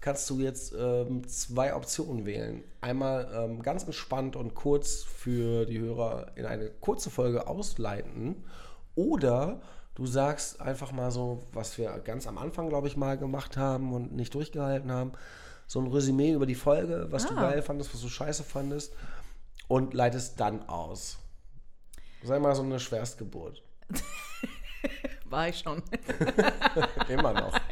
kannst 0.00 0.28
du 0.30 0.40
jetzt 0.40 0.74
ähm, 0.78 1.26
zwei 1.26 1.74
Optionen 1.74 2.26
wählen. 2.26 2.62
Einmal 2.80 3.28
ähm, 3.34 3.62
ganz 3.62 3.84
entspannt 3.84 4.36
und 4.36 4.54
kurz 4.54 5.02
für 5.02 5.64
die 5.66 5.78
Hörer 5.80 6.32
in 6.36 6.44
eine 6.46 6.68
kurze 6.68 7.10
Folge 7.10 7.46
ausleiten. 7.48 8.44
Oder 8.94 9.60
du 9.94 10.06
sagst 10.06 10.60
einfach 10.60 10.92
mal 10.92 11.10
so, 11.10 11.42
was 11.52 11.78
wir 11.78 11.90
ganz 12.00 12.26
am 12.26 12.36
Anfang, 12.38 12.68
glaube 12.68 12.88
ich, 12.88 12.96
mal 12.96 13.16
gemacht 13.16 13.56
haben 13.56 13.92
und 13.94 14.14
nicht 14.14 14.34
durchgehalten 14.34 14.92
haben. 14.92 15.12
So 15.66 15.80
ein 15.80 15.86
Resümee 15.88 16.32
über 16.32 16.46
die 16.46 16.54
Folge, 16.54 17.08
was 17.10 17.26
du 17.26 17.34
Ah. 17.34 17.40
geil 17.50 17.62
fandest, 17.62 17.92
was 17.94 18.02
du 18.02 18.08
scheiße 18.08 18.44
fandest. 18.44 18.92
Und 19.66 19.94
leitest 19.94 20.38
dann 20.38 20.68
aus. 20.68 21.16
Sei 22.22 22.38
mal 22.38 22.54
so 22.54 22.62
eine 22.62 22.78
Schwerstgeburt. 22.78 23.62
War 25.30 25.48
ich 25.48 25.58
schon. 25.58 25.82
Immer 27.08 27.32
noch. 27.32 27.52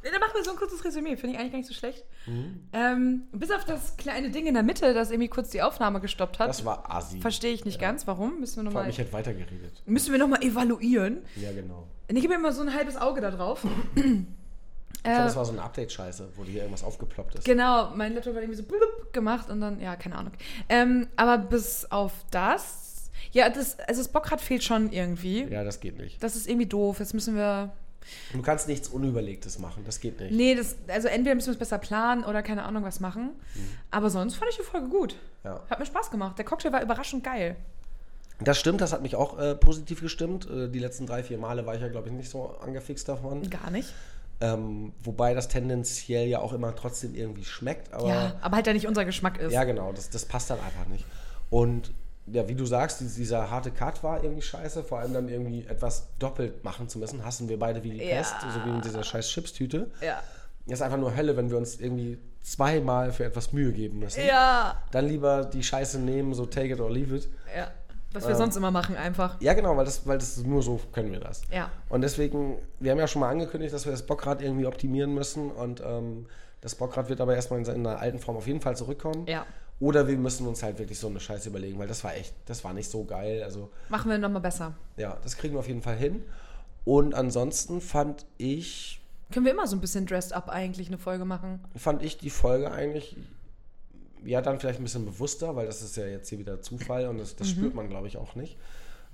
Nee, 0.00 0.10
dann 0.12 0.20
machen 0.20 0.32
wir 0.36 0.44
so 0.44 0.52
ein 0.52 0.56
kurzes 0.56 0.84
Resümee. 0.84 1.16
Finde 1.16 1.34
ich 1.34 1.38
eigentlich 1.40 1.52
gar 1.52 1.58
nicht 1.58 1.68
so 1.68 1.74
schlecht. 1.74 2.04
Mhm. 2.26 2.60
Ähm, 2.72 3.22
bis 3.32 3.50
auf 3.50 3.64
das 3.64 3.96
kleine 3.96 4.30
Ding 4.30 4.46
in 4.46 4.54
der 4.54 4.62
Mitte, 4.62 4.94
das 4.94 5.10
irgendwie 5.10 5.28
kurz 5.28 5.50
die 5.50 5.60
Aufnahme 5.60 6.00
gestoppt 6.00 6.38
hat. 6.38 6.48
Das 6.48 6.64
war 6.64 6.90
assi. 6.90 7.20
Verstehe 7.20 7.52
ich 7.52 7.64
nicht 7.64 7.80
ganz. 7.80 8.06
Warum? 8.06 8.40
Müssen 8.40 8.64
wir 8.64 8.70
Vor 8.70 8.80
allem, 8.80 8.88
nochmal 8.88 8.90
ich 8.90 8.98
hätte 8.98 9.12
weitergeredet. 9.12 9.82
müssen 9.86 10.12
wir 10.12 10.18
noch 10.18 10.28
mal 10.28 10.40
evaluieren. 10.42 11.18
Ja, 11.36 11.52
genau. 11.52 11.88
Und 12.08 12.16
ich 12.16 12.24
habe 12.24 12.34
immer 12.34 12.52
so 12.52 12.62
ein 12.62 12.72
halbes 12.72 12.96
Auge 12.96 13.20
da 13.20 13.30
drauf. 13.30 13.66
Ich 13.94 14.02
glaube, 15.02 15.24
das 15.24 15.36
war 15.36 15.44
so 15.44 15.52
eine 15.52 15.62
Update-Scheiße, 15.62 16.30
wo 16.36 16.44
dir 16.44 16.58
irgendwas 16.62 16.84
aufgeploppt 16.84 17.34
ist. 17.34 17.44
Genau, 17.44 17.90
mein 17.94 18.14
Laptop 18.14 18.34
hat 18.34 18.42
irgendwie 18.42 18.56
so 18.56 18.64
blub 18.64 19.12
gemacht 19.12 19.50
und 19.50 19.60
dann, 19.60 19.80
ja, 19.80 19.96
keine 19.96 20.16
Ahnung. 20.16 20.32
Ähm, 20.68 21.08
aber 21.16 21.38
bis 21.38 21.90
auf 21.90 22.12
das, 22.30 22.87
ja, 23.32 23.48
das, 23.48 23.78
also 23.80 24.00
das 24.02 24.08
Bockrad 24.08 24.40
fehlt 24.40 24.62
schon 24.62 24.92
irgendwie. 24.92 25.44
Ja, 25.44 25.64
das 25.64 25.80
geht 25.80 25.98
nicht. 25.98 26.22
Das 26.22 26.36
ist 26.36 26.48
irgendwie 26.48 26.66
doof. 26.66 26.98
Jetzt 27.00 27.14
müssen 27.14 27.36
wir. 27.36 27.70
Du 28.32 28.40
kannst 28.40 28.68
nichts 28.68 28.88
Unüberlegtes 28.88 29.58
machen, 29.58 29.82
das 29.84 30.00
geht 30.00 30.18
nicht. 30.18 30.32
Nee, 30.32 30.54
das, 30.54 30.76
also 30.86 31.08
entweder 31.08 31.34
müssen 31.34 31.48
wir 31.48 31.52
es 31.52 31.58
besser 31.58 31.76
planen 31.76 32.24
oder 32.24 32.42
keine 32.42 32.62
Ahnung 32.62 32.82
was 32.82 33.00
machen. 33.00 33.32
Aber 33.90 34.08
sonst 34.08 34.36
fand 34.36 34.50
ich 34.50 34.56
die 34.56 34.62
Folge 34.62 34.88
gut. 34.88 35.16
Ja. 35.44 35.60
Hat 35.68 35.78
mir 35.78 35.84
Spaß 35.84 36.10
gemacht. 36.10 36.38
Der 36.38 36.46
Cocktail 36.46 36.72
war 36.72 36.82
überraschend 36.82 37.22
geil. 37.22 37.56
Das 38.40 38.58
stimmt, 38.58 38.80
das 38.80 38.92
hat 38.92 39.02
mich 39.02 39.16
auch 39.16 39.38
äh, 39.38 39.54
positiv 39.56 40.00
gestimmt. 40.00 40.48
Äh, 40.48 40.68
die 40.68 40.78
letzten 40.78 41.06
drei, 41.06 41.22
vier 41.22 41.38
Male 41.38 41.66
war 41.66 41.74
ich 41.74 41.82
ja, 41.82 41.88
glaube 41.88 42.08
ich, 42.08 42.14
nicht 42.14 42.30
so 42.30 42.56
angefixt 42.62 43.08
davon. 43.08 43.48
Gar 43.50 43.70
nicht. 43.70 43.92
Ähm, 44.40 44.92
wobei 45.02 45.34
das 45.34 45.48
tendenziell 45.48 46.28
ja 46.28 46.38
auch 46.38 46.52
immer 46.52 46.74
trotzdem 46.76 47.14
irgendwie 47.14 47.44
schmeckt. 47.44 47.92
Aber 47.92 48.08
ja, 48.08 48.36
aber 48.40 48.56
halt 48.56 48.68
ja 48.68 48.72
nicht 48.72 48.86
unser 48.86 49.04
Geschmack 49.04 49.38
ist. 49.38 49.52
Ja, 49.52 49.64
genau, 49.64 49.92
das, 49.92 50.10
das 50.10 50.24
passt 50.24 50.50
dann 50.50 50.60
einfach 50.60 50.86
nicht. 50.86 51.04
Und 51.50 51.92
ja, 52.32 52.48
wie 52.48 52.54
du 52.54 52.64
sagst, 52.66 53.00
dieser 53.00 53.50
harte 53.50 53.70
Cut 53.70 54.02
war 54.02 54.22
irgendwie 54.22 54.42
scheiße, 54.42 54.84
vor 54.84 54.98
allem 55.00 55.12
dann 55.14 55.28
irgendwie 55.28 55.66
etwas 55.68 56.08
doppelt 56.18 56.64
machen 56.64 56.88
zu 56.88 56.98
müssen, 56.98 57.24
hassen 57.24 57.48
wir 57.48 57.58
beide 57.58 57.82
wie 57.82 57.90
die 57.90 57.98
Ja. 58.04 58.16
Pest, 58.16 58.34
so 58.54 58.64
wie 58.64 58.70
in 58.74 58.80
dieser 58.82 59.02
scheiß 59.02 59.28
Chipstüte. 59.28 59.90
Ja. 60.00 60.22
Das 60.66 60.80
ist 60.80 60.82
einfach 60.82 60.98
nur 60.98 61.16
Hölle, 61.16 61.36
wenn 61.36 61.50
wir 61.50 61.56
uns 61.56 61.80
irgendwie 61.80 62.18
zweimal 62.42 63.12
für 63.12 63.24
etwas 63.24 63.52
Mühe 63.52 63.72
geben 63.72 63.98
müssen. 64.00 64.24
Ja. 64.24 64.82
Dann 64.90 65.06
lieber 65.06 65.44
die 65.44 65.62
Scheiße 65.62 65.98
nehmen, 65.98 66.34
so 66.34 66.46
take 66.46 66.68
it 66.74 66.80
or 66.80 66.90
leave 66.90 67.14
it. 67.16 67.28
Ja. 67.56 67.70
Was 68.12 68.24
wir 68.24 68.30
Ähm. 68.30 68.36
sonst 68.36 68.56
immer 68.56 68.70
machen, 68.70 68.96
einfach. 68.96 69.38
Ja, 69.40 69.52
genau, 69.52 69.76
weil 69.76 69.84
das, 69.84 70.06
weil 70.06 70.16
das 70.18 70.38
nur 70.38 70.62
so 70.62 70.80
können 70.92 71.12
wir 71.12 71.20
das. 71.20 71.42
Ja. 71.52 71.70
Und 71.90 72.00
deswegen, 72.00 72.56
wir 72.80 72.90
haben 72.90 72.98
ja 72.98 73.06
schon 73.06 73.20
mal 73.20 73.28
angekündigt, 73.30 73.72
dass 73.74 73.84
wir 73.84 73.92
das 73.92 74.02
Bockrad 74.02 74.40
irgendwie 74.40 74.66
optimieren 74.66 75.12
müssen 75.14 75.50
und 75.50 75.82
ähm, 75.84 76.26
das 76.62 76.74
Bockrad 76.74 77.08
wird 77.08 77.20
aber 77.20 77.34
erstmal 77.34 77.58
in 77.60 77.64
seiner 77.64 77.98
alten 77.98 78.18
Form 78.18 78.36
auf 78.36 78.46
jeden 78.46 78.60
Fall 78.60 78.76
zurückkommen. 78.76 79.26
Ja. 79.26 79.44
Oder 79.80 80.08
wir 80.08 80.16
müssen 80.18 80.46
uns 80.46 80.62
halt 80.62 80.78
wirklich 80.78 80.98
so 80.98 81.06
eine 81.08 81.20
Scheiße 81.20 81.48
überlegen, 81.48 81.78
weil 81.78 81.86
das 81.86 82.02
war 82.02 82.14
echt, 82.14 82.34
das 82.46 82.64
war 82.64 82.72
nicht 82.72 82.90
so 82.90 83.04
geil. 83.04 83.42
Also 83.44 83.70
Machen 83.88 84.10
wir 84.10 84.18
nochmal 84.18 84.42
besser. 84.42 84.74
ja, 84.96 85.16
das 85.22 85.36
kriegen 85.36 85.54
wir 85.54 85.60
auf 85.60 85.68
jeden 85.68 85.82
Fall 85.82 85.96
hin. 85.96 86.24
Und 86.84 87.14
ansonsten 87.14 87.80
fand 87.80 88.24
ich, 88.38 89.00
Können 89.30 89.44
wir 89.46 89.52
immer 89.52 89.66
so 89.66 89.76
ein 89.76 89.80
bisschen 89.80 90.06
dressed 90.06 90.32
up 90.32 90.48
eigentlich 90.48 90.88
eine 90.88 90.98
Folge 90.98 91.24
machen? 91.24 91.60
fand 91.76 92.02
ich 92.02 92.18
die 92.18 92.30
Folge 92.30 92.72
eigentlich, 92.72 93.16
ja, 94.24 94.40
dann 94.42 94.58
vielleicht 94.58 94.80
ein 94.80 94.84
bisschen 94.84 95.04
bewusster, 95.04 95.54
weil 95.54 95.66
das 95.66 95.80
ist 95.82 95.96
ja 95.96 96.06
jetzt 96.06 96.28
hier 96.28 96.38
wieder 96.40 96.60
Zufall 96.60 97.06
und 97.06 97.18
das, 97.18 97.36
das 97.36 97.48
spürt 97.50 97.74
man, 97.74 97.88
glaube 97.88 98.08
ich, 98.08 98.16
auch 98.16 98.34
nicht. 98.34 98.56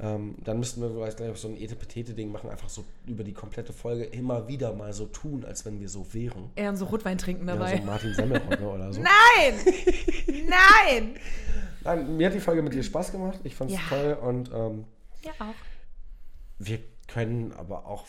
Ähm, 0.01 0.35
dann 0.43 0.59
müssten 0.59 0.81
wir 0.83 0.91
vielleicht 0.91 1.19
gleich 1.19 1.37
so 1.37 1.47
ein 1.49 1.57
Etepetete-Ding 1.57 2.33
machen, 2.33 2.51
einfach 2.51 2.69
so 2.69 2.85
über 3.07 3.23
die 3.23 3.33
komplette 3.33 3.73
Folge 3.73 4.05
immer 4.05 4.49
wieder 4.49 4.73
mal 4.73 4.93
so 4.93 5.07
tun, 5.07 5.45
als 5.45 5.65
wenn 5.65 5.79
wir 5.81 5.89
so 5.89 6.13
wären. 6.13 6.51
Eher 6.57 6.75
so 6.77 6.87
Rotwein 6.87 7.17
trinken 7.17 7.47
Ja, 7.47 7.55
dabei. 7.55 7.77
so 7.79 7.83
Martin 7.85 8.13
Semmelrogge 8.15 8.65
oder 8.69 8.93
so. 8.93 9.01
Nein! 9.01 9.55
Nein! 10.49 11.15
Nein, 11.85 12.17
mir 12.17 12.27
hat 12.27 12.35
die 12.35 12.41
Folge 12.41 12.63
mit 12.63 12.73
dir 12.75 12.83
Spaß 12.83 13.13
gemacht. 13.13 13.39
Ich 13.45 13.55
fand 13.55 13.71
es 13.71 13.77
Ja. 13.77 13.83
toll 13.89 14.19
und 14.21 14.51
ähm, 14.53 14.85
Ja, 15.23 15.31
auch. 15.39 15.55
wir 16.59 16.79
können 17.15 17.53
aber 17.57 17.87
auch, 17.87 18.05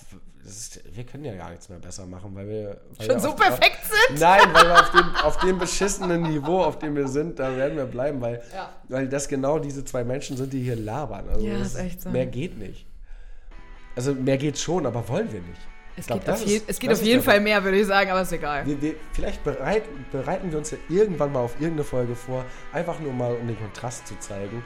ist, 0.45 0.81
wir 0.95 1.03
können 1.05 1.23
ja 1.25 1.35
gar 1.35 1.49
nichts 1.51 1.69
mehr 1.69 1.79
besser 1.79 2.05
machen, 2.07 2.31
weil 2.35 2.47
wir 2.47 2.81
weil 2.97 3.05
Schon 3.07 3.15
wir 3.15 3.19
so 3.21 3.29
auf, 3.29 3.35
perfekt 3.35 3.79
sind? 3.83 4.19
Nein, 4.19 4.41
weil 4.53 4.65
wir 4.67 4.79
auf 4.79 4.91
dem, 4.91 5.15
auf 5.23 5.37
dem 5.37 5.57
beschissenen 5.59 6.23
Niveau, 6.23 6.61
auf 6.63 6.79
dem 6.79 6.95
wir 6.95 7.07
sind, 7.07 7.37
da 7.39 7.55
werden 7.55 7.77
wir 7.77 7.85
bleiben, 7.85 8.19
weil, 8.21 8.41
Ja. 8.53 8.69
weil 8.89 9.07
das 9.07 9.27
genau 9.27 9.59
diese 9.59 9.85
zwei 9.85 10.03
Menschen 10.03 10.37
sind, 10.37 10.51
die 10.53 10.61
hier 10.63 10.75
labern. 10.75 11.29
Also 11.29 11.45
Ja, 11.45 11.57
ist 11.59 11.75
echt 11.75 12.01
so. 12.01 12.09
Mehr 12.09 12.25
geht 12.25 12.57
nicht. 12.57 12.85
Also 13.95 14.13
mehr 14.13 14.37
geht 14.37 14.57
schon, 14.57 14.85
aber 14.85 15.07
wollen 15.07 15.31
wir 15.31 15.39
nicht. 15.41 15.61
Es 15.97 16.07
glaub, 16.07 16.19
geht, 16.19 16.29
auf, 16.33 16.45
je, 16.45 16.57
ist- 16.57 16.65
es 16.69 16.79
geht 16.79 16.91
auf 16.91 17.01
jeden 17.01 17.23
Fall 17.23 17.39
mehr, 17.39 17.63
würde 17.63 17.79
ich 17.79 17.87
sagen, 17.87 18.11
aber 18.11 18.21
ist 18.21 18.31
egal. 18.33 18.65
Wir, 18.65 18.81
wir, 18.81 18.95
vielleicht 19.13 19.43
bereiten, 19.45 20.05
bereiten 20.11 20.51
wir 20.51 20.57
uns 20.57 20.71
ja 20.71 20.77
irgendwann 20.89 21.31
mal 21.31 21.39
auf 21.39 21.53
irgendeine 21.55 21.85
Folge 21.85 22.15
vor, 22.15 22.43
einfach 22.73 22.99
nur 22.99 23.13
mal, 23.13 23.33
um 23.33 23.47
den 23.47 23.57
Kontrast 23.57 24.05
zu 24.07 24.19
zeigen, 24.19 24.61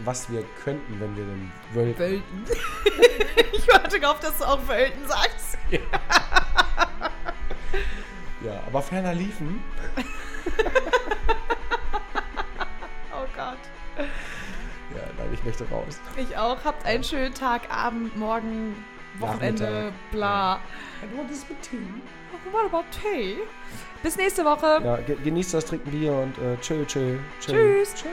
was 0.00 0.30
wir 0.30 0.44
könnten, 0.64 1.00
wenn 1.00 1.16
wir 1.16 1.24
den 1.24 1.52
wollten. 1.72 1.98
Wölten. 1.98 2.44
ich 3.52 3.68
warte 3.68 3.98
darauf, 4.00 4.20
dass 4.20 4.38
du 4.38 4.44
auch 4.44 4.66
Wölten 4.68 5.06
sagst. 5.06 5.58
Ja, 8.44 8.62
aber 8.66 8.82
ferner 8.82 9.14
liefen. 9.14 9.62
Oh 13.16 13.26
Gott. 13.36 13.58
Ja, 13.96 15.02
nein, 15.16 15.28
ich 15.32 15.42
möchte 15.44 15.64
raus. 15.70 15.98
Ich 16.16 16.36
auch. 16.36 16.62
Habt 16.64 16.84
einen 16.84 17.02
schönen 17.02 17.32
Tag, 17.32 17.62
Abend, 17.70 18.16
Morgen, 18.16 18.84
Wochenende, 19.18 19.62
Nachmittag. 19.64 20.10
bla. 20.10 20.60
Du 21.10 21.22
hattest 21.22 21.48
mit 21.48 21.62
Tee. 21.62 21.78
What 22.52 22.66
about 22.66 22.84
tea? 22.90 23.38
Bis 24.02 24.16
nächste 24.16 24.44
Woche. 24.44 24.80
Ja, 24.84 24.96
ge 24.98 25.16
genießt 25.24 25.54
das, 25.54 25.64
trinkt 25.64 25.86
ein 25.86 25.92
Bier 25.92 26.12
und 26.12 26.36
äh, 26.38 26.56
tschö, 26.60 26.84
tschö, 26.84 27.18
tschö. 27.40 27.52
Tschüss. 27.52 27.94
Tschö. 27.94 28.08